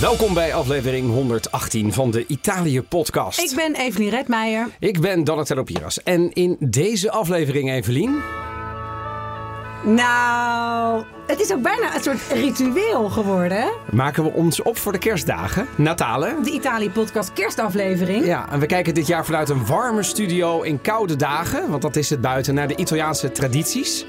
Welkom 0.00 0.34
bij 0.34 0.54
aflevering 0.54 1.10
118 1.10 1.92
van 1.92 2.10
de 2.10 2.26
Italië-podcast. 2.26 3.40
Ik 3.40 3.56
ben 3.56 3.74
Evelien 3.74 4.10
Redmeijer. 4.10 4.68
Ik 4.78 5.00
ben 5.00 5.24
Donatello 5.24 5.62
Piras. 5.62 6.02
En 6.02 6.32
in 6.32 6.56
deze 6.60 7.10
aflevering, 7.10 7.70
Evelien... 7.70 8.20
Nou, 9.84 11.04
het 11.26 11.40
is 11.40 11.52
ook 11.52 11.62
bijna 11.62 11.94
een 11.94 12.02
soort 12.02 12.20
ritueel 12.32 13.08
geworden. 13.08 13.72
maken 13.90 14.22
we 14.24 14.30
ons 14.30 14.62
op 14.62 14.78
voor 14.78 14.92
de 14.92 14.98
kerstdagen. 14.98 15.66
Natale. 15.76 16.34
De 16.42 16.50
Italië-podcast 16.50 17.32
kerstaflevering. 17.32 18.24
Ja, 18.24 18.48
en 18.50 18.60
we 18.60 18.66
kijken 18.66 18.94
dit 18.94 19.06
jaar 19.06 19.24
vanuit 19.24 19.48
een 19.48 19.66
warme 19.66 20.02
studio 20.02 20.60
in 20.60 20.80
koude 20.80 21.16
dagen, 21.16 21.70
want 21.70 21.82
dat 21.82 21.96
is 21.96 22.10
het 22.10 22.20
buiten, 22.20 22.54
naar 22.54 22.68
de 22.68 22.76
Italiaanse 22.76 23.32
tradities. 23.32 24.06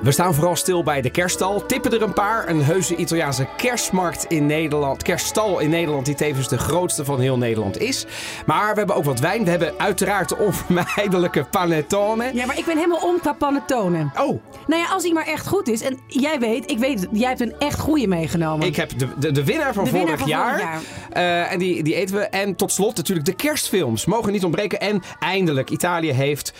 We 0.00 0.12
staan 0.12 0.34
vooral 0.34 0.56
stil 0.56 0.82
bij 0.82 1.00
de 1.00 1.10
kerststal, 1.10 1.66
tippen 1.66 1.92
er 1.92 2.02
een 2.02 2.12
paar. 2.12 2.48
Een 2.48 2.64
heuse 2.64 2.96
Italiaanse 2.96 3.46
kerstmarkt 3.56 4.24
in 4.24 4.46
Nederland, 4.46 5.02
kerststal 5.02 5.58
in 5.58 5.70
Nederland, 5.70 6.06
die 6.06 6.14
tevens 6.14 6.48
de 6.48 6.58
grootste 6.58 7.04
van 7.04 7.20
heel 7.20 7.38
Nederland 7.38 7.78
is. 7.78 8.06
Maar 8.46 8.70
we 8.70 8.78
hebben 8.78 8.96
ook 8.96 9.04
wat 9.04 9.20
wijn. 9.20 9.44
We 9.44 9.50
hebben 9.50 9.74
uiteraard 9.76 10.28
de 10.28 10.36
onvermijdelijke 10.36 11.44
panettone. 11.44 12.30
Ja, 12.34 12.46
maar 12.46 12.58
ik 12.58 12.64
ben 12.64 12.76
helemaal 12.76 13.00
om 13.08 13.20
qua 13.20 13.32
panettone. 13.32 14.10
Oh, 14.16 14.42
Nou 14.66 14.82
ja, 14.82 14.88
als 14.88 15.02
die 15.02 15.12
maar 15.12 15.26
echt 15.26 15.46
goed 15.46 15.68
is. 15.68 15.82
En 15.82 15.98
jij 16.06 16.38
weet, 16.38 16.70
ik 16.70 16.78
weet, 16.78 17.06
jij 17.12 17.28
hebt 17.28 17.40
een 17.40 17.54
echt 17.58 17.78
goede 17.78 18.06
meegenomen. 18.06 18.66
Ik 18.66 18.76
heb 18.76 18.98
de, 18.98 19.08
de, 19.18 19.32
de 19.32 19.44
winnaar 19.44 19.74
van 19.74 19.84
De 19.84 19.90
vorig 19.90 20.04
winnaar 20.04 20.18
van 20.18 20.28
jaar. 20.28 20.58
vorig 20.58 20.82
Eh, 21.10 21.52
en 21.52 21.58
die, 21.58 21.82
die 21.82 21.94
eten 21.94 22.14
we. 22.14 22.20
En 22.22 22.54
tot 22.54 22.72
slot 22.72 22.96
natuurlijk 22.96 23.26
de 23.26 23.34
kerstfilms. 23.34 24.04
Mogen 24.04 24.32
niet 24.32 24.44
ontbreken. 24.44 24.80
En 24.80 25.02
eindelijk, 25.18 25.70
Italië 25.70 26.12
heeft 26.12 26.52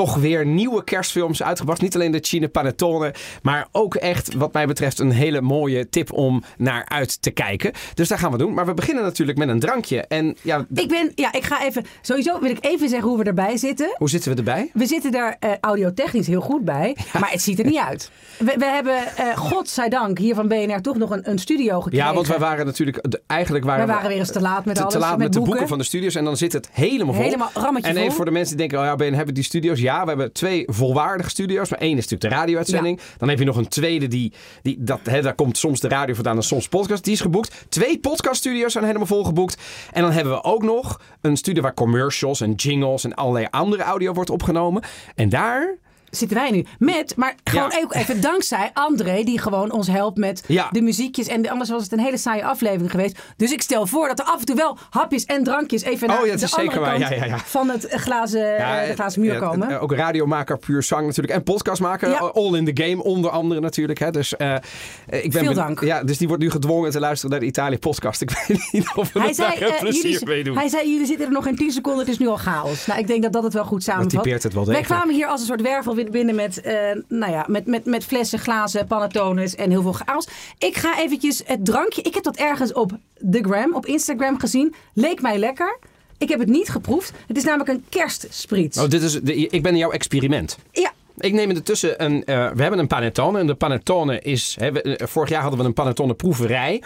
toch 0.00 0.16
weer 0.16 0.46
nieuwe 0.46 0.84
kerstfilms 0.84 1.42
uitgebracht. 1.42 1.80
Niet 1.80 1.94
alleen 1.94 2.10
de 2.10 2.18
Cine 2.22 2.48
Panettone, 2.48 3.14
maar 3.42 3.68
ook 3.72 3.94
echt 3.94 4.34
wat 4.34 4.52
mij 4.52 4.66
betreft 4.66 4.98
een 4.98 5.10
hele 5.10 5.40
mooie 5.40 5.88
tip 5.88 6.12
om 6.12 6.42
naar 6.58 6.84
uit 6.88 7.22
te 7.22 7.30
kijken. 7.30 7.72
Dus 7.94 8.08
daar 8.08 8.18
gaan 8.18 8.30
we 8.30 8.38
doen. 8.38 8.54
Maar 8.54 8.66
we 8.66 8.74
beginnen 8.74 9.04
natuurlijk 9.04 9.38
met 9.38 9.48
een 9.48 9.60
drankje. 9.60 10.00
En 10.00 10.36
ja, 10.42 10.66
Ik 10.74 10.88
ben, 10.88 11.12
ja, 11.14 11.32
ik 11.32 11.44
ga 11.44 11.64
even, 11.64 11.84
sowieso 12.00 12.40
wil 12.40 12.50
ik 12.50 12.58
even 12.60 12.88
zeggen 12.88 13.08
hoe 13.08 13.18
we 13.18 13.24
erbij 13.24 13.56
zitten. 13.56 13.94
hoe 13.96 14.08
zitten 14.08 14.30
we 14.30 14.36
erbij? 14.36 14.70
We 14.72 14.86
zitten 14.86 15.12
daar 15.12 15.36
eh, 15.40 15.50
audiotechnisch 15.60 16.26
heel 16.26 16.40
goed 16.40 16.64
bij, 16.64 16.96
maar 17.20 17.30
het 17.30 17.42
ziet 17.42 17.58
er 17.58 17.66
niet 17.66 17.78
uit. 17.78 18.10
We, 18.38 18.54
we 18.58 18.64
hebben, 18.64 19.16
eh 19.16 19.36
godzijdank, 19.36 20.18
hier 20.18 20.34
van 20.34 20.48
BNR 20.48 20.80
toch 20.80 20.96
nog 20.96 21.10
een, 21.10 21.30
een 21.30 21.38
studio 21.38 21.80
gekregen. 21.80 22.06
Ja, 22.06 22.14
want 22.14 22.26
wij 22.26 22.38
waren 22.38 22.66
natuurlijk... 22.66 23.04
Eigenlijk 23.26 23.64
waren 23.64 23.86
We 23.86 23.92
waren 23.92 24.08
weer 24.08 24.18
eens 24.18 24.32
te 24.32 24.40
laat 24.40 24.64
met 24.64 24.74
te, 24.74 24.80
alles, 24.80 24.94
te 24.94 25.00
laat 25.00 25.10
met 25.10 25.18
met, 25.18 25.32
de 25.32 25.38
boeken. 25.38 25.50
boeken 25.50 25.68
van 25.68 25.78
de 25.78 25.84
studios. 25.84 26.14
En 26.14 26.24
dan 26.24 26.36
zit 26.36 26.52
het 26.52 26.68
helemaal 26.72 27.14
vol. 27.14 27.22
Helemaal 27.24 27.50
rammetje 27.54 27.88
En 27.88 27.96
even 27.96 28.06
vol. 28.06 28.16
voor 28.16 28.24
de 28.24 28.30
mensen 28.30 28.56
die 28.56 28.68
denken, 28.68 28.86
oh 28.86 28.92
ja, 28.92 28.96
Ben, 28.96 29.14
hebben 29.14 29.34
die 29.34 29.44
studio's? 29.44 29.80
Ja, 29.80 29.89
we 29.98 30.08
hebben 30.08 30.32
twee 30.32 30.64
volwaardige 30.66 31.30
studio's. 31.30 31.70
Maar 31.70 31.78
één 31.78 31.96
is 31.96 32.08
natuurlijk 32.08 32.30
de 32.30 32.36
radio-uitzending. 32.36 33.00
Dan 33.18 33.28
heb 33.28 33.38
je 33.38 33.44
nog 33.44 33.56
een 33.56 33.68
tweede, 33.68 34.08
die, 34.08 34.32
die, 34.62 34.76
dat, 34.78 35.00
hè, 35.04 35.22
daar 35.22 35.34
komt 35.34 35.58
soms 35.58 35.80
de 35.80 35.88
radio 35.88 36.14
vandaan 36.14 36.36
en 36.36 36.42
soms 36.42 36.68
podcast. 36.68 37.04
Die 37.04 37.12
is 37.12 37.20
geboekt. 37.20 37.64
Twee 37.68 37.98
podcaststudio's 37.98 38.72
zijn 38.72 38.84
helemaal 38.84 39.06
vol 39.06 39.24
geboekt. 39.24 39.62
En 39.92 40.02
dan 40.02 40.12
hebben 40.12 40.32
we 40.32 40.42
ook 40.42 40.62
nog 40.62 41.00
een 41.20 41.36
studio 41.36 41.62
waar 41.62 41.74
commercials 41.74 42.40
en 42.40 42.52
jingles 42.52 43.04
en 43.04 43.14
allerlei 43.14 43.46
andere 43.50 43.82
audio 43.82 44.12
wordt 44.12 44.30
opgenomen. 44.30 44.82
En 45.14 45.28
daar... 45.28 45.78
zitten 46.10 46.36
wij 46.36 46.50
nu. 46.50 46.64
Met, 46.78 47.16
maar 47.16 47.34
gewoon 47.44 47.70
Ja. 47.70 47.80
ook 47.82 47.94
even 47.94 48.20
dankzij 48.20 48.70
André, 48.74 49.22
die 49.22 49.38
gewoon 49.38 49.72
ons 49.72 49.86
helpt 49.86 50.18
met 50.18 50.42
Ja. 50.46 50.68
de 50.70 50.80
muziekjes. 50.80 51.26
En 51.26 51.48
anders 51.48 51.70
was 51.70 51.82
het 51.82 51.92
een 51.92 51.98
hele 52.00 52.16
saaie 52.16 52.44
aflevering 52.44 52.90
geweest. 52.90 53.18
Dus 53.36 53.52
ik 53.52 53.62
stel 53.62 53.86
voor 53.86 54.08
dat 54.08 54.18
er 54.18 54.24
af 54.24 54.38
en 54.40 54.44
toe 54.46 54.56
wel 54.56 54.78
hapjes 54.90 55.24
en 55.24 55.44
drankjes 55.44 55.82
even 55.82 56.08
naar 56.08 56.18
Oh 56.20 56.24
ja, 56.24 56.30
het 56.30 56.40
de 56.40 56.44
is 56.46 56.50
zeker 56.50 56.66
andere 56.68 56.80
waar. 56.90 56.98
kant 56.98 57.10
Ja, 57.10 57.16
ja, 57.16 57.24
ja. 57.24 57.38
van 57.38 57.68
het 57.68 57.86
glazen, 57.90 58.44
Ja, 58.46 58.86
de 58.86 58.92
glazen 58.94 59.20
muur 59.20 59.32
ja, 59.32 59.38
komen. 59.38 59.70
eh, 59.70 59.82
Ook 59.82 59.92
radiomaker, 59.92 60.58
puur 60.58 60.82
zang 60.82 61.06
natuurlijk. 61.06 61.34
En 61.34 61.42
podcastmaker. 61.42 62.08
Ja. 62.10 62.16
All 62.18 62.54
in 62.54 62.74
the 62.74 62.82
game, 62.84 63.02
onder 63.02 63.30
andere 63.30 63.60
natuurlijk. 63.60 63.98
Hè. 63.98 64.10
Dus, 64.10 64.36
eh, 64.36 64.54
eh, 64.54 64.60
ik 65.06 65.32
ben 65.32 65.44
Veel 65.44 65.54
dank. 65.54 65.80
Ja, 65.80 66.04
dus 66.04 66.18
die 66.18 66.28
wordt 66.28 66.42
nu 66.42 66.50
gedwongen 66.50 66.90
te 66.90 67.00
luisteren 67.00 67.30
naar 67.30 67.40
de 67.40 67.46
Italië-podcast. 67.46 68.20
Ik 68.30 68.30
weet 68.30 68.68
niet 68.72 68.90
of 68.94 69.12
we 69.12 69.18
hij, 69.20 69.28
er 69.28 69.34
zei, 69.34 69.58
daar 69.58 69.68
eh, 69.68 69.78
plezier 69.80 70.10
jullie, 70.10 70.26
mee 70.26 70.44
doen. 70.44 70.56
hij 70.56 70.68
zei, 70.68 70.90
jullie 70.92 71.06
zitten 71.06 71.26
er 71.26 71.32
nog 71.32 71.44
geen 71.44 71.56
10 71.56 71.70
seconden, 71.70 72.00
het 72.00 72.08
is 72.08 72.18
nu 72.18 72.28
al 72.28 72.36
chaos. 72.36 72.86
Nou, 72.86 73.00
ik 73.00 73.06
denk 73.06 73.22
dat 73.22 73.32
dat 73.32 73.42
het 73.42 73.52
wel 73.52 73.64
goed 73.64 73.82
samenvat. 73.82 74.10
typeert 74.10 74.42
het 74.42 74.52
wel 74.52 74.64
Wij 74.66 74.74
degelijk. 74.74 74.98
kwamen 75.00 75.14
hier 75.16 75.26
als 75.26 75.40
een 75.40 75.46
soort 75.46 75.60
wervel 75.62 75.94
binnen 76.08 76.34
met, 76.34 76.60
eh, 76.60 76.74
nou 77.08 77.32
ja, 77.32 77.44
met, 77.48 77.66
met, 77.66 77.84
met 77.84 78.04
flessen, 78.04 78.38
glazen, 78.38 78.86
panettones 78.86 79.54
en 79.54 79.70
heel 79.70 79.82
veel 79.82 79.92
chaos. 79.92 80.26
Ik 80.58 80.76
ga 80.76 80.98
eventjes 80.98 81.42
het 81.46 81.64
drankje, 81.64 82.02
ik 82.02 82.14
heb 82.14 82.22
dat 82.22 82.36
ergens 82.36 82.72
op 82.72 82.92
de 83.18 83.42
gram, 83.42 83.74
op 83.74 83.86
Instagram 83.86 84.38
gezien. 84.38 84.74
Leek 84.94 85.22
mij 85.22 85.38
lekker. 85.38 85.78
Ik 86.18 86.28
heb 86.28 86.38
het 86.38 86.48
niet 86.48 86.68
geproefd. 86.68 87.12
Het 87.26 87.36
is 87.36 87.44
namelijk 87.44 87.68
een 87.70 87.84
kerstspriets. 87.88 88.78
Oh, 88.78 88.88
dit 88.88 89.02
is 89.02 89.12
de, 89.22 89.34
ik 89.34 89.62
ben 89.62 89.76
jouw 89.76 89.90
experiment. 89.90 90.58
Ja, 90.72 90.92
Ik 91.18 91.32
neem 91.32 91.50
ertussen 91.50 92.04
een. 92.04 92.24
eh, 92.24 92.50
we 92.50 92.62
hebben 92.62 92.78
een 92.78 92.86
panettone. 92.86 93.38
En 93.38 93.46
de 93.46 93.54
panettone 93.54 94.20
is. 94.20 94.56
Hè, 94.60 94.72
we- 94.72 94.82
eh, 94.82 95.06
vorig 95.06 95.28
jaar 95.28 95.40
hadden 95.42 95.60
we 95.60 95.66
een 95.66 95.72
panettone 95.72 96.14
proeverij. 96.14 96.82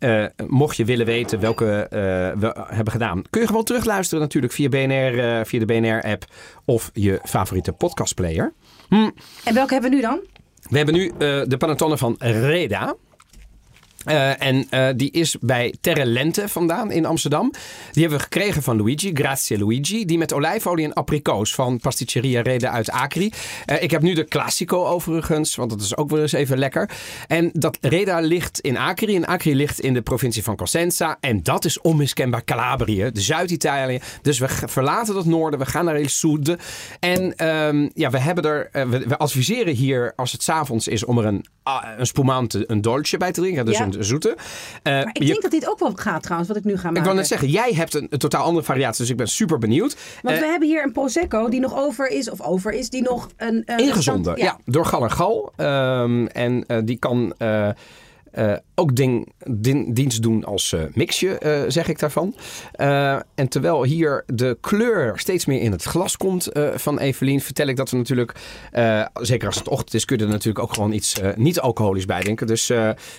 Eh, 0.00 0.24
mocht 0.46 0.76
je 0.76 0.84
willen 0.84 1.06
weten 1.06 1.40
welke 1.40 1.82
eh, 1.82 1.90
we 2.40 2.64
hebben 2.66 2.92
gedaan, 2.92 3.22
kun 3.30 3.40
je 3.40 3.46
gewoon 3.46 3.64
terugluisteren 3.64 4.22
natuurlijk 4.22 4.52
via, 4.52 4.68
BNR, 4.68 5.18
eh, 5.18 5.44
via 5.44 5.58
de 5.58 5.64
BNR-app 5.64 6.24
of 6.64 6.90
je 6.92 7.20
favoriete 7.22 7.72
podcastplayer. 7.72 8.52
en 8.88 9.54
welke 9.54 9.72
hebben 9.72 9.90
we 9.90 9.96
nu 9.96 10.02
dan? 10.02 10.20
We 10.70 10.76
hebben 10.76 10.94
nu 10.94 11.12
de 11.46 11.56
panettone 11.58 11.98
van 11.98 12.16
Reda. 12.18 12.96
Eh, 14.04 14.42
en 14.42 14.66
eh, 14.70 14.88
die 14.96 15.10
is 15.10 15.36
bij 15.40 15.74
Terre 15.80 16.06
Lente 16.06 16.48
vandaan 16.48 16.90
in 16.90 17.06
Amsterdam. 17.06 17.50
Die 17.92 18.00
hebben 18.02 18.18
we 18.18 18.24
gekregen 18.24 18.62
van 18.62 18.76
Luigi, 18.76 19.10
grazie 19.14 19.58
Luigi. 19.58 20.04
Die 20.04 20.18
met 20.18 20.32
olijfolie 20.32 20.84
en 20.84 20.92
abrikoos 20.92 21.54
van 21.54 21.78
Pasticceria 21.80 22.42
Reda 22.42 22.70
uit 22.70 22.90
Acri. 22.90 23.32
Eh, 23.64 23.82
ik 23.82 23.90
heb 23.90 24.02
nu 24.02 24.14
de 24.14 24.24
Classico 24.24 24.84
overigens, 24.86 25.54
want 25.54 25.70
dat 25.70 25.80
is 25.80 25.96
ook 25.96 26.10
wel 26.10 26.20
eens 26.20 26.32
even 26.32 26.58
lekker. 26.58 26.90
En 27.26 27.50
dat 27.52 27.78
Reda 27.80 28.20
ligt 28.20 28.60
in 28.60 28.76
Acri. 28.76 29.16
En 29.16 29.26
Acri 29.26 29.54
ligt 29.56 29.80
in 29.80 29.94
de 29.94 30.02
provincie 30.02 30.42
van 30.42 30.56
Cosenza. 30.56 31.16
En 31.20 31.42
dat 31.42 31.64
is 31.64 31.80
onmiskenbaar 31.80 32.44
Calabrië, 32.44 33.10
de 33.12 33.20
Zuid-Italië. 33.20 34.00
Dus 34.22 34.38
we 34.38 34.48
verlaten 34.48 35.16
het 35.16 35.26
noorden, 35.26 35.58
we 35.58 35.66
gaan 35.66 35.84
naar 35.84 36.00
Il 36.00 36.08
Sud. 36.08 36.56
En 37.00 37.36
ehm, 37.36 37.88
ja, 37.94 38.10
we 38.10 38.18
hebben 38.18 38.44
er, 38.44 38.88
we, 38.90 38.98
we 39.08 39.16
adviseren 39.18 39.74
hier 39.74 40.12
als 40.16 40.32
het 40.32 40.42
's 40.42 40.48
avonds 40.48 40.88
is 40.88 41.04
om 41.04 41.18
er 41.18 41.24
een, 41.24 41.44
ah, 41.62 41.84
een 41.98 42.06
spumante, 42.06 42.64
een 42.66 42.80
dolce 42.80 43.16
bij 43.16 43.32
te 43.32 43.40
drinken. 43.40 43.64
Dus 43.64 43.78
Ja. 43.78 43.84
een 43.84 43.89
zoete. 43.98 44.36
Eh, 44.82 44.92
Maar 44.92 45.06
ik 45.12 45.18
je- 45.18 45.24
denk 45.24 45.42
dat 45.42 45.50
dit 45.50 45.68
ook 45.68 45.78
wel 45.78 45.92
gaat 45.94 46.22
trouwens, 46.22 46.48
wat 46.48 46.58
ik 46.58 46.64
nu 46.64 46.76
ga 46.76 46.82
maken. 46.82 46.98
ik 46.98 47.04
wil 47.04 47.14
net 47.14 47.26
zeggen, 47.26 47.48
jij 47.48 47.72
hebt 47.72 47.94
een, 47.94 48.06
een 48.10 48.18
totaal 48.18 48.44
andere 48.44 48.64
variatie, 48.64 49.00
dus 49.00 49.10
ik 49.10 49.16
ben 49.16 49.28
super 49.28 49.58
benieuwd. 49.58 49.96
Want 50.22 50.34
Eh, 50.36 50.42
we 50.42 50.48
hebben 50.48 50.68
hier 50.68 50.82
een 50.84 50.92
Prosecco 50.92 51.48
die 51.48 51.60
nog 51.60 51.76
over 51.76 52.08
is, 52.08 52.30
of 52.30 52.40
over 52.40 52.72
is, 52.72 52.90
die 52.90 53.02
nog 53.02 53.28
een... 53.36 53.62
een 53.66 53.78
ingezonden, 53.78 54.34
restant- 54.34 54.62
ja. 54.66 54.72
door 54.72 54.86
Gal 54.86 55.02
en 55.02 55.10
Gal. 55.10 55.52
Ehm, 55.56 56.26
en 56.26 56.64
eh, 56.66 56.78
die 56.84 56.98
kan 56.98 57.34
eh, 58.30 58.52
ook 58.74 58.96
ding, 58.96 59.32
din- 59.46 59.92
dienst 59.94 60.22
doen 60.22 60.44
als 60.44 60.72
eh, 60.72 60.80
mixje, 60.94 61.38
eh, 61.38 61.62
zeg 61.68 61.88
ik 61.88 61.98
daarvan. 61.98 62.34
En 63.34 63.48
terwijl 63.48 63.82
hier 63.84 64.22
de 64.26 64.58
kleur 64.60 65.18
steeds 65.18 65.46
meer 65.46 65.60
in 65.60 65.72
het 65.72 65.82
glas 65.82 66.16
komt 66.16 66.48
van 66.74 66.98
Evelien, 66.98 67.40
vertel 67.40 67.66
ik 67.66 67.76
dat 67.76 67.90
we 67.90 67.96
natuurlijk, 67.96 68.32
zeker 69.12 69.46
als 69.46 69.56
het 69.58 69.68
ochtend 69.68 69.94
is, 69.94 70.04
kun 70.04 70.16
je 70.18 70.22
er 70.24 70.28
natuurlijk 70.30 70.64
ook 70.64 70.74
gewoon 70.74 70.92
iets 70.92 71.20
niet-alcoholisch 71.36 72.04
bij 72.06 72.20
denken. 72.22 72.46
Dus 72.46 72.66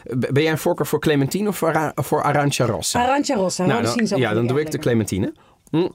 ben 0.04 0.42
jij 0.44 0.52
een 0.52 0.58
voorkeur 0.58 0.86
voor 0.86 1.00
Clementine 1.00 1.50
of 1.50 1.58
voor, 1.58 1.68
Ara- 1.76 1.92
voor 1.96 2.24
Arancia 2.24 2.66
Rossa? 2.66 3.02
Arancia 3.04 3.36
Rossa. 3.36 3.66
nou, 3.66 3.84
Nou, 3.84 4.22
ja, 4.22 4.34
dan 4.34 4.48
doe 4.48 4.60
ik 4.60 4.72
de 4.72 4.78
Clementine. 4.78 5.34
En 5.72 5.92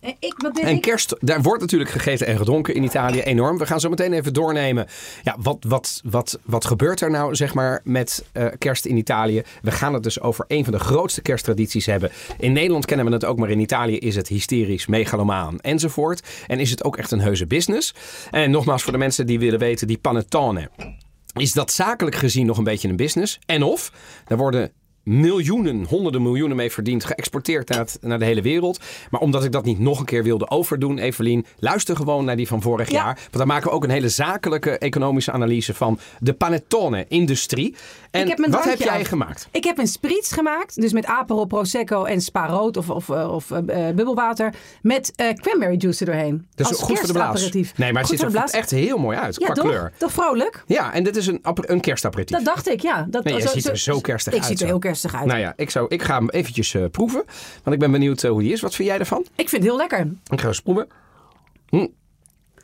ik, 0.00 0.34
wat 0.36 0.52
ben 0.52 0.62
En 0.62 0.74
ik? 0.74 0.82
kerst, 0.82 1.16
daar 1.20 1.42
wordt 1.42 1.60
natuurlijk 1.60 1.90
gegeten 1.90 2.26
en 2.26 2.36
gedronken 2.36 2.74
in 2.74 2.82
Italië 2.82 3.20
enorm. 3.20 3.58
We 3.58 3.66
gaan 3.66 3.80
zo 3.80 3.88
meteen 3.88 4.12
even 4.12 4.32
doornemen. 4.32 4.86
Ja, 5.22 5.36
wat, 5.40 5.64
wat, 5.68 6.00
wat, 6.04 6.38
wat 6.44 6.64
gebeurt 6.64 7.00
er 7.00 7.10
nou, 7.10 7.34
zeg 7.34 7.54
maar, 7.54 7.80
met 7.84 8.24
eh, 8.32 8.46
kerst 8.58 8.84
in 8.84 8.96
Italië? 8.96 9.42
We 9.62 9.70
gaan 9.70 9.94
het 9.94 10.02
dus 10.02 10.20
over 10.20 10.44
een 10.48 10.64
van 10.64 10.72
de 10.72 10.78
grootste 10.78 11.22
kersttradities 11.22 11.86
hebben. 11.86 12.10
In 12.38 12.52
Nederland 12.52 12.84
kennen 12.84 13.06
we 13.06 13.12
het 13.12 13.24
ook, 13.24 13.38
maar 13.38 13.50
in 13.50 13.60
Italië 13.60 13.98
is 13.98 14.16
het 14.16 14.28
hysterisch, 14.28 14.86
megalomaan 14.86 15.60
enzovoort. 15.60 16.22
En 16.46 16.58
is 16.58 16.70
het 16.70 16.84
ook 16.84 16.96
echt 16.96 17.10
een 17.10 17.20
heuse 17.20 17.46
business. 17.46 17.94
En 18.30 18.50
nogmaals, 18.50 18.82
voor 18.82 18.92
de 18.92 18.98
mensen 18.98 19.26
die 19.26 19.38
willen 19.38 19.58
weten, 19.58 19.86
die 19.86 19.98
panettone. 19.98 20.70
Is 21.34 21.52
dat 21.52 21.72
zakelijk 21.72 22.16
gezien 22.16 22.46
nog 22.46 22.58
een 22.58 22.64
beetje 22.64 22.88
een 22.88 22.96
business? 22.96 23.38
En 23.46 23.62
of, 23.62 23.92
er 24.26 24.36
worden 24.36 24.72
miljoenen, 25.08 25.84
honderden 25.84 26.22
miljoenen 26.22 26.56
mee 26.56 26.70
verdiend. 26.72 27.04
Geëxporteerd 27.04 27.68
naar, 27.68 27.78
het- 27.78 27.98
naar 28.00 28.18
de 28.18 28.24
hele 28.24 28.42
wereld. 28.42 28.80
Maar 29.10 29.20
omdat 29.20 29.44
ik 29.44 29.52
dat 29.52 29.64
niet 29.64 29.78
nog 29.78 29.98
een 29.98 30.04
keer 30.04 30.22
wilde 30.22 30.50
overdoen, 30.50 30.98
Evelien, 30.98 31.46
luister 31.58 31.96
gewoon 31.96 32.24
naar 32.24 32.36
die 32.36 32.46
van 32.48 32.62
vorig 32.62 32.90
Ja. 32.90 32.94
jaar. 32.96 33.14
Want 33.14 33.32
daar 33.36 33.46
maken 33.46 33.68
we 33.68 33.74
ook 33.74 33.84
een 33.84 33.90
hele 33.90 34.08
zakelijke 34.08 34.78
economische 34.78 35.32
analyse 35.32 35.74
van 35.74 35.98
de 36.18 36.32
panettone-industrie. 36.32 37.74
En 38.10 38.22
Ik 38.22 38.28
heb 38.28 38.46
wat 38.50 38.64
heb 38.64 38.78
jij 38.78 39.00
af. 39.00 39.06
gemaakt? 39.06 39.48
Ik 39.50 39.64
heb 39.64 39.78
een 39.78 39.86
spritz 39.86 40.34
gemaakt, 40.34 40.80
dus 40.80 40.92
met 40.92 41.06
Aperol, 41.06 41.44
Prosecco 41.46 42.04
en 42.04 42.20
Spa 42.20 42.46
Rood 42.46 42.76
of, 42.76 42.90
of, 42.90 43.08
eh, 43.10 43.32
of 43.34 43.50
eh, 43.50 43.88
eh, 43.88 43.94
bubbelwater. 43.94 44.54
Met 44.82 45.12
eh, 45.16 45.32
cranberry 45.34 45.76
juice 45.78 46.00
er 46.04 46.06
doorheen. 46.10 46.46
Dat 46.54 46.66
is 46.70 46.72
Als 46.76 46.82
goed 46.82 46.98
voor 46.98 47.06
de 47.06 47.12
blaas. 47.12 47.50
Nee, 47.52 47.62
maar 47.76 47.86
het 48.02 48.10
Goed 48.10 48.18
ziet 48.20 48.34
er 48.34 48.44
echt 48.50 48.70
heel 48.70 48.98
mooi 48.98 49.16
uit 49.18 49.36
Ja, 49.38 49.44
qua 49.46 49.54
toch? 49.54 49.64
kleur. 49.64 49.92
Toch 49.98 50.12
vrolijk? 50.12 50.62
Ja, 50.66 50.92
en 50.92 51.02
dit 51.04 51.16
is 51.16 51.26
een, 51.26 51.40
een 51.42 51.80
kerstaperitief. 51.80 52.36
Dat 52.36 52.46
dacht 52.46 52.68
ik, 52.68 52.80
ja. 52.80 53.06
Dat, 53.10 53.24
Nee, 53.24 53.36
jij 53.36 53.46
ziet 53.46 53.68
er 53.68 53.76
zo 53.78 54.00
kerstig 54.00 54.32
ik 54.32 54.38
uit, 54.38 54.48
zie 54.48 54.54
er 54.54 54.60
zo. 54.60 54.66
heel 54.66 54.78
kerstig 54.78 54.97
uit. 55.04 55.24
Nou 55.24 55.38
ja, 55.38 55.52
ik, 55.56 55.70
zou, 55.70 55.86
ik 55.88 56.02
ga 56.02 56.14
hem 56.18 56.28
eventjes 56.30 56.74
eh, 56.74 56.84
proeven. 56.90 57.24
Want 57.62 57.74
ik 57.76 57.78
ben 57.78 57.90
benieuwd 57.90 58.22
eh, 58.22 58.30
hoe 58.30 58.42
die 58.42 58.52
is. 58.52 58.60
Wat 58.60 58.74
vind 58.74 58.88
jij 58.88 58.98
ervan? 58.98 59.20
Ik 59.34 59.48
vind 59.48 59.62
het 59.62 59.70
heel 59.70 59.76
lekker. 59.76 60.08
Ik 60.30 60.40
ga 60.40 60.46
eens 60.48 60.60
proeven. 60.60 60.86
Hm. 61.68 61.86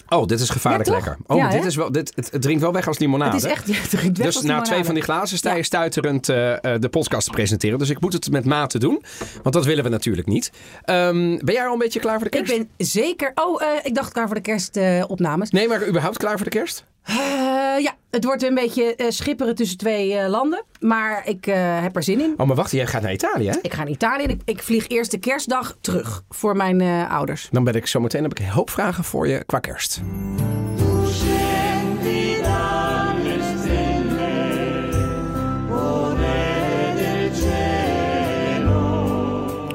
Oh, 0.09 0.27
dit 0.27 0.41
is 0.41 0.51
gevaarlijk 0.51 0.89
Ja, 0.89 0.95
lekker. 0.95 1.17
Oh, 1.27 1.37
Ja, 1.37 1.51
dit 1.51 1.61
hè? 1.61 1.67
is 1.67 1.77
wel, 1.77 1.93
dit, 1.93 2.13
het, 2.15 2.31
het 2.31 2.43
drinkt 2.43 2.61
wel 2.63 2.73
weg 2.73 2.87
als 2.89 2.99
limonade. 2.99 3.35
Het 3.37 3.45
is 3.45 3.51
echt... 3.51 3.67
Ja, 3.67 3.75
het 3.81 3.91
drinkt 3.91 4.19
weg 4.19 4.27
dus 4.27 4.37
als 4.37 4.45
na 4.45 4.49
limonade. 4.49 4.71
twee 4.71 4.85
van 4.85 4.95
die 4.95 5.03
glazen 5.03 5.37
sta 5.39 5.55
je 5.55 5.63
stuiterend 5.63 6.29
eh, 6.29 6.37
de 6.79 6.89
podcast 6.91 7.27
te 7.27 7.33
presenteren. 7.33 7.79
Dus 7.79 7.91
ik 7.91 8.01
moet 8.01 8.13
het 8.13 8.31
met 8.31 8.45
mate 8.45 8.79
doen. 8.79 9.03
Want 9.43 9.55
dat 9.55 9.65
willen 9.65 9.85
we 9.85 9.91
natuurlijk 9.91 10.27
niet. 10.27 10.53
Ehm, 10.83 11.37
ben 11.39 11.55
jij 11.55 11.67
al 11.67 11.73
een 11.73 11.79
beetje 11.79 12.01
klaar 12.01 12.19
voor 12.21 12.31
de 12.31 12.39
Ik 12.39 12.45
kerst? 12.45 12.63
ben 12.77 12.87
zeker... 12.87 13.33
Oh, 13.35 13.63
ik 13.83 13.95
dacht 13.95 14.13
klaar 14.13 14.27
voor 14.27 14.35
de 14.35 14.41
kerstopnames. 14.41 15.51
Nee, 15.51 15.69
maar 15.69 15.89
überhaupt 15.89 16.17
klaar 16.19 16.37
voor 16.37 16.45
de 16.45 16.51
kerst? 16.59 16.85
Eh, 17.05 17.83
ja, 17.83 17.95
het 18.11 18.25
wordt 18.25 18.43
een 18.43 18.55
beetje 18.55 18.97
eh, 18.97 19.11
schipperen 19.11 19.55
tussen 19.55 19.79
twee 19.79 20.15
eh, 20.15 20.29
landen. 20.29 20.65
Maar 20.81 21.29
ik 21.29 21.45
heb 21.81 21.97
er 21.97 22.03
zin 22.03 22.21
in. 22.21 22.35
Oh, 22.37 22.47
maar 22.47 22.57
wacht, 22.57 22.71
jij 22.71 22.87
gaat 22.87 23.03
naar 23.03 23.13
Italië, 23.13 23.49
hè? 23.49 23.59
Ik 23.63 23.73
ga 23.73 23.83
naar 23.83 23.93
Italië 23.93 24.25
en 24.25 24.31
ik, 24.31 24.41
ik 24.45 24.63
vlieg 24.63 24.89
eerst 24.89 25.11
de 25.11 25.19
kerstdag 25.19 25.77
terug 25.81 26.23
voor 26.29 26.57
mijn 26.57 27.09
ouders. 27.09 27.49
Dan 27.51 27.65
ben 27.65 27.75
ik 27.75 27.87
zo 27.87 28.01
meteen 28.01 28.23
heb 28.23 28.31
ik 28.31 28.39
een 28.39 28.49
hoop 28.49 28.71
vragen 28.71 29.05
voor 29.05 29.29
je 29.29 29.45
qua 29.45 29.59
kerst. 29.59 30.01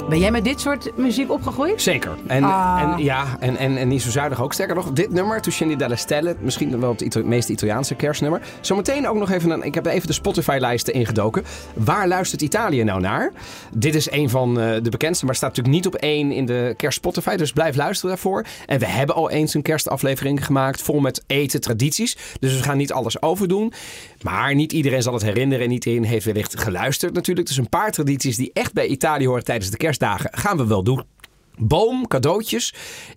Ben 0.09 0.19
jij 0.19 0.31
met 0.31 0.43
dit 0.43 0.59
soort 0.59 0.97
muziek 0.97 1.31
opgegroeid? 1.31 1.81
Zeker. 1.81 2.11
En, 2.27 2.43
Ah. 2.43 2.81
en, 2.97 3.03
ja, 3.03 3.25
en, 3.39 3.57
en, 3.57 3.77
en 3.77 3.87
niet 3.87 4.01
zo 4.01 4.09
zuinig 4.09 4.41
ook. 4.41 4.53
Sterker 4.53 4.75
nog, 4.75 4.91
dit 4.91 5.11
nummer, 5.11 5.41
Tu 5.41 5.51
scendi 5.51 5.75
dalle 5.75 5.95
stelle, 5.95 6.35
misschien 6.39 6.79
wel 6.79 6.89
het 6.91 7.01
Ita- 7.01 7.21
meest 7.23 7.49
Italiaanse 7.49 7.95
kerstnummer. 7.95 8.41
Zometeen 8.61 9.07
ook 9.07 9.15
nog 9.17 9.31
even 9.31 9.49
een, 9.49 9.63
ik 9.63 9.73
heb 9.75 9.85
even 9.85 10.07
de 10.07 10.13
Spotify-lijsten 10.13 10.93
ingedoken. 10.93 11.43
Waar 11.73 12.07
luistert 12.07 12.41
Italië 12.41 12.83
nou 12.83 13.01
naar? 13.01 13.31
Dit 13.73 13.95
is 13.95 14.11
een 14.11 14.29
van 14.29 14.59
eh, 14.59 14.75
de 14.83 14.89
bekendste, 14.89 15.25
maar 15.25 15.35
staat 15.35 15.49
natuurlijk 15.55 15.75
niet 15.75 15.93
op 15.93 15.95
één 16.01 16.31
in 16.31 16.45
de 16.45 16.73
kerst 16.77 16.97
Spotify. 16.97 17.35
Dus 17.35 17.51
blijf 17.51 17.75
luisteren 17.75 18.09
daarvoor. 18.15 18.45
En 18.65 18.79
we 18.79 18.85
hebben 18.87 19.15
al 19.15 19.29
eens 19.29 19.53
een 19.53 19.61
kerstaflevering 19.61 20.45
gemaakt, 20.45 20.81
vol 20.81 20.99
met 20.99 21.23
eten, 21.27 21.61
tradities. 21.61 22.17
Dus 22.39 22.57
we 22.57 22.63
gaan 22.63 22.77
niet 22.77 22.91
alles 22.93 23.21
overdoen. 23.21 23.73
Maar 24.23 24.55
niet 24.55 24.73
iedereen 24.73 25.01
zal 25.01 25.13
het 25.13 25.21
herinneren 25.23 25.63
en 25.63 25.69
niet 25.69 25.85
iedereen 25.85 26.07
heeft 26.09 26.25
wellicht 26.25 26.59
geluisterd 26.59 27.13
natuurlijk. 27.13 27.47
Dus 27.47 27.57
een 27.57 27.69
paar 27.69 27.91
tradities 27.91 28.35
die 28.37 28.49
echt 28.53 28.73
bij 28.73 28.87
Italië 28.87 29.27
horen 29.27 29.43
tijdens 29.43 29.69
de 29.71 29.77
kerstdagen 29.77 30.29
gaan 30.33 30.57
we 30.57 30.67
wel 30.67 30.83
doen. 30.83 31.03
Boom, 31.57 32.07
cadeautjes. 32.07 32.73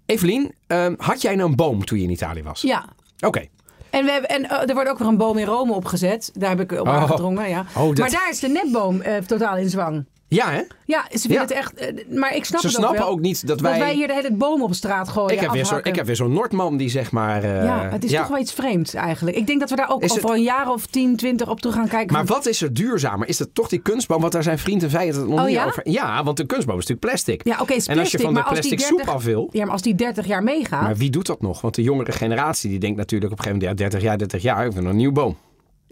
Evelien, 0.06 0.54
ehm, 0.66 0.94
had 0.96 1.22
jij 1.22 1.34
nou 1.34 1.50
een 1.50 1.56
boom 1.56 1.84
toen 1.84 1.99
je 1.99 2.04
in 2.04 2.10
Italië 2.10 2.43
was? 2.43 2.60
Ja. 2.62 2.84
Oké. 3.20 3.44
En, 3.90 4.04
we 4.04 4.10
hebben, 4.10 4.31
en 4.31 4.49
eh, 4.50 4.69
er 4.69 4.75
wordt 4.75 4.90
ook 4.90 4.99
weer 4.99 5.08
een 5.08 5.16
boom 5.16 5.38
in 5.38 5.44
Rome 5.46 5.72
opgezet. 5.72 6.31
Daar 6.34 6.49
heb 6.50 6.60
ik 6.60 6.72
op 6.81 6.87
Oh. 6.87 6.94
aangedrongen, 6.94 7.49
ja. 7.49 7.64
Oh, 7.76 7.87
dat- 7.88 7.99
Maar 7.99 8.10
daar 8.10 8.28
is 8.31 8.40
de 8.40 8.49
netboom 8.49 9.00
eh, 9.00 9.16
totaal 9.16 9.56
in 9.56 9.70
zwang. 9.70 10.06
Ja, 10.34 10.50
hè? 10.50 10.61
Ja, 10.84 11.05
ze 11.11 11.19
vinden 11.19 11.37
Ja. 11.37 11.43
het 11.43 11.50
echt... 11.50 11.75
eh, 11.75 12.17
maar 12.17 12.37
ik 12.37 12.44
snap 12.44 12.61
Ze 12.61 12.67
het 12.67 12.76
ook 12.76 12.82
snappen 12.82 13.06
ook 13.06 13.20
niet 13.20 13.46
dat 13.46 13.58
Dat 13.58 13.70
wij... 13.70 13.79
wij 13.79 13.94
hier 13.94 14.06
de 14.06 14.14
hele 14.14 14.32
boom 14.32 14.62
op 14.62 14.75
straat 14.75 15.08
gooien, 15.08 15.32
ik, 15.34 15.40
heb 15.40 15.50
weer 15.50 15.58
zo, 15.61 15.64
afhakken. 15.69 15.90
ik 15.90 15.96
heb 15.96 16.06
weer 16.06 16.17
zo'n 16.17 16.32
Noordman 16.32 16.76
die 16.76 16.88
zeg 16.88 17.11
maar... 17.11 17.43
eh, 17.44 17.64
Ja, 17.64 17.88
het 17.90 18.05
is 18.05 18.12
toch 18.12 18.29
wel 18.29 18.38
iets 18.38 18.52
vreemds 18.52 18.94
eigenlijk. 18.94 19.37
Ik 19.37 19.46
denk 19.46 19.61
dat 19.61 19.70
we 19.70 19.76
daar 19.76 19.90
ook 19.90 20.02
Is 20.02 20.11
over 20.11 20.23
het- 20.25 20.32
een 20.32 20.43
jaar 20.43 20.70
of 20.70 20.87
10, 20.87 21.17
20 21.17 21.49
op 21.49 21.61
terug 21.61 21.75
gaan 21.76 21.88
kijken. 21.88 22.12
Maar 22.17 22.26
van- 22.26 22.37
wat 22.37 22.46
is 22.46 22.62
er 22.62 22.73
duurzamer? 22.75 23.29
Is 23.29 23.38
het 23.38 23.55
toch 23.55 23.69
die 23.69 23.79
kunstboom? 23.79 24.20
Want 24.20 24.32
daar 24.32 24.43
zijn 24.43 24.58
vrienden 24.58 24.84
en 24.84 24.90
vijanden 24.90 25.20
het 25.20 25.31
nog 25.31 25.38
Oh, 25.40 25.44
niet 25.46 25.55
ja? 25.55 25.64
over. 25.67 25.88
Ja, 25.90 26.25
want 26.25 26.38
een 26.40 26.46
kunstboom 26.46 26.78
is 26.78 26.87
natuurlijk 26.87 27.12
plastic. 27.14 27.44
Ja, 27.44 27.56
oké, 27.61 27.73
en 27.87 27.99
als 27.99 28.11
je 28.11 28.19
van 28.19 28.35
de 28.35 28.43
plastic 28.43 28.78
30 28.78 28.87
soep 28.87 29.08
af 29.08 29.25
wil... 29.25 29.49
Ja, 29.52 29.62
maar 29.64 29.73
als 29.73 29.82
die 29.82 29.94
30 29.94 30.26
jaar 30.26 30.43
meegaat... 30.43 30.82
Maar 30.82 30.96
wie 30.96 31.11
doet 31.11 31.26
dat 31.26 31.43
nog? 31.43 31.61
Want 31.61 31.75
de 31.75 31.82
jongere 31.82 32.12
generatie 32.12 32.70
die 32.70 32.78
denkt 32.78 32.96
natuurlijk 32.96 33.32
op 33.32 33.38
een 33.38 33.44
gegeven 33.44 33.67
moment... 33.67 33.81
Ja, 33.81 33.88
30 33.88 34.08
jaar, 34.08 34.19
30 34.19 34.43
jaar, 34.43 34.67
ik 34.67 34.73
wil 34.73 34.85
een 34.85 34.96
nieuwe 34.96 35.12
boom. 35.14 35.37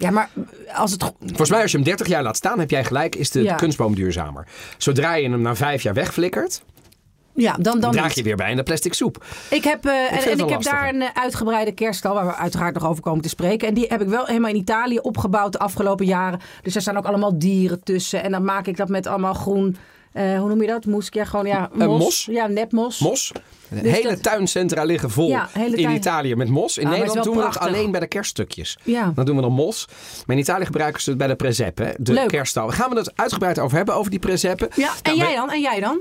Ja, 0.00 0.10
maar 0.10 0.28
als 0.74 0.92
het... 0.92 1.12
Volgens 1.20 1.50
mij 1.50 1.62
als 1.62 1.70
je 1.70 1.76
hem 1.76 1.86
30 1.86 2.06
jaar 2.06 2.22
laat 2.22 2.36
staan, 2.36 2.58
heb 2.58 2.70
jij 2.70 2.84
gelijk, 2.84 3.14
is 3.16 3.30
de 3.30 3.42
Ja. 3.42 3.54
kunstboom 3.54 3.94
duurzamer. 3.94 4.46
Zodra 4.78 5.14
je 5.14 5.30
hem 5.30 5.40
na 5.40 5.54
vijf 5.54 5.82
jaar 5.82 5.94
wegflikkert, 5.94 6.62
Ja, 7.34 7.56
dan, 7.60 7.80
dan 7.80 7.92
draag 7.92 8.14
je 8.14 8.22
weer 8.22 8.36
bij 8.36 8.50
in 8.50 8.56
de 8.56 8.62
plastic 8.62 8.94
soep. 8.94 9.24
Ik 9.50 9.64
heb, 9.64 9.84
eh, 9.86 9.92
en, 10.26 10.38
ik 10.38 10.48
heb 10.48 10.62
daar 10.62 10.88
een 10.88 11.02
eh, 11.02 11.08
uitgebreide 11.14 11.72
kerststal, 11.72 12.14
waar 12.14 12.26
we 12.26 12.34
uiteraard 12.34 12.74
nog 12.74 12.86
over 12.86 13.02
komen 13.02 13.22
te 13.22 13.28
spreken. 13.28 13.68
En 13.68 13.74
die 13.74 13.86
heb 13.88 14.00
ik 14.00 14.08
wel 14.08 14.26
helemaal 14.26 14.50
in 14.50 14.56
Italië 14.56 14.98
opgebouwd 14.98 15.52
de 15.52 15.58
afgelopen 15.58 16.06
jaren. 16.06 16.40
Dus 16.62 16.72
daar 16.72 16.82
staan 16.82 16.96
ook 16.96 17.06
allemaal 17.06 17.38
dieren 17.38 17.82
tussen. 17.82 18.22
En 18.22 18.30
dan 18.30 18.44
maak 18.44 18.66
ik 18.66 18.76
dat 18.76 18.88
met 18.88 19.06
allemaal 19.06 19.34
groen, 19.34 19.76
eh, 20.12 20.38
hoe 20.38 20.48
noem 20.48 20.60
je 20.60 20.66
dat? 20.66 20.84
Moes, 20.86 21.08
ja, 21.10 21.24
gewoon 21.24 21.46
ja, 21.46 21.70
mos. 21.74 21.98
mos? 21.98 22.28
Ja, 22.30 22.46
netmos. 22.46 22.98
Mos. 22.98 23.32
De 23.68 23.80
Dus 23.82 23.92
hele 23.92 24.08
dat- 24.08 24.22
tuincentra 24.22 24.82
liggen 24.84 25.10
vol 25.10 25.28
Ja, 25.28 25.48
in. 25.54 25.90
Italië 25.90 26.34
met 26.36 26.48
mos. 26.48 26.78
In 26.78 26.86
Ah, 26.86 26.90
Nederland 26.92 27.24
doen 27.24 27.36
we 27.36 27.42
dat 27.42 27.58
alleen 27.58 27.90
bij 27.90 28.00
de 28.00 28.06
kerststukjes. 28.06 28.78
Ja. 28.84 29.12
Dan 29.14 29.24
doen 29.24 29.36
we 29.36 29.42
dan 29.42 29.52
mos. 29.52 29.86
Maar 30.26 30.36
in 30.36 30.42
Italië 30.42 30.64
gebruiken 30.64 31.02
ze 31.02 31.08
het 31.08 31.18
bij 31.18 31.28
de 31.28 31.36
presepe, 31.36 31.94
de 31.98 32.24
kerststal. 32.26 32.68
Gaan 32.68 32.90
we 32.90 32.96
het 32.96 33.12
uitgebreid 33.16 33.58
over 33.58 33.76
hebben, 33.76 33.94
over 33.94 34.10
die 34.10 34.18
presepe? 34.20 34.68
Ja, 34.76 34.88
en 35.02 35.16
Nou, 35.16 35.16
jij 35.26 35.34
dan? 35.34 35.50
En 35.50 35.60
jij 35.60 35.80
dan? 35.80 36.00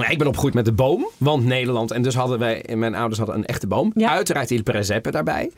Nou, 0.00 0.12
ik 0.12 0.18
ben 0.18 0.26
opgegroeid 0.26 0.54
met 0.54 0.64
de 0.64 0.72
boom, 0.72 1.08
want 1.18 1.44
Nederland. 1.44 1.90
En 1.90 2.02
dus 2.02 2.14
hadden 2.14 2.38
wij, 2.38 2.64
mijn 2.74 2.94
ouders 2.94 3.18
hadden 3.18 3.36
een 3.36 3.46
echte 3.46 3.66
boom. 3.66 3.92
Ja. 3.94 4.10
Uiteraard 4.10 4.50
il 4.50 4.62
presepe 4.62 5.10
daarbij. 5.10 5.50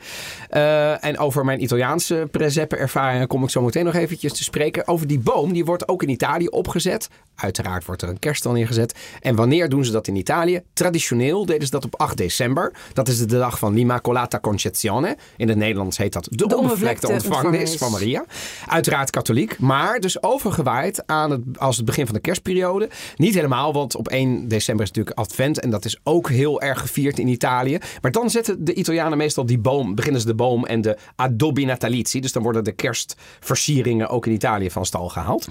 Eh, 0.49 1.03
en 1.03 1.17
over 1.17 1.45
mijn 1.45 1.63
Italiaanse 1.63 2.27
presepe 2.31 2.75
ervaringen 2.75 3.27
kom 3.27 3.43
ik 3.43 3.49
zo 3.49 3.61
meteen 3.61 3.85
nog 3.85 3.93
eventjes 3.93 4.33
te 4.33 4.43
spreken. 4.43 4.87
Over 4.87 5.07
die 5.07 5.19
boom, 5.19 5.53
die 5.53 5.65
wordt 5.65 5.87
ook 5.87 6.03
in 6.03 6.09
Italië 6.09 6.47
opgezet. 6.47 7.09
Uiteraard 7.35 7.85
wordt 7.85 8.01
er 8.01 8.09
een 8.09 8.19
kerststal 8.19 8.51
neergezet. 8.53 8.95
En 9.21 9.35
wanneer 9.35 9.69
doen 9.69 9.85
ze 9.85 9.91
dat 9.91 10.07
in 10.07 10.15
Italië? 10.15 10.61
Traditioneel 10.73 11.45
deden 11.45 11.65
ze 11.65 11.71
dat 11.71 11.85
op 11.85 11.95
8 11.99 12.17
december. 12.17 12.73
Dat 12.93 13.07
is 13.07 13.19
de 13.19 13.25
dag 13.25 13.59
van 13.59 13.73
l'Immacolata 13.73 14.39
Concezione. 14.39 15.17
In 15.37 15.47
het 15.47 15.57
Nederlands 15.57 15.97
heet 15.97 16.13
dat 16.13 16.27
de, 16.29 16.35
De 16.35 16.43
onbevlekte 16.43 17.07
onbevlekte 17.07 17.07
ontvangenis 17.07 17.71
ontvangenis. 17.71 17.77
van 17.77 17.91
Maria. 17.91 18.25
Uiteraard 18.67 19.09
katholiek, 19.09 19.59
maar 19.59 19.99
dus 19.99 20.23
overgewaaid 20.23 21.03
aan 21.05 21.31
het, 21.31 21.41
als 21.57 21.77
het 21.77 21.85
begin 21.85 22.05
van 22.05 22.15
de 22.15 22.21
kerstperiode. 22.21 22.89
Niet 23.15 23.33
helemaal, 23.33 23.73
want 23.73 23.95
op 23.95 24.07
1 24.07 24.32
december 24.41 24.85
is 24.85 24.91
natuurlijk 24.91 25.17
advent 25.17 25.59
en 25.59 25.69
dat 25.69 25.85
is 25.85 25.99
ook 26.03 26.29
heel 26.29 26.61
erg 26.61 26.79
gevierd 26.79 27.19
in 27.19 27.27
Italië. 27.27 27.77
Maar 28.01 28.11
dan 28.11 28.29
zetten 28.29 28.65
de 28.65 28.73
Italianen 28.73 29.17
meestal 29.17 29.45
die 29.45 29.57
boom, 29.57 29.95
beginnen 29.95 30.21
ze 30.21 30.27
de 30.27 30.35
boom 30.35 30.65
en 30.65 30.81
de 30.81 30.97
addobbi 31.15 31.65
natalizi. 31.65 32.19
Dus 32.19 32.31
dan 32.31 32.43
worden 32.43 32.63
de 32.63 32.71
kerstversieringen 32.71 34.09
ook 34.09 34.25
in 34.25 34.31
Italië 34.31 34.71
van 34.71 34.85
stal 34.85 35.09
gehaald. 35.09 35.47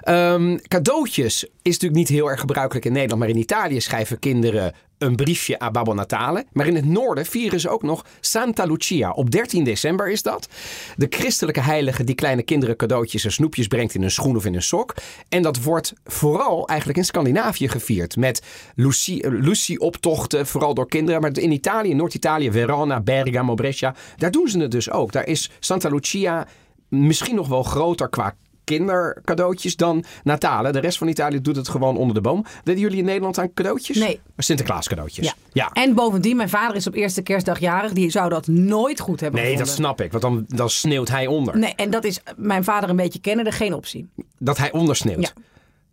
Ehm, 0.00 0.56
cadeautjes 0.68 1.44
is 1.44 1.72
natuurlijk 1.72 2.00
niet 2.00 2.08
heel 2.08 2.30
erg 2.30 2.40
gebruikelijk 2.40 2.86
in 2.86 2.92
Nederland, 2.92 3.20
maar 3.20 3.30
in 3.30 3.36
Italië 3.36 3.80
schrijven 3.80 4.18
kinderen 4.18 4.74
een 4.98 5.16
briefje 5.16 5.58
aan 5.58 5.72
Babbo 5.72 5.94
Natale. 5.94 6.44
Maar 6.52 6.66
in 6.66 6.74
het 6.74 6.84
noorden 6.84 7.26
vieren 7.26 7.60
ze 7.60 7.68
ook 7.68 7.82
nog 7.82 8.04
Santa 8.20 8.64
Lucia. 8.64 9.10
Op 9.10 9.30
13 9.30 9.64
december 9.64 10.10
is 10.10 10.22
dat. 10.22 10.48
De 10.96 11.06
christelijke 11.10 11.60
heilige 11.60 12.04
die 12.04 12.14
kleine 12.14 12.42
kinderen 12.42 12.76
cadeautjes 12.76 13.24
en 13.24 13.32
snoepjes 13.32 13.66
brengt 13.66 13.94
in 13.94 14.02
een 14.02 14.10
schoen 14.10 14.36
of 14.36 14.44
in 14.44 14.54
een 14.54 14.62
sok. 14.62 14.94
En 15.28 15.42
dat 15.42 15.62
wordt 15.62 15.92
vooral 16.04 16.68
eigenlijk 16.68 16.98
in 16.98 17.04
Scandinavië 17.04 17.68
gevierd. 17.68 18.16
Met 18.16 18.42
eh, 18.74 18.84
Lucie-optochten, 19.22 20.46
vooral 20.46 20.74
door 20.74 20.88
kinderen. 20.88 21.20
Maar 21.20 21.38
in 21.38 21.52
Italië, 21.52 21.94
Noord-Italië, 21.94 22.50
Verona, 22.50 23.00
Bergamo, 23.00 23.54
Brescia. 23.54 23.94
Daar 24.16 24.30
doen 24.30 24.48
ze 24.48 24.58
het 24.58 24.70
dus 24.70 24.90
ook. 24.90 25.12
Daar 25.12 25.26
is 25.26 25.50
Santa 25.60 25.88
Lucia 25.88 26.46
misschien 26.88 27.34
nog 27.34 27.48
wel 27.48 27.62
groter 27.62 28.08
qua 28.08 28.34
kindercadeautjes 28.68 29.76
dan 29.76 30.04
Natale. 30.24 30.72
De 30.72 30.78
rest 30.78 30.98
van 30.98 31.08
Italië 31.08 31.40
doet 31.40 31.56
het 31.56 31.68
gewoon 31.68 31.96
onder 31.96 32.14
de 32.14 32.20
boom. 32.20 32.44
Deden 32.64 32.80
jullie 32.80 32.98
in 32.98 33.04
Nederland 33.04 33.38
aan 33.38 33.52
cadeautjes? 33.54 33.96
Nee. 33.96 34.20
Sinterklaas 34.36 34.88
cadeautjes. 34.88 35.26
Ja. 35.26 35.32
ja. 35.52 35.70
En 35.72 35.94
bovendien, 35.94 36.36
mijn 36.36 36.48
vader 36.48 36.76
is 36.76 36.86
op 36.86 36.94
eerste 36.94 37.22
kerstdag 37.22 37.58
jarig. 37.58 37.92
Die 37.92 38.10
zou 38.10 38.28
dat 38.28 38.46
nooit 38.46 39.00
goed 39.00 39.20
hebben 39.20 39.42
Nee, 39.42 39.56
dat 39.56 39.68
snap 39.68 40.00
ik. 40.00 40.10
Want 40.10 40.22
dan, 40.22 40.44
dan 40.48 40.70
sneeuwt 40.70 41.08
hij 41.08 41.26
onder. 41.26 41.58
Nee, 41.58 41.74
en 41.74 41.90
dat 41.90 42.04
is 42.04 42.20
mijn 42.36 42.64
vader 42.64 42.90
een 42.90 42.96
beetje 42.96 43.20
kennen, 43.20 43.52
geen 43.52 43.74
optie. 43.74 44.08
Dat 44.38 44.58
hij 44.58 44.72
ondersneeuwt. 44.72 45.32
Ja. 45.34 45.42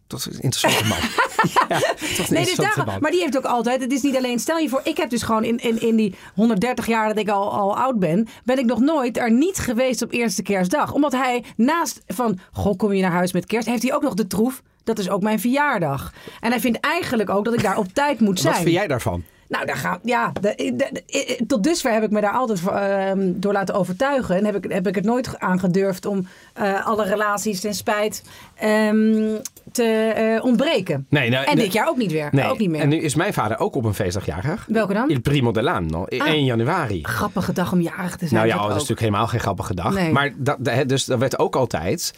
Dat 0.07 0.19
is 0.19 0.25
een 0.25 0.39
interessante 0.39 0.85
man. 0.87 0.97
ja, 1.57 1.65
Nee, 1.67 1.79
dus 2.07 2.29
interessante 2.29 2.75
daar, 2.75 2.85
man. 2.85 2.97
maar 2.99 3.11
die 3.11 3.19
heeft 3.19 3.37
ook 3.37 3.45
altijd. 3.45 3.81
Het 3.81 3.91
is 3.91 4.01
niet 4.01 4.15
alleen. 4.15 4.39
Stel 4.39 4.57
je 4.57 4.69
voor, 4.69 4.81
ik 4.83 4.97
heb 4.97 5.09
dus 5.09 5.21
gewoon 5.21 5.43
in, 5.43 5.57
in, 5.57 5.81
in 5.81 5.95
die 5.95 6.15
130 6.35 6.87
jaar 6.87 7.07
dat 7.07 7.17
ik 7.17 7.29
al, 7.29 7.51
al 7.51 7.77
oud 7.77 7.99
ben. 7.99 8.27
ben 8.43 8.59
ik 8.59 8.65
nog 8.65 8.79
nooit 8.79 9.17
er 9.17 9.31
niet 9.31 9.57
geweest 9.57 10.01
op 10.01 10.11
eerste 10.11 10.41
kerstdag. 10.41 10.93
Omdat 10.93 11.11
hij 11.11 11.43
naast 11.55 12.01
van. 12.07 12.39
Goh, 12.51 12.77
kom 12.77 12.93
je 12.93 13.01
naar 13.01 13.11
huis 13.11 13.33
met 13.33 13.45
kerst. 13.45 13.67
heeft 13.67 13.83
hij 13.83 13.93
ook 13.93 14.01
nog 14.01 14.13
de 14.13 14.27
troef. 14.27 14.61
Dat 14.83 14.99
is 14.99 15.09
ook 15.09 15.21
mijn 15.21 15.39
verjaardag. 15.39 16.13
En 16.39 16.51
hij 16.51 16.59
vindt 16.59 16.79
eigenlijk 16.79 17.29
ook 17.29 17.45
dat 17.45 17.53
ik 17.53 17.61
daar 17.61 17.77
op 17.77 17.93
tijd 17.93 18.19
moet 18.19 18.39
zijn. 18.39 18.53
Wat 18.53 18.61
vind 18.61 18.75
jij 18.75 18.87
daarvan? 18.87 19.23
Nou, 19.47 19.65
daar 19.65 19.75
gaan, 19.77 19.99
ja, 20.03 20.31
de- 20.41 20.73
de- 20.75 20.89
de- 21.03 21.45
tot 21.47 21.63
dusver 21.63 21.93
heb 21.93 22.03
ik 22.03 22.09
me 22.09 22.21
daar 22.21 22.31
altijd 22.33 22.61
ehm, 22.67 23.31
door 23.35 23.53
laten 23.53 23.75
overtuigen. 23.75 24.35
En 24.37 24.45
heb 24.45 24.55
ik, 24.65 24.71
heb 24.71 24.87
ik 24.87 24.95
het 24.95 25.03
nooit 25.05 25.39
aangedurfd 25.39 26.05
om 26.05 26.27
eh, 26.53 26.85
alle 26.85 27.03
relaties 27.05 27.59
ten 27.59 27.73
spijt 27.73 28.23
ehm, 28.55 29.35
te 29.71 29.83
eh, 30.15 30.43
ontbreken. 30.43 31.05
Nee, 31.09 31.29
nou, 31.29 31.45
en 31.45 31.55
dit 31.55 31.73
jaar 31.73 31.87
ook 31.87 31.97
niet 31.97 32.11
weer. 32.11 32.29
Nee, 32.31 32.45
Ook 32.45 32.59
niet 32.59 32.69
meer. 32.69 32.81
en 32.81 32.89
nu 32.89 32.97
is 32.97 33.15
mijn 33.15 33.33
vader 33.33 33.59
ook 33.59 33.75
op 33.75 33.83
een 33.85 33.93
feestdag 33.93 34.25
jarig. 34.25 34.65
Welke 34.67 34.93
dan? 34.93 35.09
Il 35.09 35.21
primo 35.21 35.51
dell'anno, 35.51 36.03
Ah. 36.05 36.27
1 36.27 36.43
januari. 36.45 36.99
Grappige 37.03 37.53
dag 37.53 37.71
om 37.71 37.81
jarig 37.81 38.15
te 38.15 38.27
zijn. 38.27 38.33
Nou 38.33 38.45
ja, 38.47 38.53
dat 38.53 38.61
dat 38.61 38.69
is 38.71 38.73
natuurlijk 38.87 38.99
helemaal 38.99 39.27
geen 39.27 39.39
grappige 39.39 39.73
dag. 39.75 39.93
Nee. 39.93 40.11
Maar 40.11 40.33
dat, 40.37 40.57
dus 40.87 41.07
er 41.09 41.19
werd 41.19 41.39
ook 41.39 41.55
altijd, 41.55 42.13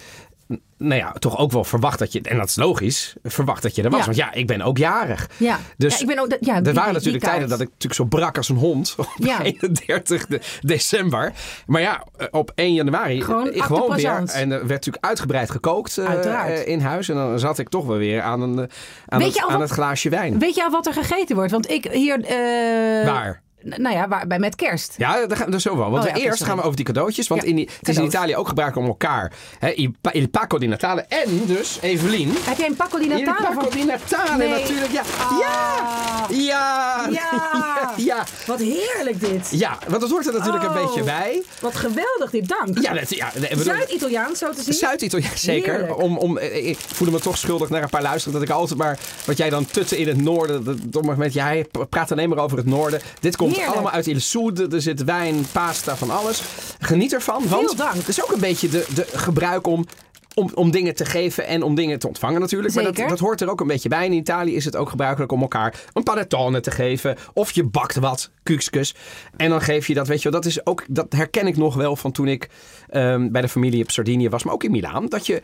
nou 0.77 0.96
ja, 1.01 1.12
toch 1.12 1.38
ook 1.38 1.51
wel 1.51 1.63
verwacht 1.63 2.00
dat 2.00 2.12
je, 2.12 2.22
en 2.22 2.38
dat 2.38 2.48
is 2.48 2.56
logisch, 2.56 3.16
verwacht 3.24 3.62
dat 3.62 3.75
je 3.75 3.84
er 3.84 3.89
was. 3.89 4.00
Ja. 4.00 4.06
Want 4.06 4.18
ja, 4.18 4.34
ik 4.34 4.48
ben 4.48 4.62
ook 4.62 4.77
jarig. 4.77 5.30
Ja. 5.38 5.60
Dus 5.77 5.94
ja, 5.94 6.00
ik 6.01 6.08
ben 6.08 6.20
ook, 6.20 6.30
dat- 6.30 6.46
ja, 6.46 6.56
er 6.56 6.63
die- 6.63 6.74
waren 6.74 6.94
natuurlijk 6.94 7.24
tijden 7.24 7.50
dat 7.50 7.60
ik 7.60 7.68
natuurlijk 7.68 7.94
zo 7.94 8.06
brak 8.06 8.38
als 8.38 8.50
een 8.50 8.56
hond 8.56 8.94
op 8.98 9.08
Ja. 9.18 9.42
31 9.42 10.25
de- 10.25 10.42
december. 10.62 11.34
Maar 11.66 11.82
ja, 11.82 12.04
eh, 12.18 12.27
op 12.32 12.51
1 12.56 12.74
januari 12.74 13.22
Gewoon 13.22 13.51
eh, 13.51 13.63
gewoon 13.63 13.96
weer. 13.96 14.24
En 14.34 14.51
er 14.51 14.58
werd 14.60 14.70
natuurlijk 14.70 15.06
uitgebreid 15.06 15.50
gekookt 15.51 15.98
eh, 15.98 16.54
eh, 16.60 16.68
in 16.68 16.80
huis. 16.80 17.10
En 17.10 17.16
dan 17.16 17.39
zat 17.39 17.60
ik 17.60 17.70
toch 17.70 17.86
wel 17.86 17.98
weer 17.98 18.22
aan, 18.22 18.42
een, 18.42 18.60
eh, 18.60 18.66
aan, 19.08 19.22
het, 19.22 19.39
aan 19.42 19.51
wat- 19.51 19.60
het 19.62 19.70
glaasje 19.72 20.10
wijn. 20.10 20.39
Weet 20.39 20.56
je 20.56 20.63
al 20.63 20.70
wat 20.72 20.86
er 20.88 20.94
gegeten 20.94 21.36
wordt? 21.36 21.51
Want 21.51 21.70
ik 21.70 21.88
hier... 21.92 22.24
eh, 22.24 23.06
Waar? 23.12 23.42
Nou 23.62 23.96
ja, 23.96 24.08
waar, 24.08 24.28
bij, 24.28 24.40
met 24.40 24.56
kerst. 24.56 24.94
Ja, 24.98 25.26
daar 25.26 25.38
gaan 25.38 25.52
we 25.52 25.60
zo 25.62 25.78
wel. 25.78 25.90
Want 25.92 26.04
Oh 26.04 26.10
ja, 26.10 26.16
eerst 26.24 26.44
gaan 26.44 26.56
we 26.58 26.62
over 26.64 26.76
die 26.76 26.86
cadeautjes. 26.86 27.28
Want 27.28 27.42
Ja, 27.42 27.48
in 27.48 27.56
die, 27.56 27.70
het 27.80 27.90
is 27.90 27.98
in. 27.98 28.04
Italië 28.06 28.36
ook 28.36 28.48
gebruikelijk 28.48 28.88
om 28.88 28.94
elkaar. 28.94 29.32
Hè, 29.60 29.70
il, 29.70 29.92
pa- 30.02 30.14
il 30.14 30.30
pacco 30.30 30.58
di 30.58 30.68
Natale. 30.68 31.02
En 31.10 31.46
dus, 31.46 31.78
Evelien. 31.82 32.34
Heb 32.40 32.58
jij 32.58 32.68
een 32.68 32.76
Paco 32.76 32.98
di 32.98 33.04
Il 33.04 33.10
Natale 33.10 33.48
pacco 33.48 33.60
van... 33.70 33.70
di 33.80 33.84
Natale 33.86 34.38
Nee. 34.38 34.50
natuurlijk. 34.62 34.92
Ja. 34.92 35.02
Ah. 35.02 35.38
ja. 35.40 36.26
Ja. 36.30 37.08
Ja. 37.12 37.92
ja. 38.16 38.24
Wat 38.46 38.60
heerlijk 38.60 39.20
dit. 39.20 39.48
Ja, 39.52 39.78
want 39.88 40.02
dat 40.02 40.10
hoort 40.10 40.28
er 40.28 40.34
natuurlijk 40.34 40.64
een 40.64 40.70
Oh. 40.78 40.86
beetje 40.86 41.04
bij. 41.04 41.44
Wat 41.62 41.76
geweldig 41.76 42.30
dit, 42.32 42.48
dank. 42.48 42.80
Ja, 42.80 42.94
dat, 42.94 43.10
ja 43.16 43.32
bedoel- 43.50 43.64
Zuid-Italiaans 43.64 44.40
zo 44.40 44.52
te 44.52 44.64
zien. 44.64 44.74
Zuid-Italië, 44.74 45.30
zeker. 45.36 45.74
Heerlijk. 45.74 46.02
Om, 46.02 46.18
om, 46.18 46.38
eh, 46.38 46.68
ik 46.68 46.78
voelde 46.94 47.14
me 47.14 47.20
toch 47.20 47.38
schuldig 47.38 47.70
naar 47.70 47.84
een 47.84 47.90
paar 47.90 48.02
luisteren. 48.02 48.34
Dat 48.40 48.50
ik 48.50 48.56
altijd 48.56 48.80
maar, 48.80 49.00
wat 49.26 49.38
jij 49.38 49.50
dan 49.50 49.66
tutten 49.66 49.98
in 49.98 50.08
het 50.08 50.22
noorden. 50.22 50.64
Dat 50.64 50.78
domme 50.84 51.12
moment, 51.12 51.34
jij 51.34 51.66
praat 51.90 52.12
alleen 52.12 52.30
maar 52.30 52.38
over 52.38 52.58
het 52.58 52.66
noorden. 52.66 53.02
Dit 53.20 53.36
komt 53.36 53.47
Heerlijk. 53.50 53.74
allemaal 53.74 53.92
uit 53.92 54.08
Il 54.08 54.20
Sud. 54.20 54.74
Er 54.74 54.82
zit 54.82 55.04
wijn, 55.04 55.46
pasta, 55.51 55.96
van 55.96 56.10
alles. 56.10 56.42
Geniet 56.80 57.13
ervan. 57.13 57.48
Want 57.48 57.66
Veel 57.66 57.75
dank. 57.75 57.94
het 57.94 58.08
is 58.08 58.24
ook 58.24 58.32
een 58.32 58.39
beetje 58.39 58.70
de, 58.70 58.86
de 58.94 59.08
gebruik 59.13 59.68
om... 59.68 59.86
Om, 60.34 60.51
om 60.54 60.72
dingen 60.72 60.96
te 60.96 61.06
geven 61.06 61.48
en 61.48 61.63
om 61.63 61.75
dingen 61.75 62.00
te 62.00 62.08
ontvangen 62.08 62.42
natuurlijk. 62.42 62.74
Maar 62.74 62.84
dat, 62.84 62.96
dat 62.96 63.20
hoort 63.20 63.42
er 63.42 63.50
ook 63.50 63.62
een 63.62 63.68
beetje 63.68 63.89
bij. 63.89 64.06
In 64.06 64.13
Italië 64.13 64.56
is 64.56 64.66
het 64.66 64.75
ook 64.75 64.89
gebruikelijk 64.89 65.32
om 65.32 65.42
elkaar 65.42 65.84
een 65.94 66.04
panettone 66.04 66.60
te 66.60 66.72
geven. 66.72 67.18
Of 67.34 67.51
je 67.51 67.63
bakt 67.63 67.96
wat, 67.96 68.30
kukskus. 68.44 68.96
En 69.38 69.50
dan 69.50 69.62
geef 69.62 69.88
je 69.88 69.94
dat, 69.94 70.08
weet 70.08 70.22
je 70.22 70.30
wel. 70.30 70.42
Dat, 70.42 70.50
is 70.50 70.66
ook, 70.66 70.84
dat 70.88 71.13
herken 71.13 71.48
ik 71.48 71.58
nog 71.58 71.75
wel 71.75 71.96
van 71.96 72.12
toen 72.12 72.27
ik 72.27 72.50
ehm, 72.89 73.32
bij 73.32 73.42
de 73.42 73.50
familie 73.50 73.84
op 73.84 73.92
Sardinië 73.92 74.30
was. 74.30 74.44
Maar 74.44 74.54
ook 74.54 74.63
in 74.63 74.72
Milaan. 74.72 75.08
Dat 75.08 75.25
je... 75.25 75.42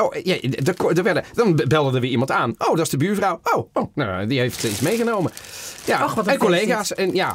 Oh, 0.00 0.14
ja, 0.22 0.36
er, 0.40 0.96
er 0.96 1.02
werden, 1.02 1.24
dan 1.34 1.60
belde 1.68 1.94
er 1.94 2.00
weer 2.00 2.10
iemand 2.10 2.30
aan. 2.30 2.54
Oh, 2.58 2.68
dat 2.68 2.80
is 2.80 2.88
de 2.88 2.96
buurvrouw. 2.96 3.40
Oh, 3.42 3.68
oh 3.72 3.90
nou, 3.94 4.26
die 4.26 4.38
heeft 4.38 4.64
iets 4.64 4.80
meegenomen. 4.80 5.32
Ja, 5.84 5.98
Ach, 5.98 6.16
en 6.26 6.38
collega's. 6.38 6.94
En 6.94 7.14
ja, 7.14 7.34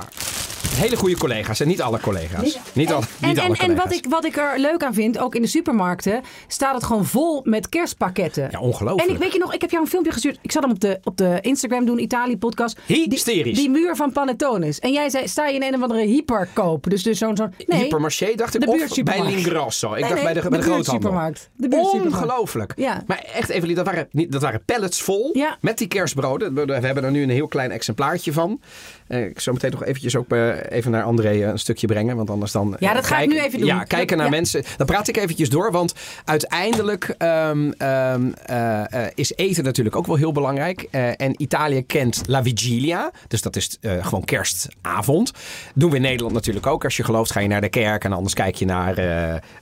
hele 0.70 0.96
goede 0.96 1.18
collega's. 1.18 1.60
En 1.60 1.68
niet 1.68 1.82
alle 1.82 2.00
collega's. 2.00 2.60
Niet, 2.74 2.92
alle, 2.92 3.04
En, 3.22 3.28
niet 3.28 3.38
en, 3.38 3.44
alle 3.44 3.58
en 3.58 3.76
wat, 3.76 3.94
ik, 3.94 4.06
wat 4.10 4.26
ik 4.26 4.38
er 4.38 4.60
leuk 4.60 4.84
aan 4.84 4.94
vind, 4.94 5.18
ook 5.20 5.36
in 5.36 5.42
de 5.42 5.48
supermarkten, 5.48 6.22
staat 6.48 6.76
het 6.76 6.84
gewoon 6.84 7.06
vol 7.06 7.42
met 7.44 7.70
kerstpakketten. 7.70 8.48
Ja, 8.52 8.60
ongelooflijk. 8.60 9.10
En 9.10 9.16
ik 9.16 9.22
weet 9.22 9.34
je 9.34 9.40
nog, 9.40 9.54
ik 9.54 9.62
heb 9.62 9.70
jou 9.72 9.84
een 9.84 9.90
filmpje 9.90 10.12
gestuurd. 10.12 10.38
Ik 10.42 10.52
zat 10.52 10.64
hem 10.64 10.72
op 10.72 10.80
de, 10.80 11.00
op 11.04 11.18
de 11.18 11.38
Instagram 11.42 11.86
doen, 11.86 12.00
Italië 12.00 12.38
podcast. 12.38 12.80
Hysterisch. 12.86 13.44
Die, 13.44 13.54
die 13.54 13.70
muur 13.70 13.96
van 13.96 14.12
Panettones. 14.12 14.80
En 14.80 14.92
jij 14.92 15.10
zei, 15.10 15.28
sta 15.28 15.48
je 15.48 15.56
in 15.56 15.64
een 15.64 15.76
of 15.76 15.82
andere 15.82 16.06
hyperkoop. 16.06 16.90
Dus, 16.90 17.04
dus 17.04 17.18
zo'n... 17.18 17.38
zo'n 17.38 17.54
nee, 17.68 17.80
Hypermarché 17.82 18.36
dacht 18.36 18.56
ik. 18.56 18.62
de 18.62 18.68
Of 18.68 19.04
bij. 19.04 19.24
Lingrosso. 19.24 19.94
Ik 19.94 20.00
Nee, 20.00 20.10
dacht 20.10 20.24
bij 20.24 20.34
de, 20.34 20.40
nee, 20.40 20.50
bij 20.50 20.60
de, 20.60 20.66
de 20.66 20.72
groothandel. 20.72 21.12
buurtsupermarkt. 21.12 21.50
De. 21.56 22.10
Ongelooflijk. 22.14 22.74
Ja. 22.76 23.04
Maar 23.08 23.24
echt, 23.34 23.50
Evelien, 23.50 23.76
dat 23.76 23.86
waren, 23.86 24.08
niet, 24.12 24.32
dat 24.32 24.42
waren 24.42 24.64
pallets 24.66 25.02
vol. 25.02 25.30
Ja. 25.34 25.58
Met 25.62 25.78
die 25.78 25.88
kerstbroden. 25.88 26.54
We, 26.54 26.66
we 26.66 26.74
hebben 26.74 27.04
er 27.04 27.12
nu 27.12 27.24
een 27.24 27.30
heel 27.30 27.48
klein 27.48 27.72
exemplaartje 27.72 28.34
van. 28.34 28.60
Eh, 29.08 29.26
ik 29.26 29.40
zal 29.40 29.54
meteen 29.54 29.72
nog 29.72 29.84
eventjes 29.84 30.16
ook 30.16 30.32
eh, 30.32 30.50
even 30.70 30.92
naar 30.92 31.04
André 31.04 31.30
eh, 31.30 31.40
een 31.40 31.60
stukje 31.60 31.88
brengen. 31.88 32.16
Want 32.16 32.30
anders 32.30 32.52
dan... 32.52 32.76
Ja, 32.80 32.94
dat 32.94 33.06
ga 33.06 33.20
ik 33.20 33.30
nu 33.30 33.40
even 33.40 33.60
doen. 33.60 33.68
Ja, 33.68 33.84
kijken 33.84 34.18
naar 34.18 34.26
Ja. 34.26 34.32
mensen. 34.32 34.64
Dan 34.78 34.86
praat 34.86 35.08
ik 35.08 35.18
eventjes 35.18 35.50
door. 35.50 35.72
Want 35.72 35.94
uiteindelijk 36.26 37.16
ehm, 37.18 37.72
ehm, 37.78 38.32
eh, 38.46 39.06
eh, 39.06 39.12
is 39.16 39.34
eten 39.36 39.64
natuurlijk 39.64 39.96
ook 39.96 40.08
wel 40.08 40.16
heel 40.16 40.32
belangrijk. 40.32 40.82
En 40.92 41.42
Italië 41.42 41.86
kent 41.86 42.22
La 42.28 42.44
Vigilia. 42.44 43.12
Dus 43.28 43.42
dat 43.42 43.56
is 43.56 43.78
gewoon 43.82 44.24
kerstavond. 44.24 45.32
Doen 45.76 45.90
we 45.90 45.96
in 45.96 46.02
Nederland 46.02 46.34
natuurlijk 46.34 46.68
ook. 46.68 46.84
Als 46.84 46.98
je 46.98 47.04
gelooft 47.04 47.32
ga 47.32 47.40
je 47.40 47.48
naar 47.48 47.62
de 47.62 47.70
kerk. 47.70 48.04
En 48.04 48.14
anders 48.14 48.34
kijk 48.34 48.56
je 48.56 48.66
naar 48.66 48.94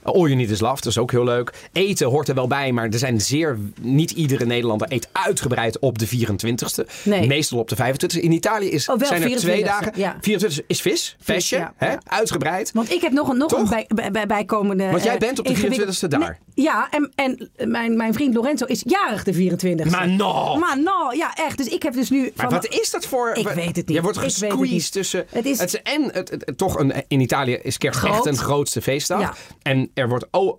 All 0.02 0.20
You 0.20 0.34
Need 0.34 0.50
Is 0.50 0.60
Love. 0.60 0.74
Dat 0.74 0.86
is 0.86 0.98
ook 0.98 1.10
heel 1.10 1.24
leuk. 1.24 1.52
Eten 1.72 2.08
hoort 2.08 2.28
er 2.28 2.34
wel 2.34 2.46
bij. 2.46 2.72
Maar 2.72 2.88
er 2.88 2.98
zijn 2.98 3.20
zeer... 3.20 3.58
Niet 3.80 4.10
iedere 4.10 4.46
Nederlander 4.46 4.92
eet 4.92 5.08
uitgebreid 5.12 5.78
op 5.78 5.98
de 5.98 6.06
24ste. 6.08 6.86
Nee. 7.04 7.26
Meestal 7.26 7.58
op 7.58 7.68
de 7.68 7.76
25ste. 7.76 8.20
In 8.20 8.32
Italië 8.32 8.68
is, 8.70 8.88
Oh, 8.88 8.98
wel, 8.98 9.08
zijn 9.08 9.22
er 9.22 9.28
twee 9.36 9.62
24e, 9.62 9.66
dagen. 9.66 9.92
ja. 9.94 10.16
24 10.20 10.64
is 10.66 10.80
vis. 10.80 11.16
Visje. 11.20 11.56
ja, 11.56 11.72
hè? 11.76 11.90
ja. 11.90 12.00
Uitgebreid. 12.04 12.70
Want 12.72 12.92
ik 12.92 13.00
heb 13.00 13.12
nog 13.12 13.28
een, 13.28 13.36
nog 13.36 13.48
Toch? 13.48 13.58
een 13.60 13.68
bij, 13.68 13.84
bij, 13.94 14.10
bij- 14.10 14.26
bijkomende... 14.26 14.90
Want 14.90 15.02
jij 15.04 15.12
eh, 15.14 15.18
bent 15.18 15.38
op 15.38 15.44
de 15.44 15.50
ingewikkeld- 15.50 16.04
24e 16.04 16.08
daar. 16.08 16.20
Nee, 16.20 16.64
ja, 16.64 16.88
en, 16.90 17.12
en 17.14 17.50
mijn, 17.68 17.96
mijn 17.96 18.12
vriend 18.14 18.34
Lorenzo 18.34 18.64
is 18.64 18.82
jarig 18.86 19.24
de 19.24 19.34
24e. 19.34 19.90
Maar 19.90 20.08
no! 20.08 20.56
Maar 20.56 20.80
nou, 20.80 21.16
ja, 21.16 21.34
echt. 21.34 21.56
Dus 21.56 21.66
ik 21.68 21.82
heb 21.82 21.92
dus 21.94 22.10
nu... 22.10 22.20
Maar 22.36 22.50
van- 22.50 22.54
wat 22.54 22.66
is 22.68 22.90
dat 22.90 23.06
voor... 23.06 23.30
Ik 23.34 23.48
weet 23.48 23.66
het 23.66 23.86
niet. 23.86 23.96
Je 23.96 24.02
wordt 24.02 24.16
het 24.20 24.26
gesqueezed 24.32 24.92
tussen... 24.92 25.26
Het 25.30 25.44
is- 25.46 25.82
en 25.82 26.02
het, 26.12 26.52
toch 26.56 26.78
een, 26.78 26.92
in 27.08 27.20
Italië 27.20 27.52
is 27.62 27.78
kerst 27.78 27.98
Groot. 27.98 28.14
echt 28.14 28.26
een 28.26 28.36
grootste 28.36 28.82
feestdag. 28.82 29.36
En 29.62 29.90
er 29.94 30.08
wordt 30.08 30.26
oh, 30.30 30.58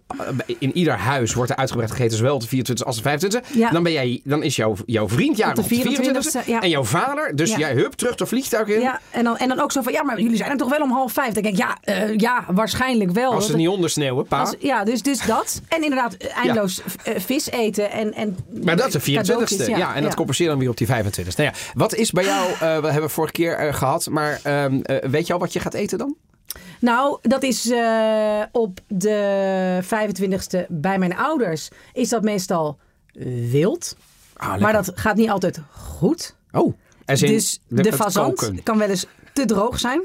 in 0.60 0.78
ieder 0.78 0.94
huis 0.94 1.34
wordt 1.34 1.52
er 1.52 1.58
uitgebreid 1.58 1.92
gegeten, 1.92 2.18
zowel 2.18 2.36
op 2.36 2.42
de 2.42 2.48
24 2.48 2.86
als 2.86 2.96
de 2.96 3.02
25. 3.02 3.54
Ja. 3.54 3.70
Dan, 3.70 3.84
ben 3.84 3.92
jij, 3.92 4.22
dan 4.24 4.44
is 4.44 4.56
jouw, 4.56 4.76
jouw 4.86 5.10
vriend 5.10 5.38
jarig 5.38 5.58
op 5.58 5.70
de 5.70 5.76
de 5.76 5.82
24 5.82 6.44
24e, 6.44 6.48
ja. 6.48 6.62
En 6.62 6.70
jouw 6.70 6.84
vader, 6.84 7.36
dus 7.36 7.56
jij 7.56 7.74
hup 7.74 7.94
terug 7.94 8.16
de 8.16 8.26
vliegtuig 8.26 8.65
in. 8.68 8.80
Ja, 8.80 9.00
en 9.12 9.24
dan, 9.24 9.38
en 9.38 9.48
dan 9.48 9.60
ook 9.60 9.72
zo 9.72 9.82
van, 9.82 9.94
ja, 9.94 10.04
maar 10.04 10.20
jullie 10.22 10.38
zijn 10.38 10.52
er 10.52 10.58
toch 10.58 10.70
wel 10.70 10.82
om 10.82 10.92
half 10.92 11.12
vijf? 11.14 11.34
Dan 11.34 11.44
denk 11.44 11.56
ik, 11.56 11.62
ja, 11.62 11.78
eh, 11.82 12.18
ja 12.18 12.46
waarschijnlijk 12.52 13.12
wel. 13.12 13.32
Als 13.34 13.44
ze 13.46 13.50
Dat- 13.52 13.60
niet 13.60 13.68
ondersneeuwen, 13.70 14.26
pa. 14.28 14.40
als- 14.40 14.56
ja, 14.60 14.84
dus, 14.84 15.02
dus 15.02 15.26
dat. 15.26 15.62
En 15.68 15.84
inderdaad, 15.84 16.14
eh, 16.14 16.38
eindeloos 16.38 16.82
eh, 17.04 17.20
vis 17.20 17.50
eten 17.50 17.92
en, 17.92 18.14
en 18.14 18.38
Maar 18.64 18.76
dat 18.76 18.88
is 18.88 18.94
de 18.94 19.00
24ste. 19.00 19.32
cadeautjes, 19.32 19.66
Ja, 19.68 19.96
en 19.96 20.04
dat 20.04 20.16
compenseer 20.16 20.48
dan 20.48 20.60
weer 20.60 20.70
op 20.70 20.78
die 20.78 20.88
25ste. 20.88 21.42
Nou 21.42 21.50
ja, 21.50 21.54
wat 21.74 21.96
is 21.96 22.12
bij 22.12 22.24
jou, 22.24 22.50
we 22.82 22.92
hebben 22.92 23.10
vorige 23.10 23.34
keer 23.34 23.58
eh, 23.58 23.74
gehad, 23.74 24.08
maar 24.10 24.40
ehm, 24.44 24.80
eh, 24.82 25.10
weet 25.10 25.28
je 25.28 25.34
al 25.34 25.40
wat 25.40 25.54
je 25.54 25.60
gaat 25.60 25.74
eten 25.74 25.98
dan? 25.98 26.16
Nou, 26.80 27.18
dat 27.22 27.44
is 27.44 27.72
op 28.52 28.80
de 28.88 29.80
25e 29.82 30.66
bij 30.70 30.98
mijn 31.00 31.18
ouders. 31.18 31.70
Is 31.94 32.10
dat 32.10 32.22
meestal 32.24 32.78
wild. 33.52 33.96
Ah, 34.34 34.58
maar 34.58 34.74
dat 34.74 34.92
gaat 34.96 35.16
niet 35.16 35.30
altijd 35.30 35.60
goed. 35.72 36.36
Oh, 36.52 36.74
in 37.06 37.16
dus 37.16 37.60
de, 37.68 37.94
fazant 37.94 38.36
koken. 38.36 38.64
kan 38.64 38.78
wel 38.78 38.90
eens 38.90 39.06
te 39.34 39.46
droog 39.46 39.80
zijn. 39.80 40.02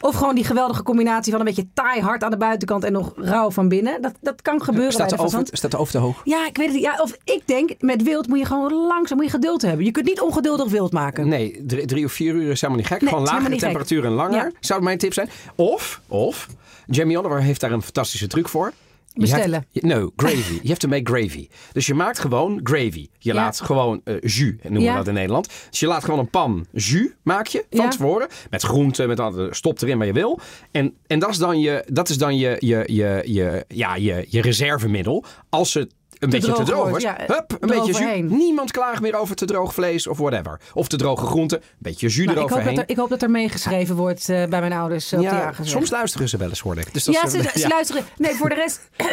Of 0.00 0.14
gewoon 0.14 0.34
die 0.34 0.44
geweldige 0.44 0.82
combinatie 0.82 1.30
van 1.30 1.40
een 1.40 1.46
beetje 1.46 1.66
taai 1.74 2.00
hard 2.00 2.24
aan 2.24 2.30
de 2.30 2.36
buitenkant 2.36 2.84
en 2.84 2.92
nog 2.92 3.12
rauw 3.16 3.50
van 3.50 3.68
binnen. 3.68 4.02
Dat, 4.02 4.14
dat 4.20 4.42
kan 4.42 4.62
gebeuren 4.62 4.92
Staat 4.92 5.08
bij 5.08 5.16
de, 5.18 5.30
de 5.30 5.36
over, 5.36 5.56
staat 5.56 5.70
de 5.70 5.76
over 5.76 5.92
te 5.92 5.98
hoog? 5.98 6.20
Ja, 6.24 6.46
ik 6.46 6.56
weet 6.56 6.66
het 6.66 6.74
niet. 6.74 6.84
Ja, 6.84 6.98
of 7.00 7.16
ik 7.24 7.42
denk, 7.44 7.70
met 7.78 8.02
wild 8.02 8.26
moet 8.26 8.38
je 8.38 8.44
gewoon 8.44 8.72
langzaam 8.72 9.16
moet 9.16 9.26
je 9.26 9.32
geduld 9.32 9.62
hebben. 9.62 9.84
Je 9.84 9.90
kunt 9.90 10.06
niet 10.06 10.20
ongeduldig 10.20 10.70
wild 10.70 10.92
maken. 10.92 11.28
Nee, 11.28 11.62
drie, 11.66 11.86
drie 11.86 12.04
of 12.04 12.12
vier 12.12 12.34
uur 12.34 12.50
is 12.50 12.60
helemaal 12.60 12.82
niet 12.82 12.92
gek. 12.92 13.00
Nee, 13.00 13.08
Gewoon 13.10 13.24
lagere 13.24 13.56
temperatuur 13.56 14.04
en 14.04 14.12
langer. 14.12 14.44
Ja. 14.44 14.50
Zou 14.60 14.82
mijn 14.82 14.98
tip 14.98 15.12
zijn. 15.12 15.28
Of, 15.54 16.00
of, 16.08 16.48
Jamie 16.86 17.18
Oliver 17.18 17.42
heeft 17.42 17.60
daar 17.60 17.72
een 17.72 17.82
fantastische 17.82 18.26
truc 18.26 18.48
voor. 18.48 18.72
Bestellen. 19.14 19.66
no, 19.72 20.10
gravy. 20.16 20.52
You 20.52 20.66
have 20.68 20.78
to 20.78 20.88
make 20.88 21.12
gravy. 21.12 21.48
Dus 21.72 21.86
je 21.86 21.94
maakt 21.94 22.18
gewoon 22.18 22.60
gravy. 22.62 23.08
Je 23.18 23.28
Ja. 23.32 23.34
laat 23.34 23.60
gewoon 23.60 24.00
eh, 24.04 24.14
jus, 24.20 24.54
noemen 24.62 24.82
Ja. 24.82 24.90
we 24.90 24.96
dat 24.98 25.08
in 25.08 25.14
Nederland. 25.14 25.48
Dus 25.70 25.80
je 25.80 25.86
laat 25.86 26.04
gewoon 26.04 26.18
een 26.18 26.30
pan 26.30 26.66
jus 26.72 27.08
maak 27.22 27.46
je 27.46 27.64
van 27.70 27.84
Ja. 27.84 27.90
tevoren. 27.90 28.28
Met 28.50 28.62
groenten, 28.62 29.08
met 29.08 29.20
al, 29.20 29.48
stop 29.50 29.80
erin 29.82 29.98
waar 29.98 30.06
je 30.06 30.12
wil. 30.12 30.40
En, 30.70 30.94
en 31.06 31.18
dat 31.18 31.30
is 31.30 31.38
dan 31.38 31.60
je, 31.60 31.84
dat 31.86 32.08
is 32.08 32.18
dan 32.18 32.36
je, 32.38 32.56
je, 32.58 32.82
je, 32.86 33.22
je, 33.26 33.64
ja, 33.68 33.94
je, 33.96 34.26
je 34.28 34.40
reservemiddel. 34.40 35.24
Als 35.48 35.74
het 35.74 35.94
een 36.22 36.30
beetje 36.30 36.52
te 36.52 36.62
droog 36.62 36.88
wordt, 36.88 37.02
ja, 37.04 37.16
Hup, 37.26 37.56
een 37.60 37.68
beetje 37.68 37.84
jus. 37.84 37.96
eroverheen. 37.96 38.26
Niemand 38.36 38.70
klaagt 38.70 39.00
meer 39.00 39.14
over 39.16 39.36
te 39.36 39.44
droog 39.44 39.74
vlees 39.74 40.06
of 40.06 40.18
whatever. 40.18 40.60
Of 40.74 40.88
te 40.88 40.96
droge 40.96 41.26
groenten. 41.26 41.58
Een 41.58 41.64
beetje 41.78 42.08
jus 42.08 42.16
Maar 42.26 42.34
ik, 42.34 42.40
hoop 42.40 42.48
eroverheen. 42.50 42.74
dat 42.74 42.84
er, 42.84 42.90
ik 42.90 42.96
hoop 42.96 43.08
dat 43.08 43.22
er 43.22 43.30
meegeschreven 43.30 43.96
wordt 43.96 44.28
eh, 44.28 44.44
bij 44.46 44.60
mijn 44.60 44.72
ouders 44.72 45.12
eh, 45.12 45.18
op 45.18 45.24
ja, 45.24 45.52
soms 45.62 45.90
luisteren 45.90 46.28
ze 46.28 46.36
wel 46.36 46.48
eens, 46.48 46.60
hoor 46.60 46.78
ik. 46.78 46.92
Dus 46.92 47.04
dat 47.04 47.14
Ja, 47.14 47.28
ze, 47.28 47.50
ze 47.54 47.68
luisteren. 47.68 48.04
Nee, 48.18 48.34
voor 48.34 48.48
de 48.48 48.54
rest 48.54 48.80
eh, 48.96 49.06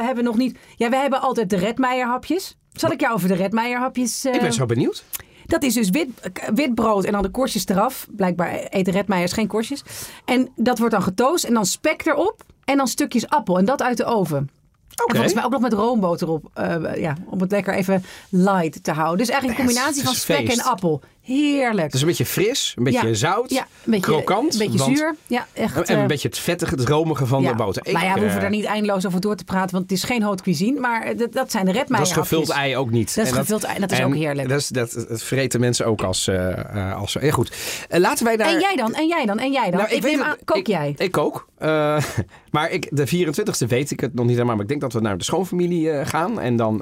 hebben 0.00 0.16
we 0.16 0.22
nog 0.22 0.36
niet. 0.36 0.58
Ja, 0.76 0.88
we 0.90 0.96
hebben 0.96 1.20
altijd 1.20 1.50
de 1.50 1.56
Redmeijer-hapjes. 1.56 2.56
Zal 2.72 2.90
ik 2.90 3.00
jou 3.00 3.14
over 3.14 3.28
de 3.28 3.34
Redmeijer-hapjes... 3.34 4.24
eh, 4.24 4.34
Ik 4.34 4.40
ben 4.40 4.52
zo 4.52 4.66
benieuwd. 4.66 5.04
Dat 5.46 5.62
is 5.62 5.74
dus 5.74 5.90
wit, 5.90 6.08
wit 6.54 6.74
brood 6.74 7.04
en 7.04 7.12
dan 7.12 7.22
de 7.22 7.30
korstjes 7.30 7.66
eraf. 7.66 8.06
Blijkbaar 8.10 8.50
eten 8.52 8.92
Redmeijers 8.92 9.32
geen 9.32 9.46
korstjes. 9.46 9.82
En 10.24 10.48
dat 10.56 10.78
wordt 10.78 10.92
dan 10.94 11.02
getoast 11.02 11.44
en 11.44 11.54
dan 11.54 11.66
spek 11.66 12.06
erop. 12.06 12.42
En 12.64 12.76
dan 12.76 12.88
stukjes 12.88 13.28
appel. 13.28 13.58
En 13.58 13.64
dat 13.64 13.82
uit 13.82 13.96
de 13.96 14.04
oven. 14.04 14.50
En 14.98 15.04
Oké. 15.04 15.12
volgens 15.14 15.34
mij 15.34 15.44
ook 15.44 15.50
nog 15.50 15.60
met 15.60 15.72
roomboter 15.72 16.28
op. 16.28 16.50
eh, 16.54 16.94
ja, 16.96 17.14
om 17.26 17.40
het 17.40 17.50
lekker 17.50 17.74
even 17.74 18.04
light 18.28 18.84
te 18.84 18.92
houden. 18.92 19.18
Dus 19.18 19.28
eigenlijk 19.28 19.60
een 19.60 19.66
combinatie 19.66 20.02
van 20.04 20.14
spek 20.14 20.36
feest. 20.36 20.58
en 20.58 20.64
appel. 20.64 21.00
Heerlijk. 21.28 21.82
Het 21.84 21.94
is 21.94 22.00
een 22.00 22.06
beetje 22.06 22.26
fris, 22.26 22.74
een 22.76 22.84
beetje 22.84 23.06
Ja. 23.08 23.14
zout, 23.14 23.50
ja, 23.50 23.60
een 23.60 23.66
beetje, 23.90 24.00
krokant. 24.12 24.52
Een 24.52 24.58
beetje 24.58 24.78
want- 24.78 24.96
zuur. 24.98 25.14
Ja, 25.26 25.46
echt. 25.52 25.76
En 25.76 25.96
een 25.96 26.02
eh, 26.02 26.06
beetje 26.06 26.28
het 26.28 26.38
vettige, 26.38 26.74
het 26.74 26.88
romige 26.88 27.26
van 27.26 27.42
ja. 27.42 27.50
de 27.50 27.56
boter. 27.56 27.86
Ik, 27.86 27.92
maar 27.92 28.04
ja, 28.04 28.14
we 28.14 28.18
hoeven 28.20 28.36
eh, 28.36 28.40
daar 28.42 28.50
niet 28.50 28.64
eindeloos 28.64 29.06
over 29.06 29.20
door 29.20 29.34
te 29.36 29.44
praten, 29.44 29.70
want 29.70 29.82
het 29.82 29.92
is 29.92 30.04
geen 30.04 30.22
haute 30.22 30.42
cuisine. 30.42 30.80
Maar 30.80 31.02
eh, 31.02 31.18
dat, 31.18 31.32
dat 31.32 31.50
zijn 31.50 31.64
de 31.64 31.72
Dat 31.72 31.80
redmeijer 31.80 32.08
is 32.08 32.14
gevuld 32.14 32.48
ei 32.50 32.76
ook 32.76 32.90
niet. 32.90 33.14
Dat 33.14 33.24
is 33.24 33.30
En 33.30 33.36
gevuld 33.38 33.64
ei, 33.64 33.78
dat 33.78 33.92
is 33.92 34.02
ook 34.02 34.14
heerlijk. 34.14 34.48
Dat, 34.48 34.58
is, 34.60 34.68
dat, 34.68 35.04
dat 35.08 35.22
vreten 35.22 35.60
mensen 35.60 35.86
ook 35.86 36.02
als... 36.02 36.28
eh, 36.28 36.96
als 36.96 37.16
ja, 37.20 37.30
goed. 37.30 37.52
Laten 37.88 38.24
wij 38.24 38.36
daar... 38.36 38.48
En 38.48 38.60
jij 38.60 38.76
dan? 38.76 38.94
En 38.94 39.06
jij 39.06 39.26
dan? 39.26 39.38
En 39.38 39.52
jij 39.52 39.70
dan? 39.70 39.80
Nou, 39.80 39.94
ik 39.94 40.02
weet 40.02 40.12
neem 40.12 40.22
aan, 40.22 40.36
kook 40.44 40.56
ik, 40.56 40.66
jij? 40.66 40.94
Ik 40.96 41.10
kook. 41.10 41.46
Maar 42.50 42.70
ik, 42.70 42.88
de 42.90 43.26
24e 43.26 43.66
weet 43.68 43.90
ik 43.90 44.00
het 44.00 44.14
nog 44.14 44.24
niet 44.24 44.34
helemaal. 44.34 44.54
Maar 44.54 44.64
ik 44.64 44.68
denk 44.68 44.80
dat 44.80 44.92
we 44.92 45.00
naar 45.00 45.18
de 45.18 45.24
schoonfamilie 45.24 46.04
gaan. 46.04 46.40
En 46.40 46.56
dan 46.56 46.80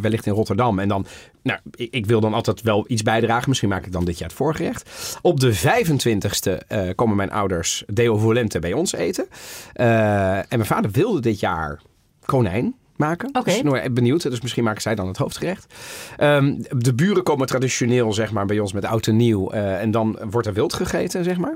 wellicht 0.00 0.26
in 0.26 0.32
Rotterdam. 0.32 0.78
En 0.78 0.88
dan, 0.88 1.06
nou, 1.42 1.58
ik, 1.74 1.88
ik 1.94 2.06
wil 2.06 2.20
dan 2.20 2.34
altijd 2.34 2.62
wel 2.62 2.84
iets 2.88 3.02
bijdragen. 3.02 3.48
Misschien 3.48 3.61
maak 3.68 3.86
ik 3.86 3.92
dan 3.92 4.04
dit 4.04 4.18
jaar 4.18 4.28
het 4.28 4.36
voorgerecht. 4.36 4.90
Op 5.22 5.40
de 5.40 5.54
25e 5.54 6.66
eh, 6.66 6.88
komen 6.94 7.16
mijn 7.16 7.30
ouders 7.30 7.84
Deo 7.86 8.16
Volente 8.16 8.58
bij 8.58 8.72
ons 8.72 8.92
eten. 8.92 9.26
Eh, 9.72 10.36
en 10.36 10.44
mijn 10.48 10.66
vader 10.66 10.90
wilde 10.90 11.20
dit 11.20 11.40
jaar 11.40 11.80
konijn 12.24 12.74
maken. 12.96 13.28
Oké. 13.28 13.50
Dus 13.50 13.62
nou, 13.62 13.90
benieuwd. 13.90 14.22
Dus 14.22 14.40
misschien 14.40 14.64
maken 14.64 14.82
zij 14.82 14.94
dan 14.94 15.06
het 15.06 15.16
hoofdgerecht. 15.16 15.74
Ehm, 16.16 16.54
de 16.76 16.94
buren 16.94 17.22
komen 17.22 17.46
traditioneel 17.46 18.12
zeg 18.12 18.32
maar, 18.32 18.46
bij 18.46 18.58
ons 18.58 18.72
met 18.72 18.84
oud 18.84 19.06
en 19.06 19.16
nieuw. 19.16 19.50
eh, 19.50 19.80
en 19.80 19.90
dan 19.90 20.18
wordt 20.30 20.46
er 20.46 20.52
wild 20.54 20.72
gegeten, 20.72 21.24
zeg 21.24 21.38
maar. 21.38 21.54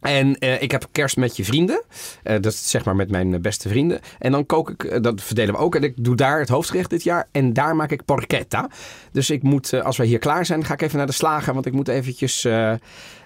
En 0.00 0.38
eh, 0.38 0.62
ik 0.62 0.70
heb 0.70 0.88
kerst 0.92 1.16
met 1.16 1.36
je 1.36 1.44
vrienden. 1.44 1.82
Eh, 2.22 2.40
dat 2.40 2.52
is 2.52 2.70
zeg 2.70 2.84
maar 2.84 2.96
met 2.96 3.10
mijn 3.10 3.34
eh, 3.34 3.40
beste 3.40 3.68
vrienden. 3.68 4.00
En 4.18 4.32
dan 4.32 4.46
kook 4.46 4.70
ik, 4.70 5.02
dat 5.02 5.22
verdelen 5.22 5.54
we 5.54 5.60
ook. 5.60 5.74
En 5.74 5.82
ik 5.82 5.94
doe 5.96 6.16
daar 6.16 6.38
het 6.38 6.48
hoofdgerecht 6.48 6.90
dit 6.90 7.02
jaar. 7.02 7.28
En 7.32 7.52
daar 7.52 7.76
maak 7.76 7.90
ik 7.90 8.04
porchetta. 8.04 8.70
Dus 9.12 9.30
ik 9.30 9.42
moet, 9.42 9.82
als 9.82 9.96
wij 9.96 10.06
hier 10.06 10.18
klaar 10.18 10.46
zijn, 10.46 10.64
ga 10.64 10.74
ik 10.74 10.82
even 10.82 10.96
naar 10.96 11.06
de 11.06 11.12
slager. 11.12 11.54
Want 11.54 11.66
ik 11.66 11.72
moet 11.72 11.88
eventjes 11.88 12.42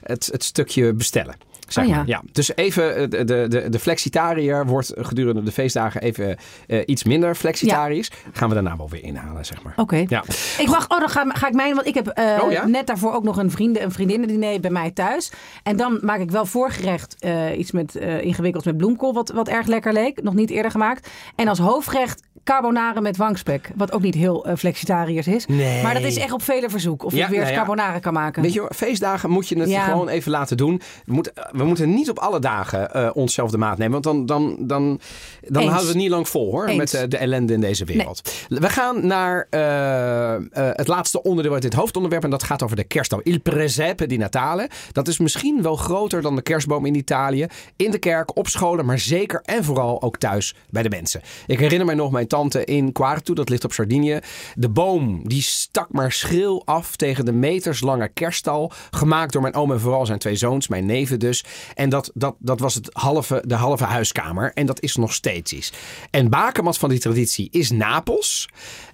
het, 0.02 0.26
het 0.32 0.44
stukje 0.44 0.92
bestellen. 0.92 1.34
Zeg 1.74 1.84
Oh 1.84 1.90
ja. 1.90 1.96
maar. 1.96 2.06
ja. 2.06 2.22
Dus 2.32 2.56
even, 2.56 2.96
eh, 2.96 3.08
de, 3.08 3.24
de, 3.48 3.68
de, 3.68 3.78
flexitariër 3.78 4.66
wordt 4.66 4.92
gedurende 4.96 5.42
de 5.42 5.52
feestdagen 5.52 6.00
even 6.00 6.36
eh, 6.66 6.80
iets 6.86 7.04
minder 7.04 7.34
flexitarisch. 7.34 8.10
Gaan 8.32 8.48
we 8.48 8.54
daarna 8.54 8.76
wel 8.76 8.88
weer 8.88 9.02
inhalen, 9.02 9.46
zeg 9.46 9.62
maar. 9.62 9.72
Oké. 9.76 10.04
Ja. 10.08 10.24
Ik 10.58 10.66
mag, 10.66 10.90
oh, 10.90 10.98
dan 10.98 11.08
ga, 11.08 11.24
ga 11.28 11.48
ik 11.48 11.54
mijn, 11.54 11.74
want 11.74 11.86
ik 11.86 11.94
heb 11.94 12.06
eh, 12.06 12.42
Oh, 12.42 12.52
ja? 12.52 12.66
net 12.66 12.86
daarvoor 12.86 13.12
ook 13.12 13.24
nog 13.24 13.36
een 13.36 13.50
vrienden 13.50 13.82
en 13.82 13.92
vriendinnen 13.92 14.28
diner 14.28 14.60
bij 14.60 14.70
mij 14.70 14.90
thuis. 14.90 15.32
En 15.62 15.76
dan 15.76 15.98
maak 16.00 16.20
ik 16.20 16.30
wel 16.30 16.46
voorgerecht 16.46 17.16
iets 17.56 17.72
met 17.72 17.94
ingewikkelds 17.94 18.66
met 18.66 18.76
bloemkool, 18.76 19.12
wat, 19.14 19.30
wat 19.30 19.48
erg 19.48 19.66
lekker 19.66 19.92
leek. 19.92 20.22
Nog 20.22 20.34
niet 20.34 20.50
eerder 20.50 20.70
gemaakt. 20.70 21.08
En 21.36 21.48
als 21.48 21.58
hoofdgerecht 21.58 22.22
carbonara 22.44 23.00
met 23.00 23.16
wangspek, 23.16 23.70
wat 23.76 23.92
ook 23.92 24.02
niet 24.02 24.14
heel 24.14 24.46
flexitariërs 24.56 25.26
is. 25.26 25.46
Nee. 25.46 25.82
Maar 25.82 25.94
dat 25.94 26.02
is 26.02 26.16
echt 26.16 26.32
op 26.32 26.42
vele 26.42 26.70
verzoek. 26.70 27.04
Of 27.04 27.12
Ja, 27.14 27.24
ik 27.24 27.30
weer 27.30 27.38
nou 27.38 27.50
ja. 27.50 27.56
carbonara 27.56 27.98
kan 27.98 28.12
maken. 28.12 28.42
Weet 28.42 28.52
je, 28.52 28.70
feestdagen 28.74 29.30
moet 29.30 29.48
je 29.48 29.58
het 29.58 29.74
gewoon 29.74 30.08
even 30.08 30.30
laten 30.30 30.56
doen. 30.56 30.80
We 31.04 31.12
moeten, 31.12 31.32
we 31.64 31.70
moeten 31.70 31.94
niet 31.94 32.10
op 32.10 32.18
alle 32.18 32.40
dagen 32.40 32.92
eh, 32.92 33.10
onszelf 33.12 33.50
de 33.50 33.58
maat 33.58 33.78
nemen. 33.78 34.02
Want 34.02 34.04
dan, 34.04 34.26
dan, 34.26 34.56
dan, 34.58 35.00
dan 35.40 35.62
Eens. 35.62 35.70
houden 35.70 35.80
we 35.80 35.86
het 35.86 35.96
niet 35.96 36.10
lang 36.10 36.28
vol 36.28 36.50
hoor. 36.50 36.66
Eens. 36.66 36.76
Met 36.76 36.94
eh, 36.94 37.02
de 37.08 37.16
ellende 37.16 37.52
in 37.52 37.60
deze 37.60 37.84
wereld. 37.84 38.32
We 38.48 38.68
gaan 38.68 39.06
naar 39.06 39.46
eh, 39.50 40.36
het 40.76 40.88
laatste 40.88 41.22
onderdeel 41.22 41.52
uit 41.52 41.62
dit 41.62 41.74
hoofdonderwerp. 41.74 42.24
En 42.24 42.30
dat 42.30 42.42
gaat 42.42 42.62
over 42.62 42.76
de 42.76 42.84
kerstboom. 42.84 43.20
Il 43.22 43.40
presepe 43.40 44.06
di 44.06 44.16
Natale. 44.16 44.70
Dat 44.92 45.08
is 45.08 45.18
misschien 45.18 45.62
wel 45.62 45.76
groter 45.76 46.22
dan 46.22 46.36
de 46.36 46.42
kerstboom 46.42 46.86
in 46.86 46.94
Italië. 46.94 47.46
In 47.76 47.90
de 47.90 47.98
kerk, 47.98 48.36
op 48.36 48.48
scholen, 48.48 48.86
maar 48.86 48.98
zeker 48.98 49.40
en 49.44 49.64
vooral 49.64 50.02
ook 50.02 50.16
thuis 50.16 50.54
bij 50.70 50.82
de 50.82 50.88
mensen. 50.88 51.20
Ik 51.46 51.58
herinner 51.58 51.86
mij 51.86 51.94
nog 51.94 52.10
mijn 52.10 52.26
tante 52.26 52.64
in 52.64 52.92
Quartu, 52.92 53.32
dat 53.32 53.48
ligt 53.48 53.64
op 53.64 53.72
Sardinië. 53.72 54.18
De 54.54 54.68
boom 54.68 55.28
die 55.28 55.42
stak 55.42 55.92
maar 55.92 56.12
schril 56.12 56.62
af 56.64 56.96
tegen 56.96 57.24
de 57.24 57.32
meterslange 57.32 58.08
kerststal. 58.08 58.72
Gemaakt 58.90 59.32
door 59.32 59.42
mijn 59.42 59.54
oom 59.54 59.72
en 59.72 59.80
vooral 59.80 60.06
zijn 60.06 60.18
twee 60.18 60.36
zoons, 60.36 60.68
mijn 60.68 60.86
neven 60.86 61.18
dus. 61.18 61.43
En 61.74 61.88
dat, 61.88 62.10
dat, 62.14 62.34
dat 62.38 62.60
was 62.60 62.74
het 62.74 62.90
halve, 62.92 63.42
de 63.46 63.54
halve 63.54 63.84
huiskamer. 63.84 64.52
En 64.54 64.66
dat 64.66 64.82
is 64.82 64.96
nog 64.96 65.12
steeds 65.12 65.52
iets. 65.52 65.72
En 66.10 66.30
bakermat 66.30 66.78
van 66.78 66.88
die 66.88 66.98
traditie 66.98 67.48
is 67.50 67.70
Napels. 67.70 68.48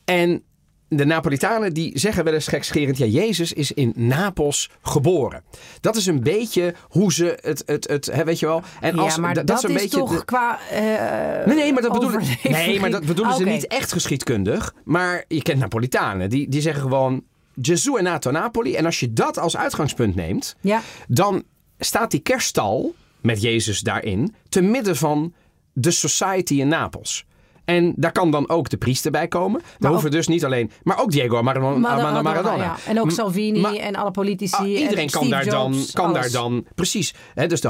En 0.05 0.43
de 0.89 1.05
Napolitanen 1.05 1.73
die 1.73 1.99
zeggen 1.99 2.25
wel 2.25 2.35
eens 2.35 2.47
gekscherend... 2.49 2.99
ja, 2.99 3.07
Jezus 3.07 3.53
is 3.53 3.73
in 3.73 3.93
Napels 3.97 4.71
geboren. 4.83 5.43
Dat 5.81 5.97
is 5.97 6.07
een 6.07 6.23
beetje 6.23 6.75
hoe 6.89 7.13
ze 7.13 7.39
het... 7.41 7.63
het, 7.67 7.89
het 7.89 8.07
hè, 8.07 8.25
weet 8.25 8.39
je 8.39 8.47
wel? 8.47 8.63
En 8.81 8.99
als, 8.99 9.15
ja, 9.15 9.21
maar 9.21 9.35
dat, 9.35 9.47
dat, 9.47 9.57
is 9.57 9.63
een 9.63 9.71
is 9.71 9.83
beetje 9.83 9.99
toch 9.99 10.19
de- 10.19 10.25
qua 10.25 10.59
Nee, 11.47 11.57
nee, 11.57 11.73
maar 11.73 11.83
dat 11.83 11.93
bedoelen, 11.93 12.23
nee, 12.43 12.81
maar 12.81 12.91
dat 12.91 13.05
bedoelen 13.05 13.35
ze 13.35 13.45
niet 13.45 13.67
echt 13.67 13.93
geschiedkundig. 13.93 14.75
Maar 14.85 15.25
je 15.29 15.43
kent 15.43 15.59
Napolitanen. 15.59 16.31
Die, 16.31 16.49
die 16.49 16.61
zeggen 16.61 16.83
gewoon... 16.83 17.23
Gesù 17.63 17.97
è 17.99 18.03
nato 18.03 18.31
Napoli. 18.31 18.75
En 18.75 18.85
als 18.85 19.01
je 19.01 19.13
dat 19.13 19.39
als 19.39 19.57
uitgangspunt 19.57 20.15
neemt... 20.15 20.57
Ja. 20.61 20.81
dan 21.09 21.43
staat 21.81 22.11
die 22.11 22.21
kerststal 22.21 22.95
met 23.21 23.43
Jezus 23.43 23.81
daarin... 23.81 24.35
te 24.49 24.61
midden 24.61 24.97
van 24.97 25.33
de 25.73 25.91
society 25.91 26.55
in 26.55 26.69
Napels. 26.69 27.25
En 27.65 27.93
daar 27.97 28.13
kan 28.13 28.31
dan 28.31 28.49
ook 28.49 28.69
de 28.69 28.77
priester 28.77 29.11
bij 29.11 29.29
komen. 29.29 29.61
Daar 29.61 29.77
ook- 29.79 29.89
hoeven 29.91 30.11
dus 30.11 30.29
niet 30.29 30.45
alleen... 30.45 30.71
Maar 30.83 31.01
ook 31.01 31.11
Diego 31.11 31.43
Maradona. 31.43 31.79
Maradona, 31.79 32.23
Maradona. 32.23 32.65
ja. 32.65 32.77
En 32.87 33.01
ook 33.01 33.11
Salvini 33.11 33.79
en 33.79 33.95
alle 33.97 34.11
politici. 34.11 34.55
Ah, 34.57 34.63
en 34.63 34.69
iedereen 34.69 35.11
kan, 35.11 35.29
daar 35.29 35.45
dan, 35.45 35.85
kan 35.93 36.13
daar 36.13 36.31
dan, 36.31 36.67
precies. 36.75 37.15
Hè, 37.35 37.47
dus 37.47 37.61
de 37.61 37.69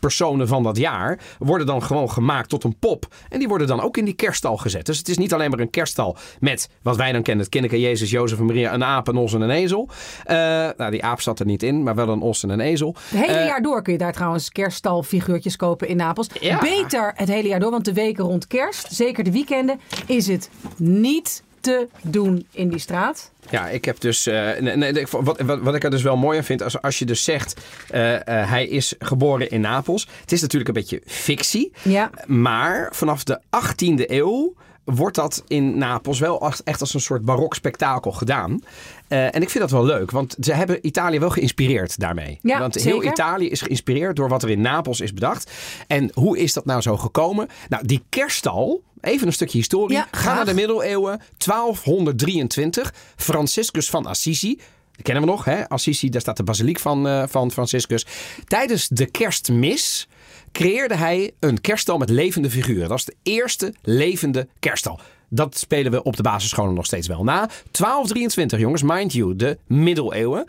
hoofdpersonen 0.00 0.48
van 0.48 0.62
dat 0.62 0.76
jaar 0.76 1.18
worden 1.38 1.66
dan 1.66 1.82
gewoon 1.82 2.10
gemaakt 2.10 2.48
tot 2.48 2.64
een 2.64 2.78
pop. 2.78 3.06
En 3.28 3.38
die 3.38 3.48
worden 3.48 3.66
dan 3.66 3.80
ook 3.80 3.96
in 3.96 4.04
die 4.04 4.14
kerststal 4.14 4.56
gezet. 4.56 4.86
Dus 4.86 4.98
het 4.98 5.08
is 5.08 5.18
niet 5.18 5.34
alleen 5.34 5.50
maar 5.50 5.58
een 5.58 5.70
kerststal 5.70 6.16
met 6.40 6.68
wat 6.82 6.96
wij 6.96 7.12
dan 7.12 7.22
kennen: 7.22 7.44
het 7.44 7.52
kindje 7.54 7.80
Jezus, 7.80 8.10
Jozef 8.10 8.38
en 8.38 8.44
Maria, 8.44 8.74
een 8.74 8.84
aap, 8.84 9.08
een 9.08 9.16
os 9.16 9.34
en 9.34 9.40
een 9.40 9.50
ezel. 9.50 9.88
Eh, 10.24 10.36
nou, 10.76 10.90
die 10.90 11.04
aap 11.04 11.20
zat 11.20 11.40
er 11.40 11.46
niet 11.46 11.62
in, 11.62 11.82
maar 11.82 11.94
wel 11.94 12.08
een 12.08 12.20
os 12.20 12.42
en 12.42 12.50
een 12.50 12.60
ezel. 12.60 12.96
Het 13.08 13.20
hele 13.20 13.38
Eh, 13.38 13.46
jaar 13.46 13.62
door 13.62 13.82
kun 13.82 13.92
je 13.92 13.98
daar 13.98 14.12
trouwens 14.12 14.50
kerststalfiguurtjes 14.50 15.56
kopen 15.56 15.88
in 15.88 15.96
Napels. 15.96 16.28
Ja. 16.40 16.58
Beter 16.58 17.12
het 17.16 17.28
hele 17.28 17.48
jaar 17.48 17.60
door, 17.60 17.70
want 17.70 17.84
de 17.84 17.92
weken 17.92 18.24
rond 18.24 18.46
kerst, 18.46 18.92
zeker 18.92 19.24
de 19.24 19.32
weekenden, 19.32 19.80
is 20.06 20.26
het 20.26 20.50
niet 20.76 21.42
te 21.60 21.88
doen 22.02 22.46
in 22.50 22.68
die 22.68 22.78
straat. 22.78 23.30
Ja, 23.50 23.68
ik 23.68 23.84
heb 23.84 24.00
dus. 24.00 24.26
eh, 24.26 24.58
nee, 24.60 24.76
nee, 24.76 24.92
ik- 24.92 25.08
wat, 25.08 25.40
wat, 25.40 25.58
wat 25.60 25.74
ik 25.74 25.84
er 25.84 25.90
dus 25.90 26.02
wel 26.02 26.16
mooi 26.16 26.38
aan 26.38 26.44
vind, 26.44 26.62
als, 26.62 26.82
als 26.82 26.98
je 26.98 27.04
dus 27.04 27.24
zegt. 27.24 27.60
eh, 27.90 28.14
eh, 28.14 28.48
hij 28.50 28.66
is 28.66 28.94
geboren 28.98 29.50
in 29.50 29.60
Napels. 29.60 30.08
Het 30.20 30.32
is 30.32 30.40
natuurlijk 30.40 30.68
een 30.68 30.74
beetje 30.74 31.02
fictie. 31.06 31.72
Ja. 31.82 32.10
Maar 32.26 32.88
vanaf 32.94 33.24
de 33.24 33.40
18e 33.50 34.04
eeuw 34.10 34.54
wordt 34.84 35.16
dat 35.16 35.44
in 35.48 35.78
Napels 35.78 36.18
wel 36.18 36.52
echt 36.64 36.80
als 36.80 36.94
een 36.94 37.00
soort 37.00 37.24
barok 37.24 37.54
spektakel 37.54 38.12
gedaan. 38.12 38.60
En 39.08 39.42
ik 39.42 39.50
vind 39.50 39.58
dat 39.58 39.70
wel 39.70 39.84
leuk, 39.84 40.10
want 40.10 40.36
ze 40.40 40.52
hebben 40.52 40.86
Italië 40.86 41.18
wel 41.18 41.30
geïnspireerd 41.30 41.98
daarmee. 42.00 42.38
Ja, 42.42 42.58
want 42.58 42.74
heel 42.74 42.94
zeker. 42.94 43.10
Italië 43.10 43.48
is 43.48 43.60
geïnspireerd 43.60 44.16
door 44.16 44.28
wat 44.28 44.42
er 44.42 44.50
in 44.50 44.60
Napels 44.60 45.00
is 45.00 45.12
bedacht. 45.14 45.50
En 45.86 46.10
hoe 46.14 46.38
is 46.38 46.52
dat 46.52 46.64
nou 46.64 46.80
zo 46.80 46.96
gekomen? 46.96 47.48
Nou, 47.68 47.86
die 47.86 48.02
kerststal, 48.08 48.82
even 49.00 49.26
een 49.26 49.32
stukje 49.32 49.58
historie. 49.58 49.96
Ja, 49.96 50.08
Ga 50.10 50.34
naar 50.34 50.44
de 50.44 50.54
middeleeuwen, 50.54 51.20
1223. 51.36 52.94
Franciscus 53.16 53.90
van 53.90 54.06
Assisi. 54.06 54.58
Die 54.92 55.02
kennen 55.02 55.24
we 55.24 55.30
nog, 55.30 55.44
hè? 55.44 55.68
Assisi, 55.68 56.08
daar 56.08 56.20
staat 56.20 56.36
de 56.36 56.42
basiliek 56.42 56.78
van, 56.78 57.08
eh, 57.08 57.22
van 57.28 57.50
Franciscus. 57.50 58.06
Tijdens 58.44 58.88
de 58.88 59.06
kerstmis 59.06 60.08
creëerde 60.52 60.94
hij 60.94 61.30
een 61.40 61.60
kerststal 61.60 61.98
met 61.98 62.10
levende 62.10 62.50
figuren. 62.50 62.88
Dat 62.88 62.98
is 62.98 63.04
de 63.04 63.16
eerste 63.22 63.74
levende 63.82 64.48
kerststal. 64.58 65.00
Dat 65.28 65.58
spelen 65.58 65.92
we 65.92 66.02
op 66.02 66.16
de 66.16 66.22
basisscholen 66.22 66.74
nog 66.74 66.86
steeds 66.86 67.06
wel 67.06 67.24
na. 67.24 67.48
1223, 67.70 68.58
jongens, 68.58 68.82
mind 68.82 69.12
you, 69.12 69.36
de 69.36 69.58
middeleeuwen. 69.66 70.44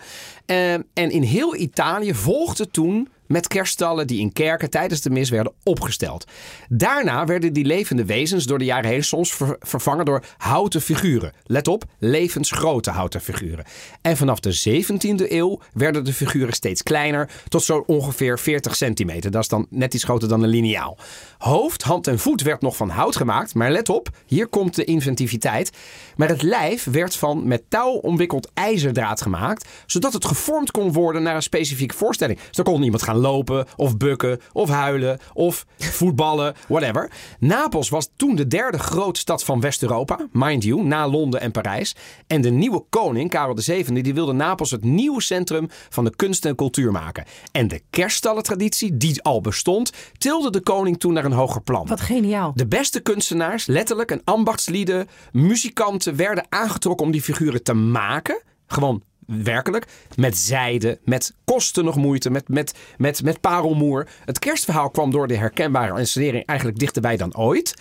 Eh, 0.46 0.74
en 0.74 0.86
in 0.94 1.22
heel 1.22 1.56
Italië 1.56 2.14
volgde 2.14 2.72
toen 2.72 3.10
met 3.32 3.48
kerststallen 3.48 4.08
die 4.08 4.20
in 4.20 4.34
kerken 4.34 4.70
tijdens 4.70 5.02
de 5.02 5.10
mis 5.10 5.30
werden 5.30 5.54
opgesteld. 5.64 6.26
Daarna 6.70 7.26
werden 7.26 7.54
die 7.54 7.66
levende 7.66 8.06
wezens 8.06 8.46
door 8.46 8.58
de 8.58 8.66
jaren 8.66 8.90
heen 8.90 9.04
soms 9.04 9.34
ver- 9.34 9.56
vervangen 9.60 10.06
door 10.06 10.24
houten 10.38 10.82
figuren. 10.82 11.34
Let 11.44 11.68
op, 11.68 11.84
levensgrote 12.00 12.92
houten 12.92 13.22
figuren. 13.22 13.66
En 14.02 14.18
vanaf 14.18 14.40
de 14.40 14.84
17e 14.84 15.32
eeuw 15.32 15.60
werden 15.74 16.04
de 16.04 16.14
figuren 16.14 16.54
steeds 16.54 16.84
kleiner, 16.84 17.30
tot 17.48 17.64
zo 17.64 17.84
ongeveer 17.86 18.40
40 18.40 18.76
centimeter. 18.76 19.32
Dat 19.32 19.42
is 19.42 19.48
dan 19.48 19.68
net 19.70 19.94
iets 19.94 20.04
groter 20.04 20.28
dan 20.28 20.44
een 20.44 20.50
liniaal. 20.50 20.98
Hoofd, 21.38 21.84
hand 21.84 22.08
en 22.08 22.20
voet 22.20 22.42
werd 22.42 22.62
nog 22.62 22.76
van 22.76 22.90
hout 22.90 23.16
gemaakt, 23.16 23.54
maar 23.54 23.72
let 23.72 23.90
op, 23.90 24.10
hier 24.26 24.48
komt 24.48 24.76
de 24.76 24.84
inventiviteit. 24.84 25.72
Maar 26.16 26.28
het 26.28 26.42
lijf 26.42 26.84
werd 26.84 27.16
van 27.16 27.48
met 27.48 27.64
touw 27.70 27.92
omwikkeld 27.92 28.50
ijzerdraad 28.54 29.22
gemaakt, 29.22 29.68
zodat 29.86 30.14
het 30.14 30.26
gevormd 30.26 30.72
kon 30.72 30.92
worden 30.92 31.24
naar 31.24 31.36
een 31.36 31.42
specifieke 31.42 31.96
voorstelling. 31.96 32.40
Dus 32.40 32.56
dan 32.56 32.66
kon 32.66 32.84
iemand 32.84 33.04
gaan 33.04 33.18
lopen, 33.22 33.66
of 33.76 33.98
bukken, 33.98 34.40
of 34.52 34.70
huilen, 34.70 35.20
of 35.34 35.66
voetballen, 35.78 36.54
whatever. 36.68 37.12
Napels 37.40 37.90
was 37.90 38.10
toen 38.16 38.36
de 38.36 38.48
derde 38.48 38.80
grote 38.80 39.20
stad 39.20 39.44
van 39.44 39.60
West-Europa, 39.60 40.28
mind 40.32 40.64
you, 40.64 40.84
na 40.84 41.08
Londen 41.08 41.42
en 41.42 41.52
Parijs. 41.52 41.96
En 42.28 42.42
de 42.42 42.50
nieuwe 42.50 42.84
koning, 42.90 43.30
Karel 43.30 43.56
VII, 43.58 44.02
die 44.02 44.14
wilde 44.14 44.34
Napels 44.34 44.72
het 44.72 44.84
nieuwe 44.84 45.22
centrum 45.22 45.68
van 45.90 46.04
de 46.04 46.16
kunst 46.16 46.46
en 46.46 46.56
cultuur 46.56 46.92
maken. 46.92 47.26
En 47.52 47.68
de 47.68 47.82
kerststallentraditie, 47.90 48.98
die 48.98 49.22
al 49.22 49.42
bestond, 49.42 49.92
tilde 50.18 50.50
de 50.50 50.62
koning 50.62 51.00
toen 51.00 51.14
naar 51.14 51.26
een 51.26 51.32
hoger 51.32 51.62
plan. 51.62 51.88
Wat 51.88 52.02
geniaal. 52.02 52.52
De 52.56 52.68
beste 52.68 53.00
kunstenaars, 53.00 53.66
letterlijk, 53.66 54.12
en 54.12 54.22
ambachtslieden, 54.24 55.08
muzikanten 55.32 56.16
werden 56.16 56.46
aangetrokken 56.50 57.06
om 57.06 57.12
die 57.12 57.22
figuren 57.22 57.64
te 57.64 57.74
maken. 57.74 58.42
Gewoon 58.68 59.04
Werkelijk. 59.26 59.88
Met 60.16 60.38
zijde, 60.38 61.00
met 61.04 61.36
kosten 61.44 61.86
nog 61.86 61.96
moeite, 61.96 62.30
met, 62.30 62.48
met, 62.48 62.78
met, 62.98 63.24
met 63.24 63.42
parelmoer. 63.42 64.08
Het 64.26 64.40
kerstverhaal 64.40 64.90
kwam 64.90 65.12
door 65.12 65.28
de 65.28 65.38
herkenbare 65.38 66.00
installering 66.00 66.46
eigenlijk 66.46 66.80
dichterbij 66.80 67.18
dan 67.18 67.36
ooit. 67.36 67.74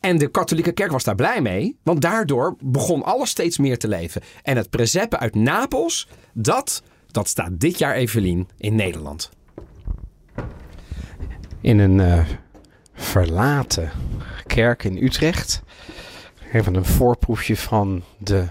En 0.00 0.18
de 0.18 0.28
katholieke 0.28 0.72
kerk 0.72 0.90
was 0.90 1.04
daar 1.04 1.14
blij 1.14 1.40
mee, 1.40 1.78
want 1.82 2.00
daardoor 2.00 2.56
begon 2.60 3.02
alles 3.02 3.30
steeds 3.30 3.58
meer 3.58 3.78
te 3.78 3.88
leven. 3.88 4.22
En 4.42 4.56
het 4.56 4.70
presepe 4.70 5.18
uit 5.18 5.34
Napels, 5.34 6.08
dat, 6.32 6.82
dat 7.06 7.28
staat 7.28 7.60
dit 7.60 7.78
jaar, 7.78 7.94
Evelien, 7.94 8.48
in 8.56 8.74
Nederland. 8.74 9.30
In 11.60 11.78
een 11.78 12.00
eh, 12.00 12.26
verlaten 12.94 13.90
kerk 14.46 14.84
in 14.84 15.02
Utrecht. 15.02 15.62
Even 16.52 16.74
een 16.74 16.84
voorproefje 16.84 17.56
van 17.56 18.02
de 18.18 18.46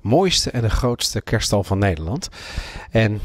mooiste 0.00 0.50
en 0.50 0.62
de 0.62 0.70
grootste 0.70 1.20
kerststal 1.20 1.64
van 1.64 1.78
Nederland. 1.78 2.28
En 2.90 3.20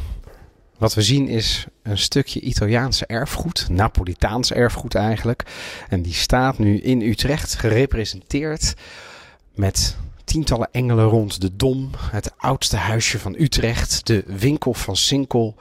wat 0.78 0.94
we 0.94 1.02
zien 1.02 1.28
is 1.28 1.66
een 1.84 1.98
stukje 1.98 2.40
Italiaanse 2.40 3.06
erfgoed, 3.06 3.68
Napolitaans 3.70 4.52
erfgoed 4.52 4.96
eigenlijk. 4.96 5.44
En 5.90 6.02
die 6.02 6.14
staat 6.14 6.58
nu 6.58 6.80
in 6.80 7.02
Utrecht 7.02 7.56
gerepresenteerd 7.56 8.74
met 9.54 9.98
tientallen 10.24 10.70
engelen 10.72 11.06
rond 11.06 11.42
de 11.42 11.56
Dom, 11.56 11.90
het 12.12 12.32
oudste 12.38 12.78
huisje 12.78 13.20
van 13.20 13.36
Utrecht, 13.38 14.08
de 14.08 14.24
winkel 14.28 14.74
van 14.74 14.96
Sinkel 14.96 15.56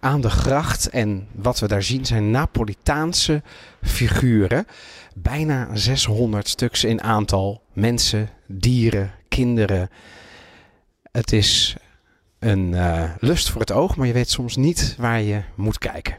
aan 0.00 0.20
de 0.20 0.30
gracht. 0.30 0.88
En 0.88 1.26
wat 1.32 1.58
we 1.58 1.68
daar 1.68 1.82
zien 1.82 2.06
zijn 2.06 2.30
Napolitaanse 2.30 3.42
figuren. 3.82 4.66
Bijna 5.14 5.68
600 5.76 6.48
stuks 6.48 6.84
in 6.84 7.02
aantal. 7.02 7.62
Mensen, 7.72 8.30
dieren, 8.46 9.12
kinderen. 9.28 9.90
Het 11.14 11.32
is 11.32 11.76
een 12.38 12.72
uh, 12.72 13.10
lust 13.18 13.50
voor 13.50 13.60
het 13.60 13.72
oog, 13.72 13.96
maar 13.96 14.06
je 14.06 14.12
weet 14.12 14.30
soms 14.30 14.56
niet 14.56 14.94
waar 14.98 15.20
je 15.20 15.42
moet 15.54 15.78
kijken. 15.78 16.16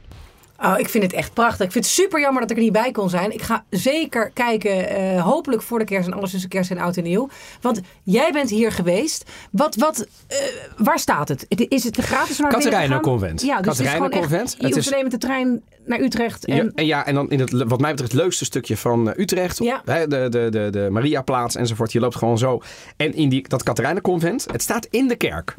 Oh, 0.64 0.80
ik 0.80 0.90
vind 0.90 1.04
het 1.04 1.14
echt 1.14 1.34
prachtig. 1.34 1.66
Ik 1.66 1.72
vind 1.72 1.86
het 1.86 1.94
super 1.94 2.20
jammer 2.20 2.42
dat 2.42 2.52
ik 2.52 2.58
er 2.58 2.64
niet 2.64 2.72
bij 2.72 2.92
kon 2.92 3.10
zijn. 3.10 3.34
Ik 3.34 3.42
ga 3.42 3.64
zeker 3.70 4.32
kijken, 4.34 5.02
uh, 5.02 5.24
hopelijk 5.24 5.62
voor 5.62 5.80
de 5.80 5.86
kerst 5.86 6.08
en 6.08 6.14
alles 6.14 6.32
tussen 6.32 6.50
kerst 6.50 6.72
en 6.72 6.78
oud 6.78 6.98
en 6.98 7.04
nieuw. 7.04 7.30
Want 7.62 7.82
jij 8.04 8.32
bent 8.32 8.50
hier 8.50 8.72
geweest. 8.72 9.32
Wat, 9.52 9.76
wat, 9.76 10.08
uh, 10.32 10.38
waar 10.78 11.00
staat 11.00 11.28
het? 11.28 11.46
Is 11.50 11.84
het 11.84 11.98
gratis 11.98 12.38
naar 12.38 12.52
Katerijnen 12.52 13.02
Convent. 13.02 13.42
Ja, 13.42 13.62
dus 13.62 13.78
Katerijnen 13.78 14.10
Convent. 14.10 14.56
Je 14.60 14.74
hoeft 14.74 14.92
alleen 14.92 15.04
met 15.04 15.12
de 15.12 15.18
trein 15.18 15.62
naar 15.86 16.00
Utrecht. 16.00 16.46
En... 16.46 16.56
Ja, 16.56 16.72
en, 16.76 16.86
ja, 16.86 17.06
en 17.06 17.16
dan 17.16 17.30
in 17.30 17.40
het, 17.40 17.52
wat 17.52 17.80
mij 17.80 17.92
betreft, 17.92 18.12
het 18.12 18.22
leukste 18.22 18.46
stukje 18.46 18.78
van 18.78 19.14
Utrecht. 19.18 19.58
Ja. 19.64 19.82
Hè, 19.86 20.08
de, 20.08 20.28
de, 20.30 20.48
de, 20.50 20.68
de 20.72 20.88
Mariaplaats 20.92 21.56
enzovoort. 21.56 21.92
Je 21.92 22.00
loopt 22.00 22.16
gewoon 22.16 22.38
zo. 22.38 22.62
En 22.98 23.14
in 23.14 23.30
die, 23.30 23.48
dat 23.48 23.64
Katerijnen 23.64 24.02
Convent, 24.02 24.46
het 24.52 24.62
staat 24.62 24.88
in 24.90 25.08
de 25.08 25.16
kerk. 25.16 25.56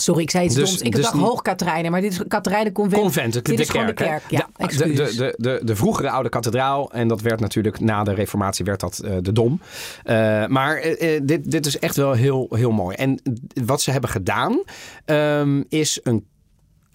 Sorry, 0.00 0.22
ik 0.22 0.30
zei 0.30 0.44
iets 0.44 0.54
Dus- 0.54 0.68
doms. 0.68 0.82
Ik 0.82 0.94
dus 0.94 1.04
dacht 1.04 1.14
Hoogkaterijnen, 1.16 1.90
maar 1.90 2.00
dit 2.00 2.12
is 2.12 2.20
Katerijnen 2.28 2.72
Convent. 2.72 3.02
Convent, 3.02 3.32
de, 3.32 3.42
dit 3.42 3.56
de 3.56 3.62
is 3.62 3.68
de 3.68 3.72
kerk. 3.72 3.98
hè? 3.98 4.04
kerk. 4.04 4.22
Ja, 4.28 4.48
de, 4.56 4.76
de, 4.76 4.92
de, 4.92 5.34
de, 5.36 5.60
de 5.64 5.76
vroegere 5.76 6.10
oude 6.10 6.28
kathedraal. 6.28 6.92
En 6.92 7.08
dat 7.08 7.20
werd 7.20 7.40
natuurlijk 7.40 7.80
na 7.80 8.02
de 8.04 8.14
reformatie 8.14 8.64
werd 8.64 8.80
dat 8.80 8.98
eh, 8.98 9.16
de 9.20 9.32
Dom. 9.32 9.60
Eh, 10.04 10.46
maar 10.46 10.76
eh, 10.76 11.20
dit, 11.22 11.50
dit 11.50 11.66
is 11.66 11.78
echt 11.78 11.96
wel 11.96 12.12
heel, 12.12 12.46
heel 12.50 12.70
mooi. 12.70 12.96
En 12.96 13.22
wat 13.64 13.80
ze 13.80 13.90
hebben 13.90 14.10
gedaan 14.10 14.62
ehm, 15.04 15.62
is 15.68 16.00
een, 16.02 16.26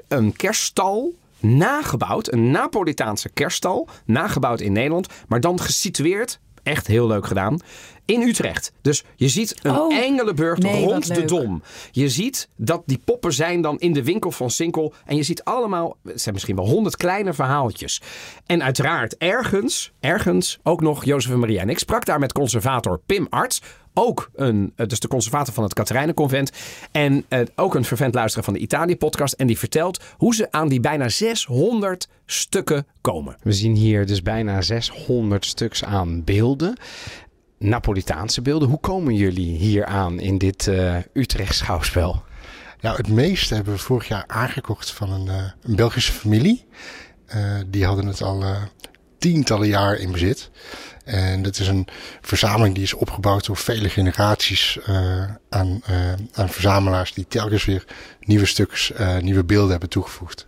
een 0.08 0.36
kerststal 0.36 1.14
nagebouwd. 1.40 2.32
Een 2.32 2.52
Napolitaanse 2.52 3.30
kerststal. 3.30 3.88
Nagebouwd 4.06 4.60
in 4.60 4.72
Nederland. 4.72 5.08
Maar 5.28 5.40
dan 5.40 5.60
gesitueerd. 5.60 6.40
Echt 6.66 6.88
heel 6.88 7.08
leuk 7.08 7.26
gedaan. 7.26 7.60
In 8.06 8.22
Utrecht. 8.22 8.72
Dus 8.82 9.04
je 9.16 9.28
ziet 9.28 9.56
een 9.62 9.76
Oh, 9.76 9.98
Engelenburg 9.98 10.60
nee, 10.60 10.84
rond 10.84 11.16
de. 11.16 11.26
Dom. 11.26 11.62
Je 11.92 12.10
ziet 12.10 12.50
dat 12.56 12.84
die 12.86 13.02
poppen 13.06 13.34
zijn 13.34 13.62
dan 13.62 13.80
in 13.80 13.94
de 13.94 14.04
winkel 14.04 14.32
van 14.32 14.50
Sinkel. 14.50 14.94
En 15.06 15.16
je 15.16 15.24
ziet 15.24 15.44
allemaal, 15.44 15.98
het 16.04 16.22
zijn 16.22 16.34
misschien 16.34 16.56
wel 16.56 16.68
honderd 16.68 16.96
kleine 16.98 17.34
verhaaltjes. 17.34 18.02
En 18.46 18.64
uiteraard 18.64 19.18
ergens, 19.18 19.92
ergens 20.00 20.60
ook 20.64 20.82
nog 20.82 21.06
Jozef 21.06 21.32
en 21.32 21.40
Maria. 21.40 21.62
En 21.62 21.70
ik 21.70 21.80
sprak 21.80 22.06
daar 22.06 22.20
met 22.20 22.34
conservator 22.34 23.00
Pim 23.06 23.28
Arts. 23.30 23.62
Ook 23.98 24.30
een, 24.36 24.74
eh, 24.76 24.88
dus 24.88 25.00
de 25.00 25.08
conservator 25.08 25.54
van 25.54 25.64
het 25.64 25.74
Katerijnenconvent. 25.74 26.52
En 26.92 27.26
eh, 27.28 27.40
ook 27.56 27.76
een 27.76 27.86
vervent 27.86 28.14
luisteraar 28.14 28.46
van 28.46 28.54
de 28.54 28.60
Italië-podcast. 28.60 29.34
En 29.34 29.48
die 29.48 29.58
vertelt 29.58 30.04
hoe 30.18 30.36
ze 30.36 30.52
aan 30.52 30.68
die 30.68 30.80
bijna 30.80 31.10
600 31.10 32.08
stukken 32.26 32.88
komen. 33.02 33.38
We 33.42 33.54
zien 33.54 33.76
hier 33.76 34.06
dus 34.06 34.22
bijna 34.22 34.62
600 34.62 35.46
stuks 35.46 35.84
aan 35.84 36.24
beelden. 36.24 36.78
Napolitaanse 37.60 38.42
beelden. 38.42 38.70
Hoe 38.70 38.80
komen 38.80 39.16
jullie 39.16 39.58
hier 39.58 39.86
aan 39.86 40.20
in 40.20 40.38
dit 40.38 40.68
eh 40.68 40.98
Utrecht 41.14 41.56
schouwspel? 41.56 42.24
Nou, 42.86 42.98
het 42.98 43.08
meeste 43.08 43.56
hebben 43.56 43.74
we 43.74 43.80
vorig 43.80 44.08
jaar 44.08 44.24
aangekocht 44.28 44.92
van 44.92 45.12
een, 45.12 45.28
eh, 45.28 45.44
een 45.62 45.76
Belgische 45.76 46.12
familie. 46.12 46.66
Eh, 47.26 47.60
die 47.68 47.86
hadden 47.86 48.06
het 48.06 48.22
al 48.22 48.44
eh, 48.44 48.62
tientallen 49.18 49.68
jaar 49.68 49.96
in 49.96 50.12
bezit. 50.12 50.50
En 51.06 51.42
dat 51.42 51.60
is 51.60 51.68
een 51.68 51.88
verzameling 52.22 52.76
die 52.76 52.84
is 52.84 52.94
opgebouwd 52.94 53.46
door 53.46 53.58
vele 53.58 53.90
generaties 53.90 54.80
eh, 54.86 55.24
aan, 55.50 55.82
eh, 55.86 56.14
aan 56.34 56.50
verzamelaars 56.50 57.14
die 57.14 57.28
telkens 57.28 57.66
weer 57.66 57.86
nieuwe 58.20 58.46
stuks, 58.46 58.92
eh, 58.92 59.18
nieuwe 59.18 59.44
beelden 59.44 59.72
hebben 59.72 59.90
toegevoegd. 59.90 60.48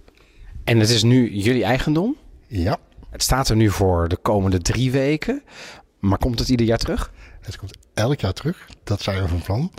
En 0.64 0.80
het 0.80 0.90
is 0.90 1.04
nu 1.04 1.32
jullie 1.32 1.64
eigendom. 1.64 2.16
Ja, 2.48 2.78
Het 3.10 3.24
staat 3.24 3.50
er 3.50 3.56
nu 3.56 3.70
voor 3.70 4.08
de 4.08 4.18
komende 4.18 4.62
drie 4.62 4.92
weken. 4.92 5.44
Maar 6.00 6.18
komt 6.18 6.40
het 6.40 6.50
ieder 6.50 6.66
jaar 6.66 6.78
terug? 6.78 7.12
het 7.42 7.58
komt 7.58 7.78
elk 7.94 8.20
jaar 8.20 8.34
terug. 8.34 8.68
Dat 8.84 9.02
zijn 9.02 9.22
we 9.22 9.28
van 9.28 9.42
plan. 9.42 9.72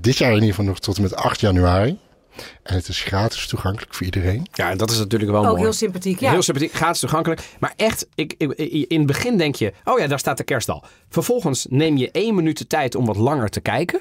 Dit 0.00 0.16
jaar 0.16 0.28
in 0.28 0.34
ieder 0.34 0.48
geval 0.48 0.64
nog 0.64 0.80
tot 0.80 0.96
en 0.96 1.02
met 1.02 1.14
8 1.14 1.40
januari. 1.40 1.98
En 2.62 2.74
het 2.74 2.88
is 2.88 3.02
gratis 3.02 3.46
toegankelijk 3.46 3.94
voor 3.94 4.04
iedereen. 4.04 4.46
Ja, 4.52 4.70
en 4.70 4.78
dat 4.78 4.90
is 4.90 4.98
natuurlijk 4.98 5.30
wel 5.30 5.40
Ook 5.40 5.46
mooi. 5.48 5.60
heel 5.62 5.72
sympathiek. 5.72 6.20
Ja. 6.20 6.30
Heel 6.30 6.42
sympathiek, 6.42 6.72
gratis 6.72 7.00
toegankelijk. 7.00 7.48
Maar 7.60 7.72
echt, 7.76 8.06
ik, 8.14 8.34
ik- 8.38 8.86
in 8.88 8.98
het 8.98 9.06
begin 9.06 9.36
denk 9.38 9.54
je, 9.54 9.72
oh 9.84 9.98
ja, 9.98 10.06
daar 10.06 10.18
staat 10.18 10.36
de 10.36 10.44
kerststal. 10.44 10.84
Vervolgens 11.08 11.66
neem 11.70 11.96
je 11.96 12.10
één 12.10 12.34
minuut 12.34 12.58
de 12.58 12.66
tijd 12.66 12.94
om 12.94 13.06
wat 13.06 13.16
langer 13.16 13.48
te 13.48 13.60
kijken. 13.60 14.00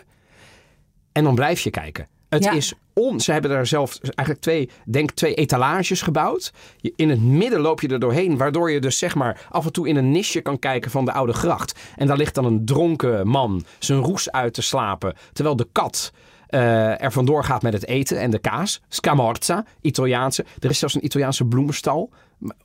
En 1.11 1.23
dan 1.23 1.35
blijf 1.35 1.59
je 1.61 1.69
kijken. 1.69 2.07
Het 2.29 2.43
Ja. 2.43 2.51
is 2.51 2.73
on. 2.93 3.19
Ze 3.19 3.31
hebben 3.31 3.51
daar 3.51 3.67
zelf 3.67 3.97
eigenlijk 4.01 4.39
twee, 4.39 4.69
denk 4.85 5.11
twee 5.11 5.33
etalages 5.33 6.01
gebouwd. 6.01 6.51
In 6.95 7.09
het 7.09 7.21
midden 7.21 7.59
loop 7.59 7.81
je 7.81 7.87
er 7.87 7.99
doorheen, 7.99 8.37
waardoor 8.37 8.71
je 8.71 8.79
dus 8.81 8.97
zeg 8.97 9.15
maar 9.15 9.47
af 9.49 9.65
en 9.65 9.71
toe 9.71 9.87
in 9.87 9.95
een 9.95 10.11
nisje 10.11 10.41
kan 10.41 10.59
kijken 10.59 10.91
van 10.91 11.05
de 11.05 11.11
oude 11.13 11.33
gracht. 11.33 11.79
En 11.95 12.07
daar 12.07 12.17
ligt 12.17 12.35
dan 12.35 12.45
een 12.45 12.65
dronken 12.65 13.27
man 13.27 13.63
zijn 13.79 13.99
roes 13.99 14.31
uit 14.31 14.53
te 14.53 14.61
slapen, 14.61 15.15
terwijl 15.33 15.55
de 15.55 15.67
kat 15.71 16.11
eh, 16.53 17.01
er 17.01 17.11
vandoor 17.11 17.43
gaat 17.43 17.61
met 17.61 17.73
het 17.73 17.87
eten 17.87 18.19
en 18.19 18.31
de 18.31 18.39
kaas. 18.39 18.81
Scamorza, 18.87 19.65
Italiaanse. 19.81 20.45
Er 20.59 20.69
is 20.69 20.79
zelfs 20.79 20.95
een 20.95 21.05
Italiaanse 21.05 21.45
bloemenstal. 21.45 22.09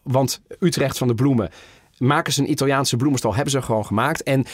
Want 0.03 0.40
Utrecht 0.61 0.98
van 0.98 1.09
de 1.09 1.14
bloemen 1.14 1.51
maken 1.98 2.33
ze 2.33 2.40
een 2.40 2.51
Italiaanse 2.51 2.96
bloemenstal. 2.96 3.35
Hebben 3.35 3.53
ze 3.53 3.62
gewoon 3.62 3.87
gemaakt. 3.87 4.22
En 4.22 4.44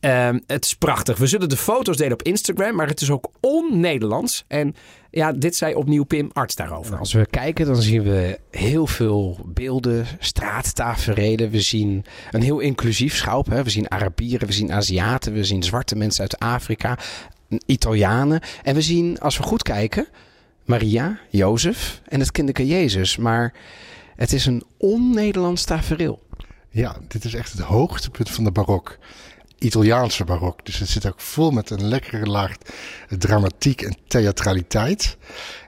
ehm, 0.00 0.38
het 0.46 0.64
is 0.64 0.74
prachtig. 0.74 1.18
We 1.18 1.26
zullen 1.26 1.48
de 1.48 1.56
foto's 1.56 1.96
delen 1.96 2.12
op 2.12 2.22
Instagram. 2.22 2.74
Maar 2.74 2.86
het 2.86 3.00
is 3.00 3.10
ook 3.10 3.30
on-Nederlands. 3.40 4.44
En 4.48 4.74
ja, 5.10 5.32
dit 5.32 5.56
zei 5.56 5.74
opnieuw 5.74 6.04
Pim 6.04 6.30
Arts 6.32 6.54
daarover. 6.54 6.98
Als 6.98 7.12
we 7.12 7.26
kijken, 7.26 7.66
dan 7.66 7.82
zien 7.82 8.02
we 8.02 8.38
heel 8.50 8.86
veel 8.86 9.38
beelden, 9.44 10.06
straattaferelen. 10.18 11.50
We 11.50 11.60
zien 11.60 12.04
een 12.30 12.42
heel 12.42 12.58
inclusief 12.58 13.16
schouw. 13.16 13.42
We 13.42 13.70
zien 13.70 13.90
Arabieren, 13.90 14.46
we 14.46 14.52
zien 14.52 14.72
Aziaten, 14.72 15.32
we 15.32 15.44
zien 15.44 15.62
zwarte 15.62 15.96
mensen 15.96 16.20
uit 16.20 16.38
Afrika, 16.38 16.98
Italianen. 17.66 18.40
En 18.62 18.74
we 18.74 18.82
zien, 18.82 19.20
als 19.20 19.36
we 19.36 19.42
goed 19.42 19.62
kijken, 19.62 20.06
Maria, 20.64 21.18
Jozef 21.30 22.00
en 22.04 22.20
het 22.20 22.32
kinderke 22.32 22.66
Jezus. 22.66 23.16
Maar 23.16 23.52
het 24.16 24.32
is 24.32 24.46
een 24.46 24.64
on-Nederlands 24.76 25.64
tafereel. 25.64 26.22
Ja, 26.70 26.96
dit 27.08 27.24
is 27.24 27.34
echt 27.34 27.52
het 27.52 27.60
hoogtepunt 27.60 28.30
van 28.30 28.44
de 28.44 28.50
barok. 28.50 28.98
Italiaanse 29.58 30.24
barok. 30.24 30.64
Dus 30.64 30.78
het 30.78 30.88
zit 30.88 31.06
ook 31.06 31.20
vol 31.20 31.50
met 31.50 31.70
een 31.70 31.84
lekkere 31.84 32.26
laag 32.26 32.56
dramatiek 33.08 33.82
en 33.82 33.96
theatraliteit. 34.06 35.16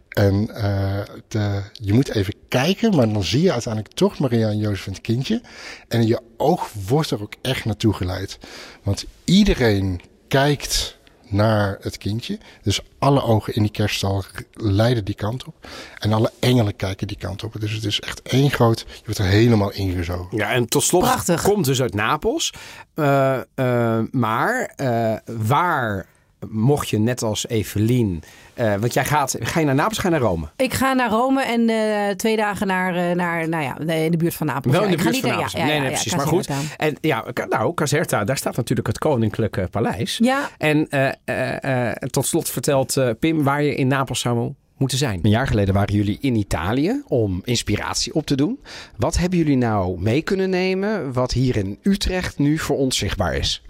En 0.09 0.55
eh, 0.55 1.01
de, 1.29 1.63
je 1.73 1.93
moet 1.93 2.15
even 2.15 2.35
kijken, 2.49 2.97
maar 2.97 3.13
dan 3.13 3.25
zie 3.25 3.43
je 3.43 3.53
uiteindelijk 3.53 3.95
toch 3.95 4.19
Maria 4.19 4.49
en 4.49 4.59
Jozef 4.59 4.87
en 4.87 4.93
het 4.93 5.01
kindje. 5.01 5.41
En 5.89 6.07
je 6.07 6.21
oog 6.37 6.73
wordt 6.87 7.11
er 7.11 7.23
ook 7.23 7.35
echt 7.43 7.65
naartoe 7.65 7.93
geleid. 7.93 8.39
Want 8.83 9.05
iedereen 9.25 10.01
kijkt 10.29 10.96
naar 11.29 11.77
het 11.81 11.99
kindje. 11.99 12.39
Dus 12.63 12.81
alle 12.99 13.23
ogen 13.23 13.55
in 13.55 13.63
die 13.63 13.71
kerststal 13.71 14.25
leiden 14.53 15.05
die 15.05 15.15
kant 15.15 15.45
op. 15.45 15.69
En 15.99 16.13
alle 16.13 16.33
engelen 16.41 16.77
kijken 16.77 17.07
die 17.07 17.17
kant 17.17 17.45
op. 17.45 17.61
Dus 17.61 17.73
het 17.73 17.85
is 17.85 18.01
echt 18.01 18.23
één 18.23 18.51
groot... 18.51 18.79
Je 18.89 19.03
wordt 19.05 19.19
er 19.19 19.27
helemaal 19.27 19.73
ingezogen. 19.73 20.37
Ja, 20.37 20.53
en 20.53 20.69
tot 20.69 20.83
slot 20.83 21.03
Prachtig. 21.03 21.43
komt 21.43 21.65
dus 21.65 21.83
uit 21.83 21.95
Napels. 21.95 22.53
Eh, 22.95 23.41
eh, 23.55 24.05
maar 24.11 24.73
eh, 24.77 25.17
waar 25.37 26.07
mocht 26.49 26.89
je 26.89 26.99
net 26.99 27.23
als 27.23 27.49
Evelien... 27.49 28.23
eh, 28.55 28.75
want 28.75 28.95
jij 28.95 29.05
gaat... 29.05 29.37
Ga 29.41 29.61
je 29.61 29.67
naar 29.67 29.75
Napels, 29.75 29.99
ga 29.99 30.09
je 30.09 30.15
naar 30.15 30.23
Rome? 30.23 30.47
Ik 30.57 30.73
ga 30.75 30.93
naar 30.93 31.11
Rome 31.11 31.43
en 31.45 31.69
eh, 31.69 32.15
twee 32.17 32.37
dagen 32.37 32.67
naar, 32.67 32.97
eh, 32.97 33.17
naar 33.17 33.49
nou 33.49 33.63
ja, 33.63 33.79
in 33.95 34.11
de 34.11 34.17
buurt 34.17 34.35
van 34.35 34.47
Napels. 34.47 34.75
Wel 34.75 34.83
in 34.85 34.91
Ja, 34.91 34.97
de 34.97 35.03
ik 35.03 35.05
ga 35.07 35.11
buurt 35.11 35.23
van 35.27 35.31
Napels. 35.35 35.53
ja, 35.53 35.59
ja, 35.59 35.65
nee, 35.65 35.75
ja, 35.75 35.81
nee, 35.81 35.91
ja, 35.91 35.95
precies. 35.95 36.17
Maar 36.17 36.27
goed. 36.27 36.49
En 36.77 36.97
ja, 37.01 37.25
nou, 37.49 37.75
Caserta, 37.75 38.25
daar 38.25 38.37
staat 38.37 38.57
natuurlijk 38.57 38.87
het 38.87 38.99
Koninklijke 38.99 39.69
Paleis. 39.71 40.19
Ja, 40.23 40.51
En 40.59 40.89
eh, 40.89 41.09
eh, 41.25 41.87
eh, 41.91 41.93
tot 41.97 42.27
slot 42.27 42.51
vertelt 42.51 42.97
eh, 42.97 43.11
Pim 43.21 43.43
waar 43.43 43.63
je 43.63 43.75
in 43.75 43.87
Napels 43.87 44.21
zou 44.21 44.53
moeten 44.77 44.99
zijn. 44.99 45.19
Een 45.23 45.31
jaar 45.31 45.47
geleden 45.47 45.75
waren 45.75 45.95
jullie 45.95 46.19
in 46.21 46.35
Italië 46.37 47.03
om 47.07 47.41
inspiratie 47.45 48.15
op 48.15 48.27
te 48.27 48.35
doen. 48.37 48.61
Wat 48.97 49.17
hebben 49.19 49.39
jullie 49.39 49.57
nou 49.57 50.01
mee 50.01 50.23
kunnen 50.23 50.51
nemen 50.51 51.13
wat 51.13 51.33
hier 51.33 51.57
in 51.57 51.79
Utrecht 51.83 52.39
nu 52.39 52.59
voor 52.59 52.77
ons 52.77 52.97
zichtbaar 52.99 53.35
is? 53.37 53.63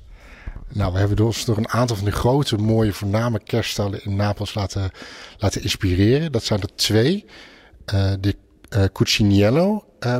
Nou, 0.69 0.93
we 0.93 0.99
hebben 0.99 1.25
ons 1.25 1.45
door 1.45 1.57
een 1.57 1.69
aantal 1.69 1.97
van 1.97 2.05
de 2.05 2.13
grote, 2.13 2.57
mooie, 2.57 2.93
voorname 2.93 3.41
kerststallen 3.43 4.05
in 4.05 4.17
Napels 4.17 4.55
laten, 4.55 4.91
laten 5.39 5.63
inspireren. 5.63 6.33
Dat 6.33 6.45
zijn 6.45 6.61
er 6.61 6.75
twee. 6.75 7.25
Eh, 7.85 8.13
de 8.21 8.37
eh 8.69 8.85
Cuciniello 8.93 9.85
eh 9.99 10.17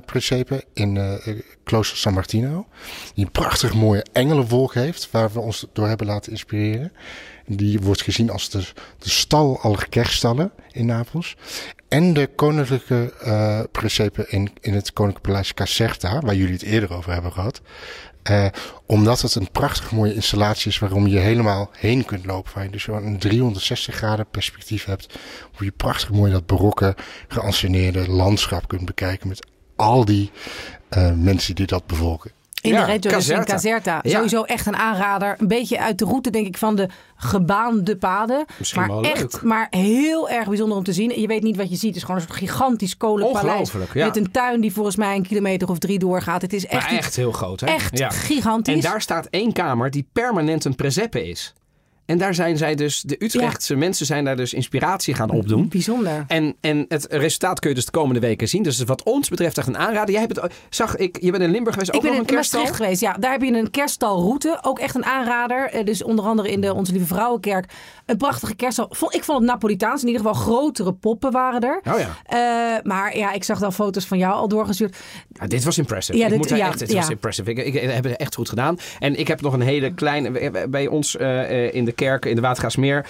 in 0.73 0.97
eh, 0.97 1.15
Klooster 1.65 1.97
San 1.97 2.15
Martino. 2.15 2.67
Die 3.15 3.25
een 3.25 3.31
prachtig 3.31 3.75
mooie 3.75 4.05
engelenwolk 4.13 4.75
heeft, 4.75 5.11
waar 5.11 5.33
we 5.33 5.41
ons 5.41 5.67
door 5.73 5.89
hebben 5.89 6.07
laten 6.07 6.33
inspireren. 6.33 6.93
Die 7.47 7.81
wordt 7.81 8.03
gezien 8.03 8.31
als 8.31 8.51
de, 8.51 8.59
de 8.99 9.11
stal 9.11 9.61
aller 9.61 9.89
kerststallen 9.89 10.53
in 10.73 10.87
Napels. 10.87 11.37
En 11.89 12.13
de 12.13 12.31
koninklijke 12.37 13.13
eh 13.21 13.61
Presepe 13.73 14.27
in, 14.29 14.51
in 14.61 14.75
het 14.75 14.93
Koninklijke 14.93 15.29
Paleis 15.29 15.55
Caserta, 15.55 16.21
waar 16.21 16.35
jullie 16.35 16.53
het 16.53 16.63
eerder 16.63 16.93
over 16.93 17.13
hebben 17.13 17.33
gehad. 17.33 17.61
Eh, 18.27 18.47
omdat 18.87 19.21
het 19.21 19.35
een 19.35 19.51
prachtig 19.51 19.93
mooie 19.93 20.15
installatie 20.15 20.71
is 20.71 20.79
waarom 20.79 21.07
je 21.07 21.19
helemaal 21.19 21.71
heen 21.73 22.05
kunt 22.05 22.27
lopen. 22.27 22.53
Waar 22.55 22.65
je 22.65 22.71
dus 22.71 22.87
een 22.87 23.19
360 23.19 23.95
graden 23.95 24.27
perspectief 24.31 24.85
hebt. 24.85 25.19
Hoe 25.55 25.65
je 25.65 25.73
prachtig 25.73 26.11
mooi 26.11 26.33
dat 26.33 26.47
barokke 26.47 26.97
geanceneerde 27.29 28.11
landschap 28.11 28.69
kunt 28.69 28.85
bekijken. 28.85 29.29
Met 29.29 29.47
al 29.77 30.05
die 30.05 30.31
eh, 30.89 31.13
mensen 31.13 31.55
die 31.55 31.67
dat 31.67 31.87
bevolken. 31.87 32.31
In 32.67 32.73
Ja, 32.73 32.81
de 32.81 32.93
Reggio, 32.93 33.11
dus 33.11 33.29
in 33.29 33.35
Caserta. 33.37 33.53
Caserta. 33.53 33.99
Ja. 34.03 34.11
Sowieso 34.11 34.43
echt 34.43 34.67
een 34.67 34.77
aanrader. 34.77 35.35
Een 35.39 35.49
beetje 35.49 35.81
uit 35.81 35.99
de 35.99 36.05
route, 36.05 36.31
denk 36.31 36.47
ik, 36.47 36.57
van 36.59 36.77
de 36.77 36.89
gebaande 37.17 37.97
paden. 37.97 38.45
Misschien 38.59 38.81
maar 38.81 38.91
wel 38.91 39.03
echt, 39.03 39.21
leuk. 39.33 39.43
maar 39.43 39.67
heel 39.71 40.29
erg 40.31 40.49
bijzonder 40.49 40.77
om 40.79 40.85
te 40.85 40.93
zien. 40.93 41.21
Je 41.21 41.27
weet 41.27 41.43
niet 41.43 41.57
wat 41.57 41.71
je 41.71 41.77
ziet. 41.77 41.87
Het 41.89 41.97
is 41.97 42.03
gewoon 42.03 42.17
een 42.21 42.27
soort 42.27 42.39
gigantisch 42.39 42.97
kolenpaleis. 42.97 43.73
Ja. 43.93 44.05
Met 44.05 44.17
een 44.17 44.31
tuin 44.31 44.61
die 44.61 44.73
volgens 44.73 44.97
mij 44.97 45.17
een 45.17 45.27
kilometer 45.27 45.69
of 45.69 45.79
drie 45.79 45.99
doorgaat. 45.99 46.43
Het 46.43 46.53
is 46.53 46.67
echt, 46.67 46.83
Maar 46.91 46.99
echt 46.99 47.17
heel 47.17 47.33
groot, 47.33 47.61
hè? 47.61 47.67
echt 47.67 48.15
gigantisch. 48.15 48.75
En 48.75 48.81
daar 48.81 49.01
staat 49.03 49.27
één 49.31 49.53
kamer 49.53 49.91
die 49.91 50.09
permanent 50.13 50.65
een 50.65 50.75
presepe 50.75 51.29
is. 51.29 51.55
En 52.07 52.19
daar 52.19 52.35
zijn 52.35 52.57
zij 52.57 52.75
dus, 52.75 53.01
de 53.01 53.17
Utrechtse 53.19 53.77
mensen 53.77 54.07
zijn 54.07 54.25
daar 54.25 54.37
dus 54.37 54.55
inspiratie 54.55 55.15
gaan 55.15 55.31
opdoen. 55.31 55.69
Bijzonder. 55.69 56.25
En, 56.29 56.55
en 56.61 56.85
het 56.89 57.07
resultaat 57.11 57.61
kun 57.61 57.69
je 57.69 57.75
dus 57.75 57.85
de 57.85 57.91
komende 57.91 58.21
weken 58.21 58.49
zien. 58.49 58.63
Dus 58.63 58.83
wat 58.85 59.03
ons 59.03 59.29
betreft 59.29 59.59
echt 59.59 59.67
een 59.67 59.79
aanrader. 59.79 60.11
Jij 60.11 60.21
hebt 60.21 60.41
het, 60.41 60.53
zag 60.71 60.97
ik, 60.97 61.23
je 61.23 61.31
bent 61.31 61.43
in 61.43 61.51
Limburg 61.51 61.73
geweest, 61.73 61.91
Ik 61.91 61.97
ook 61.97 62.03
ben 62.03 62.11
nog 62.11 62.21
in 62.21 62.27
een 62.29 62.35
kerststal? 62.35 62.61
Maastricht 62.61 62.85
geweest. 62.85 63.03
Ja, 63.03 63.17
daar 63.21 63.33
heb 63.33 63.43
je 63.43 63.53
een 63.53 63.71
kerststalroute. 63.71 64.59
Ook 64.63 64.79
echt 64.79 64.95
een 64.95 65.05
aanrader. 65.05 65.71
Eh, 65.71 65.85
Dus 65.85 66.03
onder 66.03 66.25
andere 66.25 66.51
in 66.51 66.61
de 66.61 66.75
Onze 66.75 66.93
Lieve 66.93 67.07
Vrouwenkerk. 67.07 67.73
Een 68.07 68.17
prachtige 68.17 68.55
kerststal. 68.55 68.89
Vond- 68.91 69.15
Ik 69.15 69.25
vond 69.25 69.39
het 69.39 69.47
Napolitaans. 69.49 70.03
In 70.03 70.09
ieder 70.09 70.23
geval 70.27 70.41
grotere 70.43 70.93
poppen 70.93 71.33
waren 71.33 71.61
er. 71.61 71.81
Oh 71.93 71.99
ja. 71.99 72.09
Eh, 72.77 72.83
maar 72.85 73.17
ja, 73.17 73.33
ik 73.33 73.45
zag 73.45 73.63
al 73.63 73.71
foto's 73.71 74.05
van 74.07 74.19
jou 74.19 74.33
al 74.35 74.49
doorgestuurd. 74.49 74.97
Ja, 75.33 75.47
dit 75.47 75.65
was 75.65 75.79
impressive. 75.79 76.19
Ja, 76.19 76.25
ik 76.25 76.31
dit- 76.31 76.39
moet 76.39 76.49
ja, 76.49 76.67
echt, 76.69 76.79
dit 76.79 76.93
ja. 76.93 76.97
was 77.01 77.09
impressive. 77.11 77.51
Ik, 77.51 77.59
ik, 77.59 77.75
ik 77.75 77.91
heb 77.91 78.05
het 78.05 78.17
echt 78.17 78.35
goed 78.35 78.49
gedaan. 78.49 78.79
En 78.99 79.19
ik 79.19 79.29
heb 79.29 79.41
nog 79.41 79.53
een 79.53 79.61
hele 79.61 79.95
kleine... 79.95 80.69
Bij 80.69 80.87
ons 80.87 81.17
eh, 81.17 81.65
eh, 81.67 81.75
in 81.75 81.85
de 81.85 81.93
kerk, 81.93 82.25
in 82.25 82.35
de 82.35 82.41
Watergaasmeer, 82.41 83.07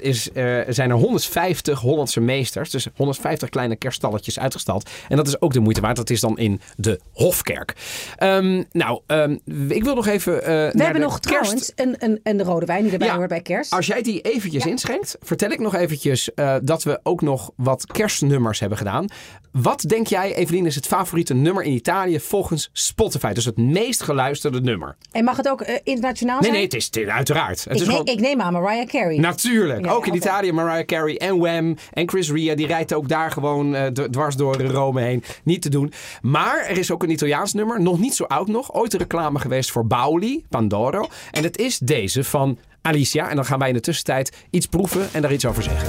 is, 0.00 0.22
zijn 0.68 0.90
er 0.90 0.96
150 0.96 1.80
Hollandse 1.80 2.20
meesters. 2.20 2.70
Dus 2.70 2.86
150 2.96 3.48
kleine 3.48 3.76
kerststalletjes 3.76 4.38
uitgestald. 4.38 4.90
En 5.08 5.16
dat 5.16 5.26
is 5.26 5.40
ook 5.40 5.52
de 5.52 5.60
moeite 5.60 5.80
waard. 5.80 5.96
Dat 5.96 6.10
is 6.10 6.20
dan 6.20 6.38
in 6.38 6.60
de 6.76 7.00
Hofkerk. 7.12 7.74
Ehm, 8.16 8.62
nou, 8.72 9.00
ehm, 9.06 9.36
ik 9.68 9.84
wil 9.84 9.94
nog 9.94 10.06
even... 10.06 10.32
We 10.32 10.82
hebben 10.82 11.00
nog 11.00 11.20
kerst- 11.20 11.22
trouwens 11.22 11.72
een, 11.74 11.96
een, 11.98 12.20
een 12.22 12.36
de 12.36 12.42
rode 12.44 12.66
wijn 12.66 12.82
die 12.82 12.92
erbij 12.92 13.06
Ja. 13.08 13.16
hoort 13.16 13.28
bij 13.28 13.40
kerst. 13.40 13.72
Als 13.72 13.86
jij 13.86 14.02
die 14.02 14.20
eventjes 14.32 14.64
Ja. 14.64 14.70
inschenkt, 14.70 15.16
vertel 15.20 15.50
ik 15.50 15.58
nog 15.58 15.74
eventjes 15.74 16.34
eh, 16.34 16.56
dat 16.62 16.82
we 16.82 17.00
ook 17.02 17.20
nog 17.20 17.50
wat 17.56 17.86
kerstnummers 17.86 18.60
hebben 18.60 18.78
gedaan. 18.78 19.06
Wat 19.52 19.80
denk 19.80 20.06
jij, 20.06 20.34
Evelien, 20.34 20.66
is 20.66 20.74
het 20.74 20.86
favoriete 20.86 21.34
nummer 21.34 21.62
in 21.64 21.72
Italië 21.72 22.20
volgens 22.20 22.70
Spotify? 22.72 23.32
Dus 23.32 23.44
het 23.44 23.56
meest 23.56 24.02
geluisterde 24.02 24.60
nummer. 24.60 24.96
En 25.10 25.24
mag 25.24 25.36
het 25.36 25.48
ook 25.48 25.60
eh, 25.60 25.78
internationaal 25.84 26.34
Nee, 26.34 26.42
zijn? 26.42 26.54
nee, 26.54 26.64
het 26.64 26.74
is, 26.74 26.84
het 26.86 26.96
is 26.96 27.06
uiteraard. 27.06 27.64
Het 27.64 27.66
ik, 27.66 27.72
is 27.72 27.78
neem, 27.80 27.90
gewoon... 27.96 28.06
ik 28.06 28.20
neem 28.20 28.40
aan 28.40 28.52
Mariah 28.52 28.86
Carey. 28.86 29.18
Natuurlijk. 29.18 29.84
Ja, 29.84 29.90
ook 29.92 30.06
in. 30.06 30.14
Italië 30.14 30.52
Mariah 30.52 30.84
Carey 30.86 31.16
en 31.16 31.38
Wham 31.38 31.76
en 31.92 32.08
Chris 32.08 32.30
Ria. 32.30 32.54
Die 32.54 32.66
rijdt 32.66 32.94
ook 32.94 33.08
daar 33.08 33.30
gewoon 33.30 33.74
eh, 33.74 33.86
dwars 33.86 34.36
door 34.36 34.60
Rome 34.62 35.00
heen. 35.00 35.22
Niet 35.44 35.62
te 35.62 35.68
doen. 35.68 35.92
Maar 36.22 36.64
er 36.68 36.78
is 36.78 36.90
ook 36.90 37.02
een 37.02 37.10
Italiaans 37.10 37.52
nummer. 37.52 37.80
Nog 37.80 37.98
niet 37.98 38.14
zo 38.14 38.24
oud 38.24 38.48
nog. 38.48 38.74
Ooit 38.74 38.92
een 38.92 38.98
reclame 38.98 39.38
geweest 39.38 39.70
voor 39.70 39.86
Bauli, 39.86 40.44
Pandoro. 40.48 41.06
En 41.30 41.42
het 41.42 41.58
is 41.58 41.78
deze 41.78 42.24
van 42.24 42.58
Alicia. 42.82 43.28
En 43.28 43.36
dan 43.36 43.44
gaan 43.44 43.58
wij 43.58 43.68
in 43.68 43.74
de 43.74 43.80
tussentijd 43.80 44.32
iets 44.50 44.66
proeven 44.66 45.08
en 45.12 45.22
daar 45.22 45.32
iets 45.32 45.46
over 45.46 45.62
zeggen. 45.62 45.88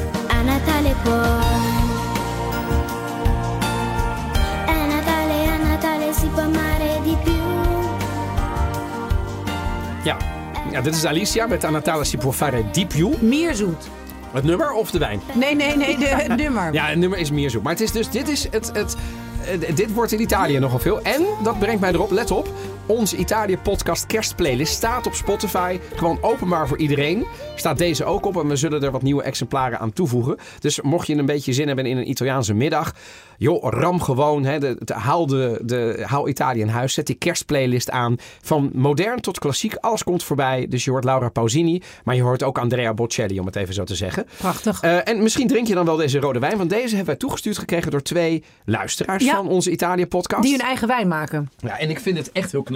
Ja. 10.03 10.17
ja, 10.71 10.81
dit 10.81 10.95
is 10.95 11.05
Alicia 11.05 11.47
met 11.47 11.63
Anatale 11.63 12.03
si 12.03 12.17
può 12.17 12.31
fare 12.31 12.63
di 12.71 12.85
più. 12.85 13.09
Meer 13.21 13.55
zoet. 13.55 13.89
Het 14.31 14.43
nummer 14.43 14.71
of 14.71 14.91
de 14.91 14.99
wijn? 14.99 15.21
Nee, 15.33 15.55
nee, 15.55 15.75
nee, 15.77 15.97
de, 15.97 16.05
het 16.05 16.35
nummer. 16.35 16.73
Ja, 16.73 16.85
het 16.85 16.97
nummer 16.97 17.19
is 17.19 17.31
meer 17.31 17.49
zoek. 17.49 17.63
Maar 17.63 17.71
het 17.71 17.81
is 17.81 17.91
dus, 17.91 18.09
dit 18.09 18.27
is 18.27 18.47
het, 18.51 18.71
het, 18.73 18.95
eh, 19.45 19.75
dit 19.75 19.93
wordt 19.93 20.11
in 20.11 20.21
Italië 20.21 20.59
nogal 20.59 20.79
veel. 20.79 21.01
En 21.01 21.25
dat 21.43 21.59
brengt 21.59 21.81
mij 21.81 21.91
erop, 21.91 22.11
let 22.11 22.31
op. 22.31 22.49
Onze 22.85 23.17
Italië 23.17 23.57
podcast 23.57 24.05
kerstplaylist 24.05 24.73
staat 24.73 25.05
op 25.07 25.13
Spotify. 25.13 25.79
Gewoon 25.95 26.17
openbaar 26.21 26.67
voor 26.67 26.77
iedereen. 26.77 27.25
Staat 27.55 27.77
deze 27.77 28.05
ook 28.05 28.25
op 28.25 28.37
en 28.37 28.47
we 28.47 28.55
zullen 28.55 28.83
er 28.83 28.91
wat 28.91 29.01
nieuwe 29.01 29.23
exemplaren 29.23 29.79
aan 29.79 29.93
toevoegen. 29.93 30.37
Dus 30.59 30.81
mocht 30.81 31.07
je 31.07 31.15
een 31.15 31.25
beetje 31.25 31.53
zin 31.53 31.67
hebben 31.67 31.85
in 31.85 31.97
een 31.97 32.09
Italiaanse 32.09 32.53
middag. 32.53 32.93
Joh, 33.37 33.63
ram 33.71 34.01
gewoon. 34.01 34.43
Hè, 34.45 34.59
de, 34.59 34.75
de, 34.79 34.93
haal, 34.93 35.25
de, 35.27 35.59
de, 35.63 36.03
haal 36.05 36.27
Italië 36.27 36.59
in 36.59 36.67
huis. 36.67 36.93
Zet 36.93 37.07
die 37.07 37.15
kerstplaylist 37.15 37.89
aan. 37.89 38.15
Van 38.41 38.69
modern 38.73 39.21
tot 39.21 39.39
klassiek. 39.39 39.75
Alles 39.75 40.03
komt 40.03 40.23
voorbij. 40.23 40.65
Dus 40.69 40.83
je 40.85 40.91
hoort 40.91 41.03
Laura 41.03 41.29
Pausini. 41.29 41.81
Maar 42.03 42.15
je 42.15 42.21
hoort 42.21 42.43
ook 42.43 42.57
Andrea 42.57 42.93
Bocelli, 42.93 43.39
om 43.39 43.45
het 43.45 43.55
even 43.55 43.73
zo 43.73 43.83
te 43.83 43.95
zeggen. 43.95 44.25
Prachtig. 44.37 44.81
Eh, 44.81 45.07
en 45.07 45.23
misschien 45.23 45.47
drink 45.47 45.67
je 45.67 45.73
dan 45.73 45.85
wel 45.85 45.95
deze 45.95 46.19
rode 46.19 46.39
wijn. 46.39 46.57
Want 46.57 46.69
deze 46.69 46.87
hebben 46.87 47.05
wij 47.05 47.15
toegestuurd 47.15 47.57
gekregen 47.57 47.91
door 47.91 48.01
twee 48.01 48.43
luisteraars 48.65 49.23
Ja. 49.23 49.35
van 49.35 49.47
onze 49.47 49.71
Italië-podcast. 49.71 50.41
Die 50.43 50.51
hun 50.51 50.61
eigen 50.61 50.87
wijn 50.87 51.07
maken. 51.07 51.49
Ja, 51.57 51.79
en 51.79 51.89
ik 51.89 51.99
vind 51.99 52.17
het 52.17 52.31
echt 52.31 52.51
heel 52.51 52.63
knap. 52.63 52.72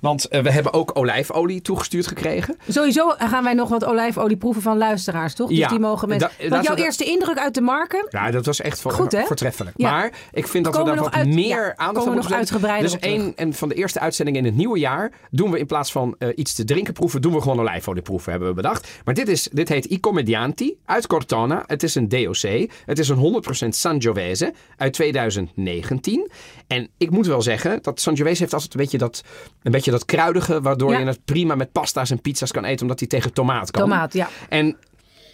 Want 0.00 0.28
eh, 0.28 0.40
we 0.42 0.50
hebben 0.50 0.72
ook 0.72 0.90
olijfolie 0.94 1.60
toegestuurd 1.62 2.06
gekregen. 2.06 2.56
Sowieso 2.68 3.14
gaan 3.18 3.44
wij 3.44 3.54
nog 3.54 3.68
wat 3.68 3.84
olijfolie 3.84 4.36
proeven 4.36 4.62
van 4.62 4.78
luisteraars, 4.78 5.34
toch? 5.34 5.48
Dus 5.48 5.58
Ja, 5.58 5.68
die 5.68 5.78
mogen 5.78 6.08
met... 6.08 6.20
da- 6.20 6.30
Want 6.48 6.64
jouw 6.66 6.74
we 6.74 6.82
eerste 6.82 7.04
indruk 7.04 7.38
uit 7.38 7.54
de 7.54 7.60
marken... 7.60 8.06
Ja, 8.10 8.30
dat 8.30 8.46
was 8.46 8.60
echt 8.60 8.80
voor, 8.80 8.92
Goed, 8.92 9.12
hè? 9.12 9.22
voortreffelijk. 9.24 9.74
Ja. 9.76 9.90
Maar 9.90 10.12
ik 10.32 10.46
vind 10.48 10.64
dat 10.64 10.76
we 10.76 10.84
daar 10.84 10.94
nog 10.94 11.04
wat 11.04 11.14
uit- 11.14 11.26
meer 11.28 11.46
ja, 11.48 11.76
aandacht 11.76 12.06
aan 12.06 12.12
nog 12.12 12.14
moeten 12.14 12.36
uitgebreider 12.36 12.90
Dus 12.90 13.10
een 13.10 13.32
en 13.36 13.52
van 13.54 13.68
de 13.68 13.74
eerste 13.74 14.00
uitzendingen 14.00 14.40
in 14.40 14.46
het 14.46 14.56
nieuwe 14.56 14.78
jaar 14.78 15.12
doen 15.30 15.50
we 15.50 15.58
in 15.58 15.66
plaats 15.66 15.92
van 15.92 16.14
eh, 16.18 16.28
iets 16.34 16.54
te 16.54 16.64
drinken 16.64 16.92
proeven, 16.92 17.20
doen 17.22 17.32
we 17.32 17.40
gewoon 17.40 17.60
olijfolie 17.60 18.02
proeven, 18.02 18.30
hebben 18.30 18.48
we 18.48 18.54
bedacht. 18.54 18.88
Maar 19.04 19.14
dit, 19.14 19.28
is, 19.28 19.48
dit 19.52 19.68
heet 19.68 19.90
I 19.90 20.00
Commedianti 20.00 20.76
uit 20.84 21.06
Cortona. 21.06 21.62
Het 21.66 21.82
is 21.82 21.94
een 21.94 22.08
DOC. 22.08 22.68
Het 22.86 22.98
is 22.98 23.08
een 23.08 23.42
100% 23.64 23.68
Sangiovese 23.68 24.52
uit 24.76 24.92
2019. 24.92 26.30
En 26.66 26.88
ik 26.98 27.10
moet 27.10 27.26
wel 27.26 27.42
zeggen, 27.42 27.78
dat 27.82 28.00
Sangiovese 28.00 28.40
heeft 28.40 28.52
altijd 28.54 28.74
een 28.74 28.80
beetje 28.80 28.98
dat, 28.98 29.22
een 29.62 29.72
beetje 29.72 29.90
dat 29.90 30.04
kruidige, 30.04 30.60
waardoor 30.60 30.90
Ja. 30.92 30.98
je 30.98 31.06
het 31.06 31.24
prima 31.24 31.54
met 31.54 31.72
pasta's 31.72 32.10
en 32.10 32.20
pizza's 32.20 32.50
kan 32.52 32.64
eten, 32.64 32.82
omdat 32.82 32.98
hij 32.98 33.08
tegen 33.08 33.32
tomaat 33.32 33.70
kan. 33.70 33.82
Tomaat, 33.82 34.12
ja. 34.12 34.28
En 34.48 34.76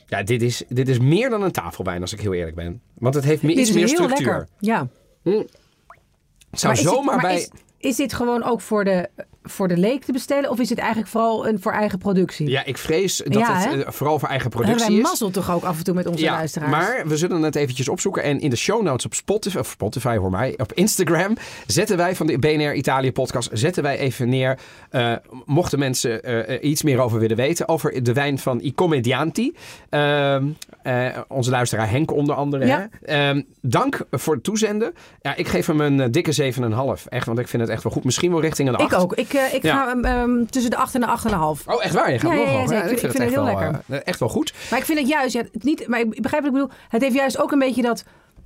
ja, 0.07 0.23
dit 0.23 0.43
is, 0.43 0.63
dit 0.69 0.89
is 0.89 0.99
meer 0.99 1.31
dan 1.31 1.43
een 1.43 1.53
tafelwijn, 1.53 2.01
als 2.01 2.13
ik 2.13 2.21
heel 2.21 2.33
eerlijk 2.35 2.57
ben. 2.57 2.81
Want 2.95 3.15
het 3.15 3.25
heeft 3.25 3.43
meer, 3.43 3.51
Dit 3.55 3.61
iets 3.61 3.71
is 3.71 3.77
meer 3.77 3.89
structuur. 3.89 4.27
lekker. 4.27 4.49
Ja. 4.59 4.89
Het 5.23 6.61
zou 6.61 6.73
Maar 6.75 6.83
dit- 6.83 6.93
zomaar 6.93 7.15
maar 7.17 7.25
bij... 7.25 7.37
Is, 7.37 7.51
is 7.79 7.97
dit 7.97 8.13
gewoon 8.13 8.43
ook 8.43 8.61
voor 8.61 8.85
de, 8.85 9.09
voor 9.43 9.69
de 9.69 9.77
leek 9.77 10.05
te 10.05 10.13
bestellen? 10.13 10.51
Of 10.51 10.59
is 10.59 10.69
het 10.69 10.79
eigenlijk 10.79 11.09
vooral 11.11 11.47
een 11.49 11.61
voor 11.61 11.73
eigen 11.73 11.99
productie? 11.99 12.49
Ja, 12.49 12.65
ik 12.65 12.79
vrees 12.79 13.17
dat 13.17 13.35
Ja, 13.35 13.55
het 13.57 13.65
hè? 13.65 13.83
eh, 13.85 13.93
vooral 13.93 14.19
voor 14.19 14.29
eigen 14.29 14.51
hebben 14.51 14.65
productie 14.67 14.95
wij 14.95 14.97
is. 15.05 15.09
mazzel 15.11 15.31
toch 15.31 15.51
ook 15.51 15.63
af 15.63 15.79
en 15.79 15.85
toe 15.85 15.95
met 15.95 16.07
onze 16.07 16.25
Ja, 16.25 16.33
luisteraars. 16.33 16.71
maar 16.71 17.03
we 17.07 17.17
zullen 17.17 17.43
het 17.43 17.55
eventjes 17.57 17.89
opzoeken. 17.89 18.23
En 18.23 18.41
in 18.41 18.51
de 18.51 18.57
show 18.57 18.83
notes 18.83 19.05
op 19.07 19.15
Spotify, 19.15 19.59
of 19.59 19.67
Spotify 19.69 20.17
hoor 20.17 20.31
mij, 20.31 20.55
op 20.57 20.73
Instagram 20.73 21.37
zetten 21.67 21.97
wij 21.97 22.17
van 22.17 22.27
de 22.27 22.39
BNR 22.39 22.75
Italië 22.75 23.13
podcast, 23.13 23.51
zetten 23.53 23.83
wij 23.83 23.99
even 23.99 24.29
neer, 24.29 24.59
eh, 24.91 25.13
mochten 25.45 25.79
mensen 25.79 26.23
eh, 26.23 26.55
eh, 26.55 26.63
iets 26.71 26.83
meer 26.83 27.01
over 27.01 27.19
willen 27.19 27.37
weten, 27.37 27.69
over 27.69 28.03
de 28.03 28.13
wijn 28.13 28.39
van 28.39 28.61
I 28.63 28.75
Commedianti. 28.75 29.55
Ehm, 29.89 30.47
eh, 30.83 31.07
onze 31.29 31.51
luisteraar 31.51 31.91
Henk 31.91 32.13
onder 32.13 32.35
andere. 32.35 32.67
Ja. 32.67 32.89
Hè? 33.03 33.29
Ehm, 33.29 33.43
dank 33.61 34.01
voor 34.11 34.35
het 34.35 34.45
toezenden. 34.45 34.93
Ja, 35.21 35.37
ik 35.37 35.49
geef 35.49 35.67
hem 35.67 35.81
een 35.81 36.01
eh, 36.01 36.09
dikke 36.11 36.33
7,5. 36.33 37.07
Echt, 37.09 37.27
want 37.27 37.39
ik 37.39 37.49
vind 37.49 37.63
het 37.63 37.71
echt 37.71 37.83
wel 37.83 37.93
goed. 37.93 38.05
Misschien 38.05 38.31
wel 38.31 38.41
richting 38.41 38.69
een 38.69 38.77
8. 38.77 38.93
ik 38.93 38.99
ook. 38.99 39.15
Ik, 39.15 39.32
ik, 39.33 39.39
eh, 39.41 39.55
ik 39.55 39.63
Ja. 39.63 39.75
ga 39.85 40.01
ehm, 40.01 40.45
tussen 40.45 40.71
de 40.71 40.77
8 40.77 40.95
en 40.95 41.01
de 41.01 41.07
8,5. 41.07 41.67
Oh, 41.67 41.85
echt 41.85 41.95
waar? 41.95 42.13
Je 42.13 42.19
gaat 42.19 42.31
Ja, 42.31 42.37
nog 42.37 42.47
ja, 42.47 42.53
ja, 42.53 42.59
hoger. 42.59 42.77
zeker. 42.77 42.91
Ik 42.93 42.99
vind 42.99 43.13
het 43.13 43.23
heel 43.23 43.45
wel, 43.45 43.45
lekker. 43.45 43.81
eh, 43.89 43.99
echt 44.05 44.19
wel 44.19 44.29
goed. 44.29 44.55
Maar 44.71 44.79
ik 44.79 44.85
vind 44.85 44.99
het 44.99 45.09
juist, 45.09 45.33
ja, 45.35 45.43
niet, 45.53 45.87
maar 45.89 46.01
ik 46.01 46.23
begrijp 46.23 46.43
wat 46.43 46.53
ik 46.53 46.59
bedoel. 46.61 46.77
Het 46.89 47.03
heeft 47.03 47.15
juist 47.15 47.39
ook 47.39 47.53
een 47.53 47.59
beetje 47.59 47.83
dat. 47.83 48.05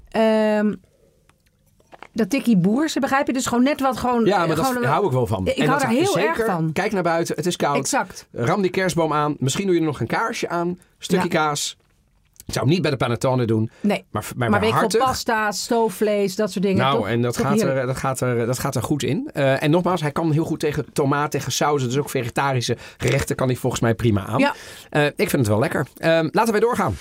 ehm 0.09 0.75
dat 2.13 2.31
tikkie 2.31 2.57
boerse, 2.57 3.01
begrijp 3.01 3.27
je? 3.27 3.33
Dus 3.33 3.47
gewoon 3.47 3.65
net 3.65 3.81
wat 3.81 3.97
gewoon. 3.97 4.25
Ja, 4.25 4.47
maar 4.47 4.57
dat 4.57 4.85
hou 4.85 5.07
ik 5.07 5.13
wel 5.13 5.27
van. 5.27 5.47
Ik 5.47 5.57
En 5.57 5.67
hou 5.69 5.81
daar 5.81 5.91
heel 5.91 6.07
zeker, 6.07 6.29
erg 6.29 6.45
van. 6.47 6.73
Kijk 6.73 6.93
naar 6.93 7.03
buiten, 7.03 7.37
het 7.37 7.47
is 7.47 7.57
koud. 7.57 7.77
Exact. 7.77 8.27
Ram 8.33 8.63
die 8.63 8.71
kerstboom 8.71 9.13
aan. 9.13 9.37
Misschien 9.39 9.65
doe 9.67 9.75
je 9.75 9.81
er 9.81 9.87
nog 9.87 10.01
een 10.01 10.07
kaarsje 10.07 10.49
aan. 10.49 10.79
Stukje 10.99 11.29
kaas. 11.29 11.77
Ik 12.47 12.53
zou 12.53 12.65
hem 12.65 12.75
niet 12.75 12.83
bij 12.83 12.91
de 12.91 12.97
panettone 12.97 13.45
doen. 13.45 13.71
Nee. 13.81 14.05
Maar, 14.11 14.25
maar, 14.37 14.51
Maar 14.51 14.87
pasta, 14.99 15.53
stoofvlees, 15.53 16.37
dat 16.37 16.53
soort 16.53 16.65
dingen. 16.65 16.83
Nou, 16.83 16.97
toch? 16.97 17.09
en 17.09 17.23
dat 17.23 17.37
gaat, 17.37 17.55
heerlijk. 17.55 17.79
er, 17.79 17.87
dat, 17.87 17.97
gaat 17.97 18.21
er, 18.21 18.47
dat 18.47 18.59
gaat 18.59 18.75
er 18.75 18.83
goed 18.83 19.03
in. 19.03 19.31
Eh, 19.33 19.63
en 19.63 19.71
nogmaals, 19.71 20.01
hij 20.01 20.13
kan 20.13 20.33
heel 20.33 20.45
goed 20.45 20.61
tegen 20.61 20.87
tomaat, 20.93 21.31
tegen 21.31 21.53
sauzen. 21.53 21.89
Dus 21.89 21.99
ook 21.99 22.11
vegetarische 22.11 22.77
gerechten 22.97 23.37
kan 23.37 23.47
hij 23.47 23.57
volgens 23.57 23.83
mij 23.83 23.95
prima 23.95 24.27
aan. 24.27 24.39
Ja. 24.39 24.55
Eh, 24.91 25.05
ik 25.05 25.15
vind 25.17 25.33
het 25.33 25.47
wel 25.47 25.59
lekker. 25.59 25.87
Eh, 25.97 26.11
laten 26.31 26.51
wij 26.53 26.61
doorgaan. 26.61 26.97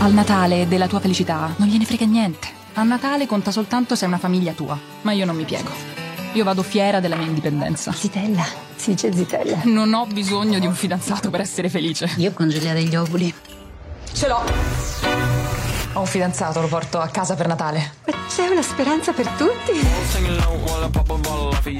Al 0.00 0.12
Natale 0.12 0.68
della 0.68 0.86
tua 0.86 1.00
felicità 1.00 1.54
non 1.56 1.68
gliene 1.68 1.84
frega 1.84 2.04
niente. 2.04 2.48
A 2.76 2.82
Natale 2.82 3.26
conta 3.26 3.50
soltanto 3.50 3.94
se 3.94 4.04
è 4.04 4.08
una 4.08 4.18
famiglia 4.18 4.52
tua. 4.52 4.78
Ma 5.02 5.12
io 5.12 5.24
non 5.24 5.36
mi 5.36 5.44
piego. 5.44 6.09
Io 6.32 6.44
vado 6.44 6.62
fiera 6.62 7.00
della 7.00 7.16
mia 7.16 7.26
indipendenza. 7.26 7.90
Zitella, 7.92 8.44
si 8.76 8.90
dice 8.90 9.12
zitella. 9.12 9.62
Non 9.64 9.92
ho 9.94 10.06
bisogno 10.06 10.60
di 10.60 10.66
un 10.66 10.74
fidanzato 10.74 11.28
per 11.28 11.40
essere 11.40 11.68
felice. 11.68 12.08
Io 12.18 12.32
congelia 12.32 12.72
degli 12.72 12.94
ovuli. 12.94 13.34
Ce 14.12 14.28
l'ho. 14.28 14.40
Ho 15.94 16.00
un 16.00 16.06
fidanzato, 16.06 16.60
lo 16.60 16.68
porto 16.68 17.00
a 17.00 17.08
casa 17.08 17.34
per 17.34 17.48
Natale. 17.48 18.09
C'è 18.30 18.46
una 18.46 18.62
speranza 18.62 19.12
per 19.12 19.26
tutti. 19.30 19.72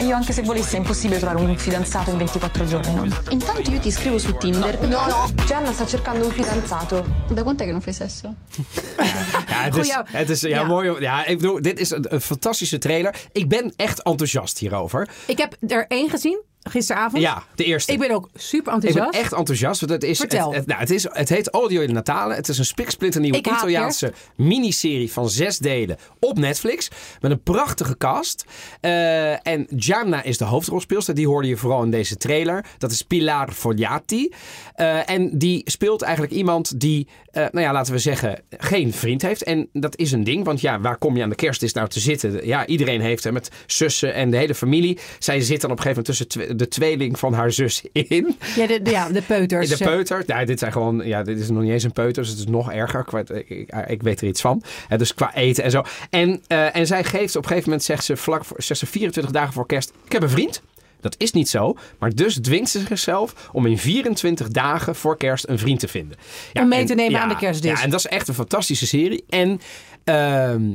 Io 0.05 0.15
anche 0.17 0.33
se 0.33 0.43
volessi 0.43 0.75
è 0.75 0.79
impossibile 0.79 1.19
trovare 1.21 1.41
un 1.41 1.57
fidanzato 1.57 2.11
in 2.11 2.17
24 2.17 2.65
giorni, 2.67 2.95
no? 2.95 3.07
Intanto 3.31 3.71
io 3.71 3.79
ti 3.79 3.91
scrivo 3.93 4.19
su 4.19 4.37
Tinder. 4.37 4.81
No, 4.89 5.07
no, 5.07 5.31
Gianna 5.47 5.73
sta 5.73 5.87
cercando 5.87 6.27
un 6.27 6.33
fidanzato. 6.33 7.05
Da 7.29 7.43
quant'è 7.45 7.65
che 7.65 7.71
non 7.71 7.81
fai 7.81 7.93
sesso? 7.93 8.35
Ja, 9.49 9.63
het 9.63 9.77
is, 9.77 9.99
het 10.07 10.31
is 10.31 10.41
ja, 10.41 10.49
Ja. 10.49 10.65
mooi. 10.65 11.01
Ja, 11.01 11.25
ik 11.27 11.39
bedoel, 11.39 11.63
dit 11.63 11.79
is 11.81 11.91
een, 11.91 12.07
een 12.09 12.21
fantastische 12.21 12.79
trailer. 12.79 13.15
Ik 13.33 13.49
ben 13.49 13.73
echt 13.77 14.03
enthousiast 14.03 14.59
hierover. 14.59 15.09
Ik 15.27 15.39
heb 15.39 15.57
er 15.69 15.85
één 15.89 16.11
gezien, 16.11 16.43
gisteravond. 16.63 17.23
Ja, 17.23 17.43
de 17.55 17.65
eerste. 17.65 17.93
Ik 17.93 17.99
ben 17.99 18.11
ook 18.11 18.29
super 18.35 18.75
Ik 18.75 18.81
ben 18.81 18.89
enthousiast. 18.89 19.25
echt 19.25 19.33
enthousiast. 19.33 19.81
Want 19.81 19.93
het, 19.93 20.05
is, 20.05 20.19
het, 20.19 20.31
Vertel. 20.31 20.55
het, 20.55 20.67
nou, 20.67 20.81
het, 20.81 20.91
is, 20.91 21.03
het 21.13 21.29
heet 21.29 21.49
Audio 21.49 21.81
in 21.81 21.93
Natale. 21.93 22.35
Het 22.35 22.49
is 22.49 22.59
een 22.59 22.65
spiksplinternieuwe 22.65 23.39
Italiaanse 23.39 24.13
miniserie 24.37 25.13
van 25.13 25.31
zes 25.31 25.59
delen 25.59 25.97
op 26.19 26.39
Netflix. 26.39 26.89
Met 27.21 27.31
een 27.31 27.43
prachtige 27.43 27.97
cast. 27.97 28.45
Eh, 28.81 29.47
en 29.47 29.67
Gianna 29.77 30.23
is 30.23 30.39
de 30.39 30.45
hoofdrolspeelster. 30.45 31.15
Die 31.15 31.27
hoorde 31.27 31.49
je 31.49 31.57
vooral 31.57 31.83
in 31.83 31.91
deze 31.91 32.17
trailer. 32.17 32.65
Dat 32.79 32.91
is 32.91 33.03
Pilar 33.03 33.53
Fogliati. 33.53 34.33
Eh, 34.75 35.11
en 35.11 35.39
die 35.39 35.63
speelt 35.65 36.03
eigenlijk 36.03 36.33
iemand 36.33 36.81
die, 36.81 37.09
eh, 37.33 37.43
nou 37.53 37.61
ja, 37.67 37.73
laten 37.73 37.93
we 37.93 37.99
zeggen, 37.99 38.39
geen 38.51 38.93
vriend 38.93 39.23
heeft. 39.23 39.43
En 39.43 39.69
dat 39.73 39.97
is 39.99 40.13
een 40.13 40.25
ding. 40.25 40.45
Want 40.45 40.61
ja, 40.61 40.81
waar 40.81 40.97
kom 40.99 41.17
je 41.17 41.23
aan 41.23 41.29
de 41.29 41.35
kerstdis 41.35 41.73
nou 41.73 41.89
te 41.89 42.01
zitten? 42.01 42.47
Ja, 42.47 42.67
iedereen 42.67 43.01
heeft 43.01 43.25
hem 43.25 43.33
met 43.33 43.51
zussen 43.67 44.15
en 44.15 44.31
de 44.31 44.37
hele 44.37 44.55
familie. 44.55 44.99
Zij 45.19 45.41
zit 45.41 45.61
dan 45.61 45.71
op 45.71 45.77
een 45.77 45.83
gegeven 45.83 46.05
moment 46.07 46.29
tussen 46.29 46.57
de 46.57 46.69
tweeling 46.69 47.19
van 47.19 47.33
haar 47.33 47.53
zus 47.53 47.85
in. 47.93 48.37
Ja, 48.57 48.67
de, 48.67 48.83
de- 48.83 48.91
ja, 48.91 49.09
de 49.09 49.23
peuters. 49.23 49.69
De 49.69 49.85
peuter. 49.85 50.23
Nou, 50.27 50.45
dit 50.45 50.59
zijn 50.59 50.73
gewoon. 50.73 51.01
Ja, 51.05 51.23
dit 51.23 51.39
is 51.39 51.49
nog 51.51 51.63
niet 51.63 51.71
eens 51.73 51.85
een 51.85 51.93
peuter. 51.93 52.23
Dus 52.23 52.31
het 52.31 52.39
is 52.39 52.47
nog 52.47 52.73
erger. 52.73 53.05
Ik, 53.31 53.49
ik, 53.49 53.73
ik 53.87 54.03
weet 54.03 54.21
er 54.21 54.27
iets 54.29 54.41
van. 54.41 54.63
Eh, 54.89 54.99
dus 54.99 55.15
qua 55.15 55.35
eten 55.35 55.65
en 55.65 55.71
zo. 55.71 55.83
En, 56.11 56.43
eh, 56.47 56.77
en 56.77 56.87
zij 56.87 57.05
geeft 57.05 57.37
op 57.37 57.43
een 57.43 57.49
gegeven 57.49 57.69
moment, 57.69 57.87
zegt 57.87 58.05
ze, 58.05 58.17
vlak 58.17 58.45
voor, 58.45 58.63
zegt 58.63 58.81
ze 58.81 58.87
24 58.87 59.33
dagen 59.33 59.53
voor 59.53 59.67
kerst. 59.67 59.93
Ik 60.05 60.13
heb 60.13 60.23
een 60.23 60.31
vriend. 60.31 60.63
Dat 61.01 61.15
is 61.19 61.33
niet 61.33 61.49
zo. 61.49 61.77
Maar 61.99 62.15
dus 62.15 62.35
dwingt 62.41 62.71
ze 62.71 62.81
zichzelf 62.89 63.49
om 63.53 63.67
in 63.67 63.79
24 63.79 64.49
dagen 64.49 64.95
voor 64.97 65.17
kerst 65.17 65.49
een 65.49 65.59
vriend 65.59 65.81
te 65.81 65.89
vinden. 65.89 66.17
Ja, 66.53 66.63
Om 66.63 66.69
mee 66.69 66.81
en- 66.81 66.87
te 66.87 66.95
nemen 66.95 67.13
ja, 67.13 67.21
aan 67.23 67.29
de 67.29 67.37
kerstdis. 67.37 67.71
Ja, 67.79 67.83
en 67.85 67.91
dat 67.91 67.99
is 67.99 68.07
echt 68.07 68.29
een 68.29 68.35
fantastische 68.35 68.87
serie. 68.87 69.25
En 69.29 69.61
ehm, 70.05 70.73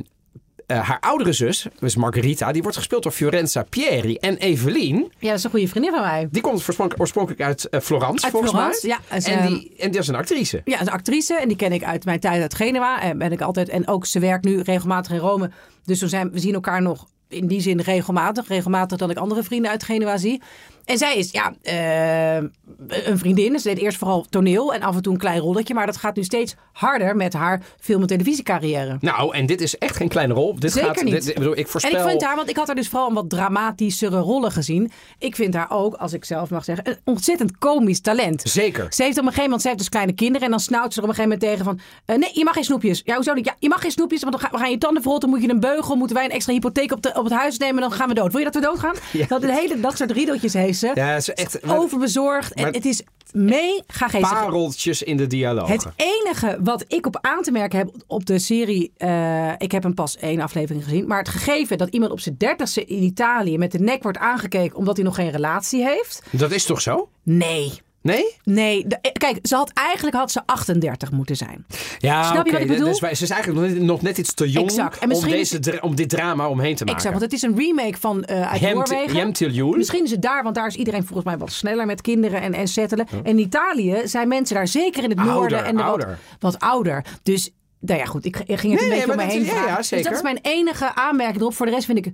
eh, 0.66 0.80
haar 0.88 1.00
oudere 1.00 1.32
zus, 1.32 1.66
dus 1.78 1.96
Margarita, 1.96 2.52
die 2.52 2.62
wordt 2.62 2.76
gespeeld 2.76 3.02
door 3.02 3.12
Fiorenza 3.12 3.62
Pieri. 3.62 4.16
En 4.16 4.36
Evelien, 4.36 5.12
Ja, 5.18 5.28
dat 5.28 5.38
is 5.38 5.44
een 5.44 5.50
goede 5.50 5.68
vriendin 5.68 5.92
van 5.92 6.00
mij. 6.00 6.28
die 6.30 6.42
komt 6.42 6.66
oorspronkelijk, 6.98 7.42
uit 7.42 7.68
eh, 7.68 7.80
Florence, 7.80 8.22
Uit 8.24 8.32
volgens 8.32 8.52
Florence, 8.52 8.86
mij. 8.86 8.96
ja. 9.08 9.16
En 9.26 9.46
die, 9.48 9.74
en 9.78 9.90
die 9.90 10.00
is 10.00 10.08
een 10.08 10.14
actrice. 10.14 10.60
Ja, 10.64 10.80
een 10.80 10.90
actrice 10.90 11.34
en 11.34 11.48
die 11.48 11.56
ken 11.56 11.72
ik 11.72 11.84
uit 11.84 12.04
mijn 12.04 12.20
tijd 12.20 12.42
uit 12.42 12.54
Genua. 12.54 13.02
En 13.02 13.18
ben 13.18 13.32
ik 13.32 13.40
altijd 13.40 13.68
en 13.68 13.88
ook 13.88 14.06
ze 14.06 14.18
werkt 14.18 14.44
nu 14.44 14.60
regelmatig 14.60 15.12
in 15.12 15.18
Rome. 15.18 15.50
Dus 15.84 16.00
we, 16.00 16.08
zijn, 16.08 16.30
we 16.32 16.38
zien 16.38 16.54
elkaar 16.54 16.82
nog 16.82 17.06
in 17.28 17.46
die 17.46 17.60
zin 17.60 17.80
regelmatig, 17.80 18.48
regelmatig 18.48 18.98
dan 18.98 19.10
ik 19.10 19.16
andere 19.16 19.42
vrienden 19.42 19.70
uit 19.70 19.82
Genua 19.82 20.16
zie. 20.16 20.42
En 20.86 20.98
zij 20.98 21.16
is 21.16 21.30
ja 21.30 21.54
eh, 21.62 22.36
een 22.86 23.18
vriendin. 23.18 23.58
Ze 23.58 23.68
deed 23.68 23.78
eerst 23.78 23.98
vooral 23.98 24.26
toneel 24.30 24.74
en 24.74 24.80
af 24.82 24.96
en 24.96 25.02
toe 25.02 25.12
een 25.12 25.18
klein 25.18 25.40
rolletje, 25.40 25.74
maar 25.74 25.86
dat 25.86 25.96
gaat 25.96 26.16
nu 26.16 26.24
steeds 26.24 26.54
harder 26.72 27.16
met 27.16 27.32
haar 27.32 27.62
film- 27.80 28.00
en 28.00 28.06
televisiecarrière. 28.06 28.96
Nou, 29.00 29.34
en 29.34 29.46
dit 29.46 29.60
is 29.60 29.78
echt 29.78 29.96
geen 29.96 30.08
kleine 30.08 30.34
rol. 30.34 30.58
Dit 30.58 30.72
Zeker 30.72 30.94
gaat, 30.94 31.04
niet. 31.04 31.12
Dit, 31.12 31.28
ik 31.28 31.34
bedoel, 31.34 31.56
ik 31.56 31.68
voorspel... 31.68 31.92
En 31.92 32.04
ik 32.04 32.08
vind 32.08 32.22
haar, 32.22 32.36
want 32.36 32.48
ik 32.48 32.56
had 32.56 32.66
haar 32.66 32.76
dus 32.76 32.88
vooral 32.88 33.08
een 33.08 33.14
wat 33.14 33.30
dramatischere 33.30 34.18
rollen 34.18 34.52
gezien. 34.52 34.90
Ik 35.18 35.34
vind 35.34 35.54
haar 35.54 35.70
ook, 35.70 35.94
als 35.94 36.12
ik 36.12 36.24
zelf 36.24 36.50
mag 36.50 36.64
zeggen, 36.64 36.88
een 36.88 36.98
ontzettend 37.04 37.58
komisch 37.58 38.00
talent. 38.00 38.42
Zeker. 38.44 38.86
Ze 38.92 39.02
heeft 39.02 39.18
op 39.18 39.22
een 39.22 39.32
gegeven 39.32 39.42
moment, 39.42 39.62
ze 39.62 39.68
heeft 39.68 39.80
dus 39.80 39.88
kleine 39.88 40.12
kinderen 40.12 40.42
en 40.42 40.50
dan 40.50 40.60
snauwt 40.60 40.92
ze 40.94 40.98
er 41.00 41.04
op 41.04 41.08
een 41.08 41.14
gegeven 41.14 41.38
moment 41.38 41.58
tegen 41.58 41.64
van, 41.64 41.80
eh, 42.04 42.16
nee, 42.16 42.30
je 42.38 42.44
mag 42.44 42.54
geen 42.54 42.64
snoepjes. 42.64 43.02
Ja, 43.04 43.14
hoezo 43.14 43.32
niet? 43.32 43.44
Ja, 43.44 43.54
je 43.58 43.68
mag 43.68 43.80
geen 43.80 43.90
snoepjes, 43.90 44.20
want 44.20 44.32
dan 44.32 44.42
gaan, 44.42 44.50
we 44.52 44.58
gaan 44.58 44.70
je 44.70 44.78
tanden 44.78 45.02
verrotten, 45.02 45.28
moet 45.28 45.42
je 45.42 45.48
een 45.48 45.60
beugel, 45.60 45.96
moeten 45.96 46.16
wij 46.16 46.24
een 46.24 46.30
extra 46.30 46.52
hypotheek 46.52 46.92
op, 46.92 47.02
de, 47.02 47.14
op 47.14 47.24
het 47.24 47.32
huis 47.32 47.58
nemen, 47.58 47.80
dan 47.80 47.92
gaan 47.92 48.08
we 48.08 48.14
dood. 48.14 48.30
Wil 48.30 48.38
je 48.38 48.50
dat 48.50 48.54
we 48.54 48.60
doodgaan? 48.60 48.94
Dat, 49.28 49.42
het 49.42 49.50
hele, 49.50 49.80
dat 49.80 49.96
soort 49.96 50.10
riedeltjes 50.10 50.52
heeft 50.52 50.75
Ja, 50.80 51.20
ze 51.20 51.34
echt... 51.34 51.68
Overbezorgd. 51.68 52.52
En 52.52 52.64
het 52.64 52.84
is 52.84 53.02
mega 53.32 54.08
geestig. 54.08 54.30
Pareltjes 54.30 55.02
in 55.02 55.16
de 55.16 55.26
dialoog. 55.26 55.68
Het 55.68 55.86
enige 55.96 56.58
wat 56.60 56.84
ik 56.88 57.06
op 57.06 57.18
aan 57.20 57.42
te 57.42 57.50
merken 57.50 57.78
heb 57.78 57.90
op 58.06 58.26
de 58.26 58.38
serie, 58.38 58.92
eh, 58.96 59.52
ik 59.58 59.72
heb 59.72 59.82
hem 59.82 59.94
pas 59.94 60.16
één 60.16 60.40
aflevering 60.40 60.84
gezien, 60.84 61.06
maar 61.06 61.18
het 61.18 61.28
gegeven 61.28 61.78
dat 61.78 61.88
iemand 61.88 62.12
op 62.12 62.20
zijn 62.20 62.34
dertigste 62.38 62.84
in 62.84 63.02
Italië 63.02 63.58
met 63.58 63.72
de 63.72 63.78
nek 63.78 64.02
wordt 64.02 64.18
aangekeken 64.18 64.76
omdat 64.76 64.96
hij 64.96 65.04
nog 65.04 65.14
geen 65.14 65.30
relatie 65.30 65.84
heeft. 65.84 66.22
Dat 66.30 66.52
is 66.52 66.64
toch 66.64 66.80
zo? 66.80 67.08
Nee. 67.22 67.84
Nee? 68.06 68.36
Nee, 68.44 68.86
de- 68.86 68.98
eh, 69.00 69.12
kijk, 69.12 69.38
ze 69.42 69.54
had, 69.54 69.70
eigenlijk 69.74 70.16
had 70.16 70.32
ze 70.32 70.42
38 70.46 71.10
moeten 71.10 71.36
zijn. 71.36 71.66
Ja, 71.98 72.22
Snap 72.22 72.46
je 72.46 72.52
wat 72.52 72.60
ik 72.60 72.66
bedoel? 72.66 72.86
Dus 72.86 72.98
ze 72.98 73.24
is 73.24 73.30
eigenlijk 73.30 73.60
nog 73.66 73.70
net, 73.76 73.82
nog 73.82 74.02
net 74.02 74.18
iets 74.18 74.34
te 74.34 74.50
jong 74.50 74.66
Exact. 74.68 74.98
En 74.98 75.12
om, 75.12 75.28
deze, 75.28 75.78
om 75.80 75.94
dit 75.94 76.08
drama 76.08 76.48
omheen 76.48 76.74
te 76.76 76.84
maken. 76.84 76.96
Exact, 77.04 77.18
want 77.18 77.32
het 77.32 77.32
is 77.32 77.42
een 77.42 77.56
remake 77.58 77.96
van 78.00 78.24
eh 78.24 78.50
uit 78.50 78.60
Jem- 78.60 78.74
Noorwegen. 78.74 79.32
Misschien 79.76 80.04
is 80.04 80.10
het 80.10 80.22
daar, 80.22 80.42
want 80.42 80.54
daar 80.54 80.66
is 80.66 80.74
iedereen 80.76 81.04
volgens 81.04 81.24
mij 81.24 81.38
wat 81.38 81.52
sneller 81.52 81.86
met 81.86 82.00
kinderen 82.00 82.40
en, 82.40 82.54
en 82.54 82.68
settelen. 82.68 83.06
En 83.10 83.24
in 83.24 83.38
Italië 83.38 84.00
zijn 84.04 84.28
mensen 84.28 84.56
daar 84.56 84.68
zeker 84.68 85.02
in 85.02 85.10
het 85.10 85.18
Ouder, 85.18 85.34
noorden 85.34 85.64
en 85.64 85.76
de 85.76 85.82
wat, 85.82 85.90
ouder. 85.90 86.18
wat 86.38 86.58
ouder. 86.58 87.04
Dus 87.22 87.50
nou 87.80 87.98
ja, 88.00 88.04
goed, 88.06 88.24
ik, 88.24 88.36
ik 88.46 88.58
ging 88.58 88.72
het 88.72 88.82
Nee, 88.82 88.82
een 88.82 88.88
beetje 88.88 89.06
maar 89.06 89.16
om 89.18 89.26
me 89.26 89.32
heen 89.32 89.42
is- 89.42 89.48
ja, 89.50 89.66
ja, 89.66 89.76
dus 89.76 89.88
zeker. 89.88 90.04
dat 90.04 90.14
is 90.14 90.22
mijn 90.22 90.38
enige 90.42 90.94
aanmerking 90.94 91.40
erop. 91.40 91.54
Voor 91.54 91.66
de 91.66 91.72
rest 91.72 91.84
vind 91.86 92.06
ik, 92.06 92.12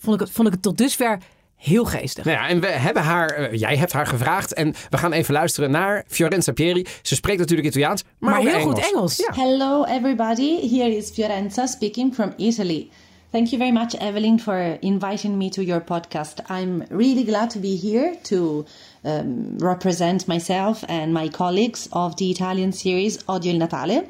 vond 0.00 0.14
ik, 0.14 0.20
het, 0.20 0.30
vond 0.30 0.46
ik 0.48 0.52
het 0.54 0.62
tot 0.62 0.78
dusver 0.78 1.18
heel 1.60 1.84
geestig. 1.84 2.24
Nou 2.24 2.36
ja, 2.36 2.48
en 2.48 2.60
we 2.60 2.66
hebben 2.66 3.02
haar, 3.02 3.30
eh, 3.30 3.58
jij 3.58 3.76
hebt 3.76 3.92
haar 3.92 4.06
gevraagd 4.06 4.54
en 4.54 4.74
we 4.90 4.96
gaan 4.96 5.12
even 5.12 5.34
luisteren 5.34 5.70
naar 5.70 6.04
Fiorenza 6.06 6.52
Pieri. 6.52 6.86
Ze 7.02 7.14
spreekt 7.14 7.38
natuurlijk 7.38 7.68
Italiaans, 7.68 8.02
maar, 8.18 8.40
heel 8.40 8.60
goed 8.60 8.78
Engels. 8.78 8.90
Engels. 8.90 9.16
Ja. 9.16 9.32
Hello, 9.34 9.84
everybody. 9.84 10.68
Here 10.68 10.96
is 10.96 11.10
Fiorenza 11.10 11.66
speaking 11.66 12.14
from 12.14 12.32
Italy. 12.36 12.88
Thank 13.30 13.46
you 13.46 13.58
very 13.58 13.72
much, 13.72 13.94
Evelyn, 13.94 14.40
for 14.40 14.76
inviting 14.80 15.36
me 15.36 15.48
to 15.50 15.62
your 15.62 15.80
podcast. 15.80 16.42
I'm 16.48 16.82
really 16.88 17.24
glad 17.24 17.50
to 17.50 17.60
be 17.60 17.76
here 17.76 18.16
to 18.22 18.64
um, 19.04 19.56
represent 19.58 20.26
myself 20.26 20.84
and 20.88 21.12
my 21.12 21.28
colleagues 21.28 21.88
of 21.92 22.16
the 22.16 22.30
Italian 22.30 22.72
series 22.72 23.18
Odio 23.28 23.52
il 23.52 23.58
Natale, 23.58 24.02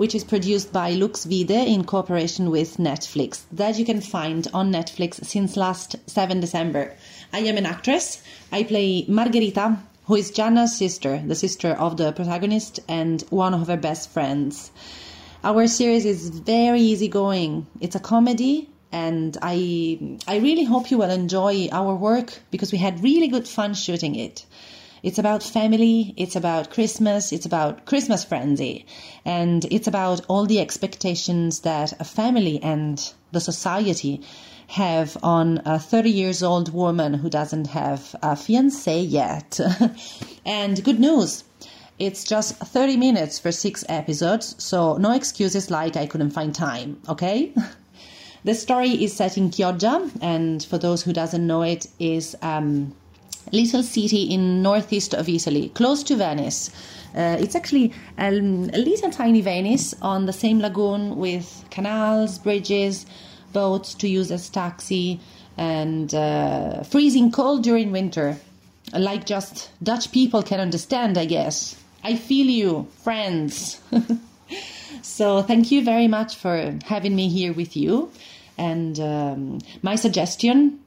which 0.00 0.14
is 0.14 0.24
produced 0.24 0.72
by 0.72 0.92
Lux 0.92 1.26
Vide 1.26 1.50
in 1.50 1.84
cooperation 1.84 2.50
with 2.50 2.78
Netflix, 2.78 3.42
that 3.52 3.78
you 3.78 3.84
can 3.84 4.00
find 4.00 4.48
on 4.54 4.72
Netflix 4.72 5.22
since 5.26 5.58
last 5.58 5.94
7 6.06 6.40
December. 6.40 6.96
I 7.34 7.40
am 7.40 7.58
an 7.58 7.66
actress. 7.66 8.22
I 8.50 8.62
play 8.62 9.04
Margherita, 9.08 9.76
who 10.06 10.14
is 10.14 10.30
Gianna's 10.30 10.74
sister, 10.74 11.22
the 11.26 11.34
sister 11.34 11.72
of 11.72 11.98
the 11.98 12.12
protagonist 12.12 12.80
and 12.88 13.20
one 13.28 13.52
of 13.52 13.66
her 13.66 13.76
best 13.76 14.08
friends. 14.08 14.70
Our 15.44 15.66
series 15.66 16.06
is 16.06 16.30
very 16.30 16.80
easygoing. 16.80 17.66
It's 17.82 17.94
a 17.94 18.00
comedy, 18.00 18.70
and 18.90 19.36
I 19.42 20.18
I 20.26 20.38
really 20.38 20.64
hope 20.64 20.90
you 20.90 20.96
will 20.96 21.10
enjoy 21.10 21.68
our 21.72 21.94
work 21.94 22.40
because 22.50 22.72
we 22.72 22.78
had 22.78 23.02
really 23.02 23.28
good 23.28 23.46
fun 23.46 23.74
shooting 23.74 24.14
it. 24.16 24.46
It's 25.02 25.18
about 25.18 25.42
family, 25.42 26.14
it's 26.16 26.36
about 26.36 26.70
Christmas, 26.70 27.32
it's 27.32 27.46
about 27.46 27.86
Christmas 27.86 28.24
frenzy, 28.24 28.84
and 29.24 29.64
it's 29.70 29.86
about 29.86 30.20
all 30.28 30.46
the 30.46 30.60
expectations 30.60 31.60
that 31.60 31.98
a 32.00 32.04
family 32.04 32.62
and 32.62 33.12
the 33.32 33.40
society 33.40 34.20
have 34.68 35.16
on 35.22 35.62
a 35.64 35.78
30 35.78 36.10
years 36.10 36.42
old 36.42 36.72
woman 36.72 37.14
who 37.14 37.30
doesn't 37.30 37.68
have 37.68 38.14
a 38.22 38.36
fiance 38.36 39.00
yet. 39.00 39.58
and 40.46 40.84
good 40.84 41.00
news. 41.00 41.44
It's 41.98 42.24
just 42.24 42.56
30 42.56 42.96
minutes 42.96 43.38
for 43.38 43.52
six 43.52 43.84
episodes, 43.88 44.54
so 44.62 44.96
no 44.96 45.12
excuses 45.12 45.70
like 45.70 45.96
I 45.96 46.06
couldn't 46.06 46.30
find 46.30 46.54
time, 46.54 47.00
okay? 47.08 47.52
The 48.42 48.54
story 48.54 48.92
is 49.04 49.12
set 49.12 49.36
in 49.36 49.50
Chioggia, 49.50 50.10
and 50.22 50.64
for 50.64 50.78
those 50.78 51.02
who 51.02 51.12
doesn't 51.12 51.46
know 51.46 51.60
it, 51.60 51.86
is 51.98 52.34
um, 52.40 52.94
little 53.52 53.82
city 53.82 54.22
in 54.24 54.62
northeast 54.62 55.14
of 55.14 55.28
Italy, 55.28 55.70
close 55.70 56.02
to 56.04 56.16
Venice. 56.16 56.70
Uh, 57.14 57.36
it's 57.40 57.54
actually 57.56 57.92
um, 58.18 58.70
a 58.72 58.78
little 58.78 59.10
tiny 59.10 59.40
Venice 59.40 59.94
on 60.00 60.26
the 60.26 60.32
same 60.32 60.60
lagoon 60.60 61.16
with 61.16 61.64
canals, 61.70 62.38
bridges, 62.38 63.06
boats 63.52 63.94
to 63.94 64.08
use 64.08 64.30
as 64.30 64.48
taxi, 64.48 65.20
and 65.56 66.14
uh, 66.14 66.82
freezing 66.84 67.32
cold 67.32 67.62
during 67.62 67.92
winter, 67.92 68.36
like 68.92 69.26
just 69.26 69.70
Dutch 69.82 70.12
people 70.12 70.42
can 70.42 70.60
understand, 70.60 71.18
I 71.18 71.24
guess. 71.24 71.76
I 72.02 72.16
feel 72.16 72.46
you, 72.46 72.88
friends. 73.02 73.80
so 75.02 75.42
thank 75.42 75.70
you 75.70 75.84
very 75.84 76.08
much 76.08 76.36
for 76.36 76.78
having 76.84 77.14
me 77.14 77.28
here 77.28 77.52
with 77.52 77.76
you. 77.76 78.10
And 78.56 78.98
um, 79.00 79.58
my 79.82 79.96
suggestion 79.96 80.80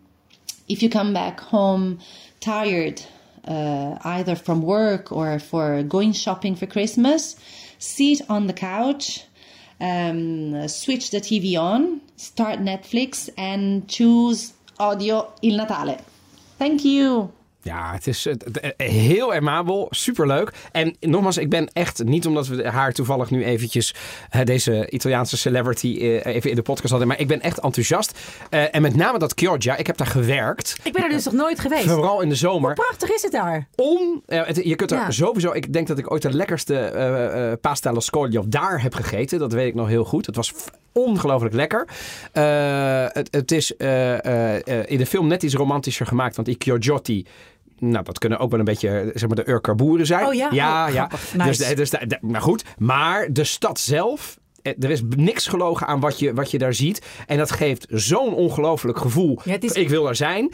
if 0.67 0.81
you 0.81 0.89
come 0.89 1.13
back 1.13 1.39
home 1.39 1.99
tired, 2.43 3.01
uh, 3.47 3.97
either 4.03 4.35
from 4.35 4.61
work 4.61 5.11
or 5.11 5.39
for 5.39 5.81
going 5.83 6.11
shopping 6.11 6.55
for 6.55 6.65
Christmas, 6.65 7.35
sit 7.79 8.21
on 8.29 8.47
the 8.47 8.53
couch, 8.53 9.23
um, 9.79 10.67
switch 10.67 11.11
the 11.11 11.21
TV 11.21 11.57
on, 11.57 12.01
start 12.17 12.59
Netflix, 12.59 13.29
and 13.37 13.87
choose 13.87 14.53
Audio 14.79 15.33
Il 15.41 15.57
Natale. 15.57 15.97
Thank 16.59 16.83
you. 16.85 17.31
Ja, 17.63 17.91
het 17.93 18.07
is 18.07 18.25
eh, 18.25 18.87
heel 18.87 19.33
amabel, 19.33 19.87
superleuk. 19.89 20.51
En 20.71 20.95
nogmaals, 20.99 21.37
ik 21.37 21.49
ben 21.49 21.69
echt, 21.73 22.03
niet 22.03 22.27
omdat 22.27 22.47
we 22.47 22.67
haar 22.67 22.93
toevallig 22.93 23.29
nu 23.29 23.43
eventjes 23.43 23.95
eh, 24.29 24.41
deze 24.43 24.89
Italiaanse 24.89 25.37
celebrity 25.37 25.97
eh, 25.99 26.35
even 26.35 26.49
in 26.49 26.55
de 26.55 26.61
podcast 26.61 26.89
hadden, 26.89 27.07
maar 27.07 27.19
ik 27.19 27.27
ben 27.27 27.41
echt 27.41 27.59
enthousiast. 27.59 28.19
En 28.49 28.81
met 28.81 28.95
name 28.95 29.19
dat 29.19 29.33
Chioggia, 29.35 29.75
ik 29.75 29.87
heb 29.87 29.97
daar 29.97 30.07
gewerkt. 30.07 30.77
Ik 30.83 30.93
ben 30.93 31.03
er 31.03 31.09
dus 31.09 31.23
nog 31.25 31.33
nooit 31.33 31.59
geweest. 31.59 31.83
Vooral 31.89 32.21
in 32.21 32.29
de 32.29 32.35
zomer. 32.35 32.73
Prachtig 32.73 33.09
is 33.09 33.21
het 33.21 33.31
daar. 33.31 33.67
On, 33.75 34.23
je 34.63 34.75
kunt 34.75 34.91
er 34.91 34.97
Ja. 34.97 35.11
sowieso. 35.11 35.51
Ik 35.51 35.73
denk 35.73 35.87
dat 35.87 35.97
ik 35.97 36.11
ooit 36.11 36.21
de 36.21 36.33
lekkerste 36.33 36.75
eh 36.79 37.51
eh 37.51 37.57
pasta 37.61 37.89
allo 37.89 37.99
scoglio 37.99 38.43
daar 38.47 38.81
heb 38.81 38.93
gegeten. 38.93 39.39
Dat 39.39 39.53
weet 39.53 39.67
ik 39.67 39.75
nog 39.75 39.87
heel 39.87 40.03
goed. 40.05 40.25
Het 40.25 40.35
was 40.35 40.53
ongelooflijk 40.91 41.53
lekker. 41.55 41.87
Het, 43.13 43.27
het 43.31 43.51
is 43.51 43.71
in 43.71 44.97
de 44.97 45.05
film 45.07 45.27
net 45.27 45.43
iets 45.43 45.53
romantischer 45.55 46.05
gemaakt. 46.05 46.35
Want 46.35 46.47
die 46.47 46.55
Chiogiotti. 46.59 47.25
Nou, 47.89 48.03
dat 48.03 48.19
kunnen 48.19 48.39
ook 48.39 48.49
wel 48.51 48.59
een 48.59 48.65
beetje 48.65 48.89
eh, 48.89 49.09
zeg 49.13 49.27
maar, 49.27 49.35
de 49.45 49.49
Urkaboeren 49.49 50.05
zijn. 50.05 50.25
Oh 50.25 50.33
ja? 50.33 50.49
Ja, 50.51 50.87
Oh, 50.87 50.93
ja. 50.93 51.09
Nice. 51.33 51.75
Dus, 51.75 51.89
dus 51.89 52.01
maar 52.21 52.41
goed. 52.41 52.63
Maar 52.77 53.33
de 53.33 53.43
stad 53.43 53.79
zelf. 53.79 54.39
Eh, 54.63 54.73
Er 54.79 54.89
is 54.89 55.01
niks 55.15 55.47
gelogen 55.47 55.87
aan 55.87 55.99
wat 55.99 56.19
je, 56.19 56.33
wat 56.33 56.51
je 56.51 56.57
daar 56.57 56.73
ziet. 56.73 57.01
En 57.27 57.37
dat 57.37 57.51
geeft 57.51 57.85
zo'n 57.89 58.33
ongelooflijk 58.33 58.97
gevoel. 58.97 59.39
Ja, 59.43 59.51
het 59.51 59.63
is- 59.63 59.71
Ik 59.71 59.89
wil 59.89 60.07
er 60.07 60.15
zijn. 60.15 60.51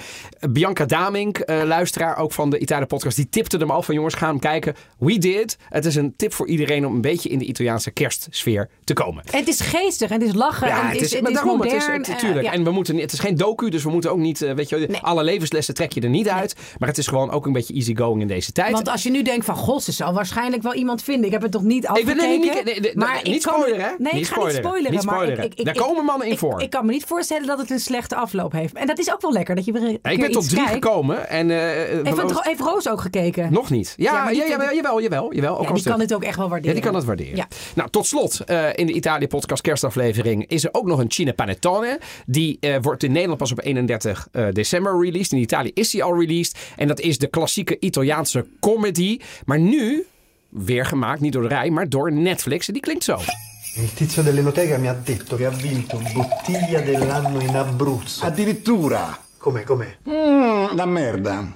Bianca 0.49 0.86
Damink, 0.86 1.38
eh, 1.38 1.62
luisteraar 1.64 2.18
ook 2.18 2.32
van 2.32 2.49
de 2.49 2.60
Italië 2.60 2.86
podcast, 2.86 3.16
die 3.16 3.30
tipte 3.30 3.57
hem 3.57 3.72
al 3.72 3.82
van 3.82 3.95
jongens, 3.95 4.14
ga 4.16 4.28
hem 4.28 4.39
kijken. 4.39 4.76
We 4.97 5.18
did. 5.18 5.57
Het 5.70 5.86
is 5.86 5.95
een 5.95 6.14
tip 6.16 6.34
voor 6.34 6.47
iedereen 6.47 6.86
om 6.86 6.95
een 6.95 7.01
beetje 7.01 7.30
in 7.30 7.39
de 7.39 7.45
Italiaanse 7.45 7.91
kerstsfeer 7.91 8.70
te 8.84 8.93
komen. 8.93 9.24
En 9.32 9.39
het 9.39 9.47
is 9.47 9.60
geestig 9.60 10.10
en 10.10 10.20
het 10.20 10.30
is 10.30 10.36
lachen 10.36 10.68
en 10.70 10.88
het 10.88 11.01
is, 11.01 11.12
het 11.12 11.22
maar 11.22 11.32
is 11.32 11.38
daarom, 11.38 11.57
modern. 11.57 11.76
het 11.76 11.88
is, 11.89 11.97
het, 11.97 12.07
eh, 12.07 12.16
tuurlijk. 12.16 12.45
ja. 12.45 12.51
En 12.53 12.64
we 12.64 12.72
moeten, 12.72 12.93
niet- 12.93 13.03
het 13.03 13.14
is 13.14 13.20
geen 13.20 13.36
docu, 13.36 13.70
dus 13.70 13.84
we 13.84 13.89
moeten 13.89 14.12
ook 14.12 14.18
niet, 14.18 14.39
weet 14.39 14.70
je, 14.70 14.76
Nee. 14.78 14.97
alle 15.01 15.24
levenslessen 15.24 15.74
trek 15.74 15.91
je 15.91 16.01
er 16.01 16.10
niet 16.10 16.30
uit. 16.30 16.55
Maar 16.78 16.89
het 16.89 16.97
is 16.97 17.07
gewoon 17.07 17.32
ook 17.32 17.45
een 17.45 17.53
beetje 17.53 17.74
easygoing 17.74 18.22
in 18.22 18.28
deze 18.28 18.51
tijd. 18.51 18.72
Want 18.72 18.89
als 18.89 19.03
je 19.03 19.10
nu 19.12 19.22
denkt 19.22 19.45
van, 19.45 19.55
god, 19.55 19.84
ze 19.84 19.91
zal 19.91 20.14
waarschijnlijk 20.14 20.64
wel 20.64 20.74
iemand 20.74 21.03
vinden. 21.03 21.26
Ik 21.26 21.32
heb 21.32 21.41
het 21.41 21.51
toch 21.51 21.64
niet 21.64 21.84
Ik 21.84 21.89
afgekeken. 21.89 22.18
nee, 22.30 22.39
niet, 22.39 22.64
nee, 22.66 22.80
nee, 22.80 22.91
maar 22.95 23.20
niet 23.24 23.36
ik 23.36 23.41
kan- 23.41 23.53
spoileren, 23.60 23.86
hè? 23.86 23.91
Nee, 24.00 24.14
Niet 24.14 24.22
ik 24.22 24.28
ga 24.28 24.34
spoileren. 24.34 24.62
niet 24.62 24.66
spoileren. 24.66 24.91
Niet 24.97 25.06
maar 25.06 25.14
spoileren. 25.16 25.45
Ik, 25.45 25.54
ik, 25.60 25.66
Daar 25.66 25.76
ik- 25.76 25.82
komen 25.82 26.06
mannen 26.06 26.28
in 26.28 26.38
voor. 26.38 26.62
Ik, 26.62 26.70
kan 26.70 26.86
me 26.86 26.91
niet 26.91 27.04
voorstellen 27.04 27.47
dat 27.47 27.58
het 27.60 27.70
een 27.70 27.80
slechte 27.80 28.16
afloop 28.16 28.52
heeft. 28.52 28.74
En 28.74 28.88
dat 28.88 29.00
is 29.00 29.12
ook 29.14 29.22
wel 29.22 29.32
lekker, 29.32 29.56
dat 29.56 29.66
je 29.66 29.72
weer 29.72 29.82
een 29.84 30.00
ik 30.12 30.20
ben 30.20 30.32
tot 30.32 30.43
drie 30.50 30.56
kijkt. 30.66 30.72
gekomen. 30.86 31.30
En, 31.30 31.52
eh, 31.52 31.58
Heeft, 32.14 32.45
heeft 32.45 32.60
Roos 32.60 32.89
ook 32.89 33.02
gekeken? 33.02 33.54
Nog 33.54 33.70
niet. 33.70 33.93
Ja, 33.97 34.32
jawel, 34.32 34.74
jawel, 34.76 35.02
jawel. 35.02 35.58
Ook 35.60 35.68
Ja, 35.68 35.74
die 35.74 35.84
kan 35.84 36.00
het 36.00 36.14
ook 36.14 36.24
echt 36.24 36.38
wel 36.38 36.50
waarderen. 36.50 36.76
Ja, 36.76 36.82
die 36.82 36.89
kan 36.91 37.00
het 37.00 37.08
waarderen. 37.08 37.36
Ja. 37.36 37.47
Nou, 37.76 37.89
tot 37.89 38.08
slot, 38.08 38.39
eh, 38.39 38.68
in 38.76 38.86
de 38.86 38.93
Italië-podcast 38.93 39.62
kerstaflevering 39.62 40.47
is 40.47 40.64
er 40.64 40.70
ook 40.74 40.86
nog 40.86 41.00
een 41.00 41.12
Cine 41.12 41.34
Panettone. 41.34 42.00
Die 42.26 42.60
wordt 42.82 43.04
in 43.04 43.12
Nederland 43.12 43.39
pas 43.39 43.52
op 43.52 43.64
31 43.64 44.28
eh, 44.32 44.45
december 44.52 45.00
released. 45.04 45.32
In 45.32 45.38
Italië 45.38 45.72
is 45.74 45.89
die 45.89 46.04
al 46.04 46.20
released. 46.20 46.58
En 46.76 46.88
dat 46.88 47.00
is 47.00 47.18
de 47.18 47.28
klassieke 47.28 47.78
Italiaanse 47.80 48.45
comedy. 48.60 49.20
Maar 49.45 49.60
nu 49.60 50.06
weer 50.50 50.86
gemaakt, 50.86 51.22
niet 51.22 51.34
door 51.34 51.41
de 51.41 51.47
rij, 51.47 51.70
maar 51.70 51.89
door 51.89 52.12
Netflix. 52.12 52.68
En 52.68 52.74
die 52.74 52.82
klinkt 52.82 53.04
zo. 53.04 53.18
Il 53.82 53.94
tizio 53.94 54.22
dell'enoteca 54.22 54.78
mi 54.78 54.88
ha 54.88 54.94
detto 54.94 55.36
che 55.36 55.46
ha 55.46 55.50
vinto 55.50 56.02
bottiglia 56.14 56.82
dell'anno 56.82 57.40
in 57.42 57.56
Abruzzo. 57.56 58.26
Addirittura. 58.26 59.18
Com'è, 59.38 59.64
com'è? 59.64 59.98
Mmm, 60.10 60.76
la 60.76 60.86
merda. 60.86 61.48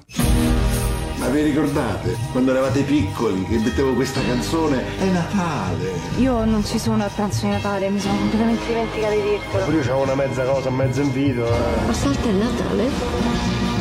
Ma 1.17 1.27
vi 1.29 1.41
ricordate 1.41 2.15
quando 2.31 2.51
eravate 2.51 2.81
piccoli 2.83 3.45
che 3.45 3.57
mettevo 3.57 3.93
questa 3.93 4.21
canzone? 4.21 4.83
È 4.99 5.05
Natale. 5.05 5.91
Io 6.17 6.43
non 6.45 6.63
ci 6.65 6.79
sono 6.79 7.03
a 7.03 7.07
pranzo 7.13 7.45
di 7.45 7.51
Natale, 7.51 7.89
mi 7.89 7.99
sono 7.99 8.17
completamente 8.17 8.65
dimenticata 8.67 9.13
di 9.13 9.21
dirtelo. 9.21 9.63
Pure 9.65 9.77
io 9.77 9.83
c'avevo 9.83 10.03
una 10.03 10.15
mezza 10.15 10.43
cosa, 10.43 10.69
mezzo 10.69 11.01
invito. 11.01 11.45
eh. 11.45 11.85
Ma 11.85 11.93
salta 11.93 12.27
il 12.29 12.35
Natale? 12.35 13.72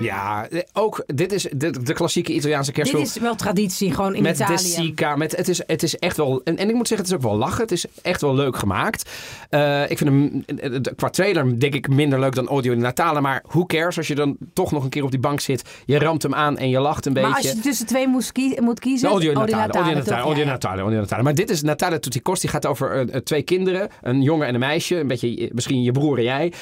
Ja, 0.00 0.48
ook 0.72 1.02
dit 1.06 1.32
is 1.32 1.46
de, 1.56 1.82
de 1.82 1.92
klassieke 1.92 2.32
Italiaanse 2.32 2.72
Dit 2.72 2.74
kerstfilm. 2.74 3.04
is 3.04 3.18
wel 3.18 3.34
traditie, 3.34 3.94
gewoon 3.94 4.14
in 4.14 4.22
met 4.22 4.34
Italië. 4.34 4.54
De 4.56 4.58
Sica, 4.62 5.16
met, 5.16 5.36
het, 5.36 5.48
is, 5.48 5.62
het 5.66 5.82
is 5.82 5.96
echt 5.96 6.16
wel... 6.16 6.40
En, 6.44 6.56
en 6.56 6.68
ik 6.68 6.74
moet 6.74 6.88
zeggen, 6.88 7.06
het 7.06 7.16
is 7.16 7.24
ook 7.24 7.30
wel 7.30 7.40
lachen. 7.40 7.62
Het 7.62 7.72
is 7.72 7.84
echt 8.02 8.20
wel 8.20 8.34
leuk 8.34 8.56
gemaakt. 8.56 9.10
Eh, 9.50 9.90
ik 9.90 9.98
vind 9.98 10.10
hem 10.10 10.44
eh, 10.58 10.80
qua 10.96 11.10
trailer 11.10 11.60
denk 11.60 11.74
ik 11.74 11.88
minder 11.88 12.20
leuk 12.20 12.34
dan 12.34 12.48
Audio 12.48 12.72
in 12.72 12.78
Natale. 12.78 13.20
Maar 13.20 13.42
who 13.48 13.66
cares 13.66 13.96
als 13.96 14.06
je 14.06 14.14
dan 14.14 14.36
toch 14.52 14.72
nog 14.72 14.84
een 14.84 14.90
keer 14.90 15.02
op 15.04 15.10
die 15.10 15.20
bank 15.20 15.40
zit. 15.40 15.62
Je 15.84 15.98
ramt 15.98 16.22
hem 16.22 16.34
aan 16.34 16.58
en 16.58 16.68
je 16.68 16.80
lacht 16.80 17.06
een 17.06 17.12
Maar 17.12 17.22
beetje. 17.22 17.36
als 17.36 17.46
je 17.52 17.60
tussen 17.60 17.86
twee 17.86 18.08
moest, 18.08 18.32
moet 18.60 18.80
kiezen... 18.80 19.08
Audio 19.08 19.32
Oh, 19.32 19.44
die 19.44 19.54
Natale, 19.54 19.72
audio 19.72 19.94
toch? 19.94 20.04
Natale, 20.04 20.22
audio. 20.22 20.44
Natale, 20.44 20.80
audio 20.80 21.00
Natale. 21.00 21.22
Maar 21.22 21.34
dit 21.34 21.50
is 21.50 21.62
Natale 21.62 21.98
Tutti 21.98 22.22
Costi. 22.22 22.48
gaat 22.48 22.66
over 22.66 23.08
eh, 23.10 23.20
twee 23.20 23.42
kinderen. 23.42 23.88
Een 24.02 24.22
jongen 24.22 24.46
en 24.46 24.54
een 24.54 24.60
meisje. 24.60 24.96
Een 24.96 25.06
beetje 25.06 25.50
misschien 25.52 25.82
je 25.82 25.92
broer 25.92 26.18
en 26.18 26.24
jij. 26.24 26.52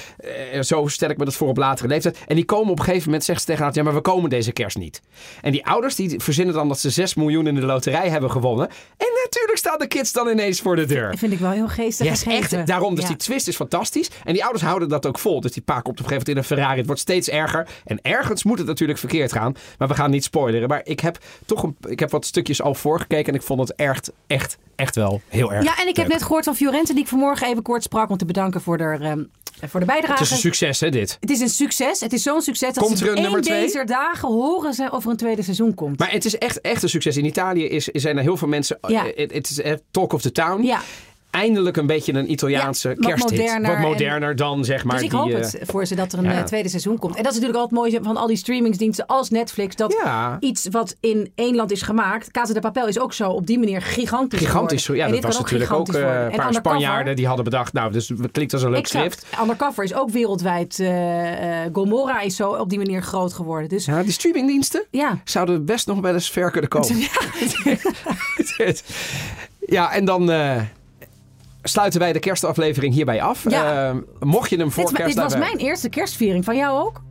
Zo 0.61 0.87
stel 0.87 1.11
ik 1.11 1.19
me 1.19 1.25
dat 1.25 1.35
voor 1.35 1.49
op 1.49 1.57
latere 1.57 1.89
leeftijd. 1.89 2.19
En 2.27 2.35
die 2.35 2.45
komen 2.45 2.71
op 2.71 2.79
een 2.79 2.85
gegeven 2.85 3.05
moment, 3.05 3.25
zeggen 3.27 3.45
ze 3.47 3.51
tegen 3.53 3.65
elkaar... 3.67 3.79
ja, 3.79 3.85
maar 3.91 3.95
we 4.03 4.09
komen 4.11 4.31
deze 4.31 4.53
kerst 4.53 4.77
niet. 4.77 5.03
En 5.41 5.53
die 5.53 5.67
ouders 5.67 5.95
die 5.95 6.21
verzinnen 6.21 6.55
dan 6.55 6.69
dat 6.69 6.79
ze 6.79 6.91
6 6.91 7.15
miljoen 7.15 7.47
in 7.47 7.55
de 7.55 7.61
loterij 7.67 8.09
hebben 8.09 8.31
gewonnen. 8.31 8.69
En 8.97 9.07
natuurlijk 9.25 9.59
staan 9.59 9.79
de 9.79 9.87
kids 9.87 10.13
dan 10.13 10.29
ineens 10.29 10.61
voor 10.61 10.77
de 10.77 10.85
deur. 10.87 11.11
Dat 11.11 11.19
vind 11.19 11.33
ik 11.33 11.39
wel 11.39 11.51
heel 11.51 11.69
geestig 11.69 12.07
Ja, 12.07 12.13
is 12.13 12.23
gegeven. 12.23 12.59
echt. 12.59 12.67
Daarom, 12.67 12.95
dus 12.95 13.03
Ja. 13.05 13.09
die 13.09 13.17
twist 13.19 13.49
is 13.49 13.57
fantastisch. 13.57 14.11
En 14.25 14.33
die 14.33 14.43
ouders 14.43 14.65
houden 14.65 14.89
dat 14.89 15.07
ook 15.07 15.19
vol. 15.19 15.41
Dus 15.41 15.53
die 15.53 15.63
pa 15.63 15.81
komt 15.81 16.01
op 16.01 16.05
een 16.05 16.11
gegeven 16.11 16.17
moment 16.17 16.29
in 16.29 16.37
een 16.37 16.45
Ferrari. 16.59 16.77
Het 16.77 16.87
wordt 16.87 17.01
steeds 17.01 17.29
erger. 17.29 17.69
En 17.85 17.99
ergens 18.03 18.45
moet 18.45 18.59
het 18.59 18.67
natuurlijk 18.67 18.99
verkeerd 18.99 19.33
gaan. 19.33 19.55
Maar 19.79 19.89
we 19.89 19.95
gaan 19.95 20.11
niet 20.11 20.25
spoileren. 20.25 20.69
Maar 20.69 20.81
ik 20.85 21.01
heb 21.01 21.19
toch 21.47 21.63
een, 21.63 21.77
ik 21.89 21.99
heb 22.01 22.11
wat 22.11 22.25
stukjes 22.27 22.63
al 22.63 22.75
voorgekeken. 22.75 23.33
En 23.33 23.39
ik 23.39 23.45
vond 23.47 23.61
het 23.61 23.75
echt, 23.75 24.13
echt, 24.27 24.59
echt 24.77 24.95
wel 24.95 25.21
heel 25.29 25.53
erg 25.53 25.65
Ja, 25.65 25.79
en 25.81 25.89
ik 25.89 25.97
heb 25.97 26.09
net 26.09 26.23
gehoord 26.23 26.45
van 26.45 26.55
Fiorente, 26.57 26.93
die 26.93 27.03
ik 27.03 27.09
vanmorgen 27.09 27.47
even 27.49 27.63
kort 27.63 27.83
sprak 27.83 28.11
om 28.11 28.17
te 28.17 28.25
bedanken 28.25 28.61
voor 28.61 28.79
de, 28.79 28.85
ehm, 29.01 29.23
voor 29.63 29.81
de 29.81 29.87
bijdrage. 29.87 30.13
Het 30.13 30.21
is 30.23 30.31
een 30.31 30.37
succes, 30.37 30.81
hè, 30.81 30.91
dit. 30.91 31.17
Het 31.21 31.31
is 31.31 31.41
een 31.41 31.49
succes. 31.49 32.01
Het 32.01 32.13
is 32.13 32.23
zo'n 32.23 32.41
succes 32.43 32.75
dat 32.75 32.85
Komt 32.85 32.99
ze 32.99 33.05
er 33.05 33.11
een 33.11 33.17
één 33.17 33.23
nummer 33.25 33.43
twee? 33.43 33.61
deze 33.61 33.85
dagen 33.85 34.29
horen 34.29 34.75
ze 34.75 34.89
of 34.93 35.05
er 35.05 35.11
een 35.11 35.17
tweede 35.17 35.43
seizoen 35.43 35.75
komt. 35.75 35.99
Maar 35.99 36.11
het 36.11 36.25
is 36.25 36.39
echt, 36.39 36.61
echt 36.61 36.83
een 36.83 36.89
succes. 36.89 37.17
In 37.17 37.25
Italië 37.25 37.65
is, 37.65 37.85
zijn 37.85 38.17
er 38.17 38.23
heel 38.23 38.37
veel 38.37 38.49
mensen. 38.49 38.79
Ja. 38.89 39.07
eh, 39.07 39.17
Het 39.17 39.33
het 39.33 39.51
is 39.51 39.61
talk 39.91 40.13
of 40.13 40.21
the 40.23 40.33
town. 40.33 40.63
Ja. 40.63 40.81
Eindelijk 41.31 41.77
een 41.77 41.87
beetje 41.87 42.13
een 42.15 42.31
Italiaanse 42.31 42.89
Ja, 42.89 42.95
wat 42.95 43.07
kersthit. 43.07 43.31
moderner 43.39 43.71
Wat 43.71 43.77
en- 43.77 43.83
moderner 43.83 44.37
dan, 44.37 44.65
zeg 44.65 44.85
maar. 44.85 44.95
dus 44.97 45.05
ik 45.05 45.11
die, 45.11 45.19
hoop 45.19 45.31
eh, 45.31 45.37
het 45.39 45.59
voor 45.63 45.87
ze 45.87 45.95
dat 45.95 46.13
er 46.13 46.19
een 46.19 46.25
ja. 46.25 46.31
eh, 46.39 46.43
tweede 46.45 46.69
seizoen 46.69 46.99
komt. 46.99 47.17
En 47.17 47.23
dat 47.23 47.33
is 47.33 47.39
natuurlijk 47.39 47.65
altijd 47.65 47.81
mooi 47.93 47.99
van 48.05 48.17
al 48.17 48.27
die 48.27 48.37
streamingsdiensten 48.37 49.07
als 49.07 49.31
Netflix. 49.31 49.77
Dat 49.77 49.97
Ja. 50.05 50.37
iets 50.41 50.67
wat 50.71 50.97
in 51.01 51.33
één 51.35 51.55
land 51.55 51.71
is 51.71 51.83
gemaakt. 51.83 52.31
Casa 52.31 52.53
de 52.53 52.61
Papel 52.61 52.87
is 52.89 52.99
ook 52.99 53.13
zo 53.13 53.31
op 53.31 53.47
die 53.47 53.59
manier 53.59 53.83
gigantisch 53.83 54.39
Gigantisch. 54.39 54.81
geworden. 54.87 55.09
Ja, 55.09 55.15
En 55.17 55.21
dat 55.23 55.31
was 55.33 55.41
natuurlijk 55.43 55.73
ook 55.73 55.89
eh, 55.95 56.01
een 56.01 56.31
En 56.31 56.37
paar 56.37 56.55
Spanjaarden 56.55 57.17
die 57.17 57.27
hadden 57.27 57.45
bedacht. 57.45 57.73
Nou, 57.73 57.93
dus 57.93 58.09
het 58.09 58.31
klinkt 58.33 58.53
als 58.53 58.63
een 58.63 58.71
leuk 58.71 58.79
Exact. 58.79 59.19
schrift. 59.21 59.41
Undercover 59.43 59.85
is 59.85 59.95
ook 59.95 60.11
wereldwijd. 60.11 60.81
eh 60.81 61.65
eh, 61.65 61.71
Gomorra 61.73 62.21
is 62.21 62.37
zo 62.37 62.51
op 62.51 62.69
die 62.69 62.79
manier 62.79 63.03
groot 63.03 63.33
geworden. 63.33 63.69
Dus 63.69 63.85
Ja, 63.85 64.03
die 64.03 64.13
streamingdiensten 64.13 64.85
ja. 64.91 65.19
zouden 65.25 65.65
best 65.65 65.87
nog 65.87 66.01
wel 66.01 66.13
eens 66.15 66.31
ver 66.31 66.51
kunnen 66.51 66.71
komen. 66.71 66.97
ja, 69.67 69.93
en 69.93 70.05
dan 70.05 70.31
eh, 70.31 70.61
sluiten 71.69 72.01
wij 72.01 72.13
de 72.13 72.19
kerstaflevering 72.19 72.95
hierbij 72.95 73.23
af. 73.23 73.51
Ja. 73.51 73.89
Eh, 73.89 73.97
mocht 74.21 74.51
je 74.51 74.57
hem 74.57 74.71
voor 74.71 74.85
Dit, 74.85 74.95
kerst 74.95 75.15
dit 75.15 75.23
was 75.23 75.37
mijn 75.37 75.57
eerste 75.57 75.89
kerstviering. 75.89 76.45
Van 76.45 76.57
jou 76.57 76.85
ook? 76.87 77.03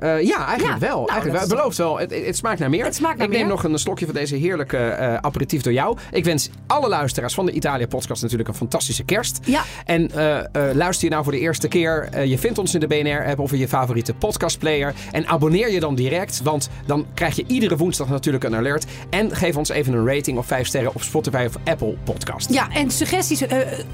Eh, 0.00 0.22
ja, 0.22 0.46
eigenlijk 0.46 0.80
Ja, 0.80 0.86
wel. 0.88 0.96
nou, 0.96 1.10
eigenlijk 1.10 1.38
wel. 1.38 1.48
belooft 1.56 1.76
wel. 1.76 1.98
Het, 1.98 2.14
het 2.24 2.36
smaakt 2.36 2.58
naar 2.58 2.70
meer. 2.70 2.84
Het 2.84 2.94
smaakt 2.94 3.16
naar 3.16 3.26
ik 3.26 3.32
neem 3.32 3.40
meer. 3.40 3.50
nog 3.50 3.64
een 3.64 3.78
slokje 3.78 4.04
van 4.04 4.14
deze 4.14 4.36
heerlijke 4.36 4.76
eh, 4.76 5.14
aperitief 5.14 5.62
door 5.62 5.72
jou. 5.72 5.96
Ik 6.10 6.24
wens 6.24 6.50
alle 6.66 6.88
luisteraars 6.88 7.34
van 7.34 7.46
de 7.46 7.52
Italië 7.52 7.86
podcast 7.86 8.22
natuurlijk 8.22 8.48
een 8.48 8.54
fantastische 8.54 9.04
kerst. 9.04 9.38
Ja. 9.44 9.62
En 9.84 10.10
eh, 10.10 10.38
luister 10.74 11.04
je 11.04 11.10
nou 11.10 11.22
voor 11.24 11.32
de 11.32 11.38
eerste 11.38 11.68
keer. 11.68 12.24
je 12.26 12.38
vindt 12.38 12.58
ons 12.58 12.74
in 12.74 12.80
de 12.80 12.86
BNR-app 12.86 13.38
of 13.38 13.52
in 13.52 13.58
je 13.58 13.68
favoriete 13.68 14.14
podcastplayer. 14.14 14.94
En 15.12 15.26
abonneer 15.26 15.70
je 15.70 15.80
dan 15.80 15.94
direct. 15.94 16.40
Want 16.42 16.68
dan 16.86 17.06
krijg 17.14 17.36
je 17.36 17.44
iedere 17.46 17.76
woensdag 17.76 18.08
natuurlijk 18.08 18.44
een 18.44 18.56
alert. 18.56 18.84
En 19.10 19.36
geef 19.36 19.56
ons 19.56 19.68
even 19.68 19.92
een 19.92 20.06
rating 20.06 20.38
of 20.38 20.46
5 20.46 20.66
sterren 20.66 20.94
op 20.94 21.02
Spotify 21.02 21.44
of 21.48 21.54
Apple 21.64 21.96
Podcast. 22.04 22.52
Ja, 22.52 22.68
en 22.70 22.90
suggesties 22.90 23.42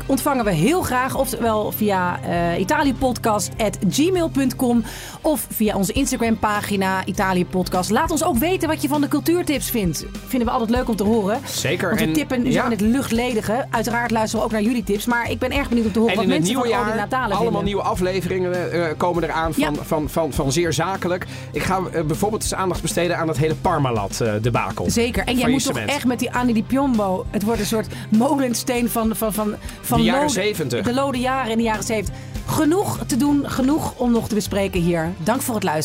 ontvangen 0.07 0.45
we 0.45 0.53
heel 0.53 0.83
graag. 0.83 1.15
Oftewel 1.17 1.73
via 1.73 2.21
italiëpodcast.gmail.com 2.59 4.85
of 5.23 5.47
via 5.51 5.77
onze 5.77 5.93
Instagram-pagina 5.97 7.05
Italië 7.05 7.47
Podcast. 7.47 7.91
Laat 7.91 8.11
ons 8.11 8.25
ook 8.25 8.37
weten 8.39 8.69
wat 8.69 8.83
je 8.83 8.89
van 8.89 9.01
de 9.01 9.09
cultuurtips 9.09 9.71
vindt. 9.71 10.05
Vinden 10.27 10.49
we 10.49 10.55
altijd 10.55 10.71
leuk 10.71 10.89
om 10.89 10.97
te 10.97 11.03
horen. 11.05 11.41
Zeker. 11.45 11.89
Want 11.89 12.01
we 12.01 12.07
En- 12.07 12.13
tippen 12.13 12.45
ja. 12.45 12.53
zo 12.61 12.65
in 12.65 12.71
het 12.71 12.81
luchtledige. 12.81 13.67
Uiteraard 13.71 14.11
luisteren 14.11 14.39
we 14.41 14.47
ook 14.47 14.53
naar 14.61 14.63
jullie 14.69 14.85
tips. 14.85 15.05
Maar 15.07 15.31
ik 15.31 15.39
ben 15.39 15.51
erg 15.53 15.69
benieuwd 15.69 15.87
om 15.87 15.93
te 15.93 15.99
horen 15.99 16.15
En 16.15 16.21
wat 16.21 16.29
mensen 16.29 16.55
van 16.55 16.63
al 16.63 16.69
die 16.69 16.73
jaar 16.79 16.97
Natalen 16.97 17.25
allemaal 17.25 17.43
vinden. 17.45 17.65
nieuwe 17.65 17.83
afleveringen 17.83 18.73
eh, 18.73 18.85
komen 18.97 19.23
eraan 19.23 19.55
van, 19.55 19.75
Ja. 19.75 19.83
van, 19.83 20.09
van, 20.09 20.33
van, 20.33 20.53
zeer 20.53 20.73
zakelijk. 20.73 21.27
Ik 21.53 21.63
ga 21.63 21.81
eh, 21.93 22.03
bijvoorbeeld 22.03 22.43
eens 22.43 22.55
aandacht 22.55 22.83
besteden 22.83 23.19
aan 23.19 23.29
het 23.29 23.37
hele 23.39 23.55
Parmalat 23.55 24.21
eh 24.21 24.33
debakel. 24.43 24.91
Zeker. 24.91 25.25
En 25.25 25.37
jij 25.39 25.51
moet 25.51 25.65
toch 25.65 25.79
echt 25.79 26.05
met 26.05 26.19
die 26.19 26.33
Annie 26.33 26.55
di 26.55 26.63
Piombo. 26.63 27.27
Het 27.31 27.43
wordt 27.43 27.61
een 27.61 27.67
soort 27.67 27.87
molensteen 28.11 28.89
van, 28.91 29.17
van, 29.17 29.33
van, 29.33 29.55
van 29.81 29.99
De 29.99 30.05
jaren 30.05 30.21
lode- 30.21 30.33
70. 30.33 30.85
De 30.85 30.95
lode 30.95 31.19
jaren 31.19 31.51
in 31.51 31.57
de 31.59 31.63
jaren 31.65 31.85
70. 31.85 32.15
Genoeg 32.49 32.99
te 33.07 33.17
doen, 33.17 33.51
genoeg 33.51 33.95
om 33.97 34.11
nog 34.13 34.29
te 34.29 34.35
bespreken 34.35 34.81
hier. 34.81 35.13
Dank 35.19 35.43
voor 35.43 35.55
het 35.55 35.65
luisteren. 35.65 35.85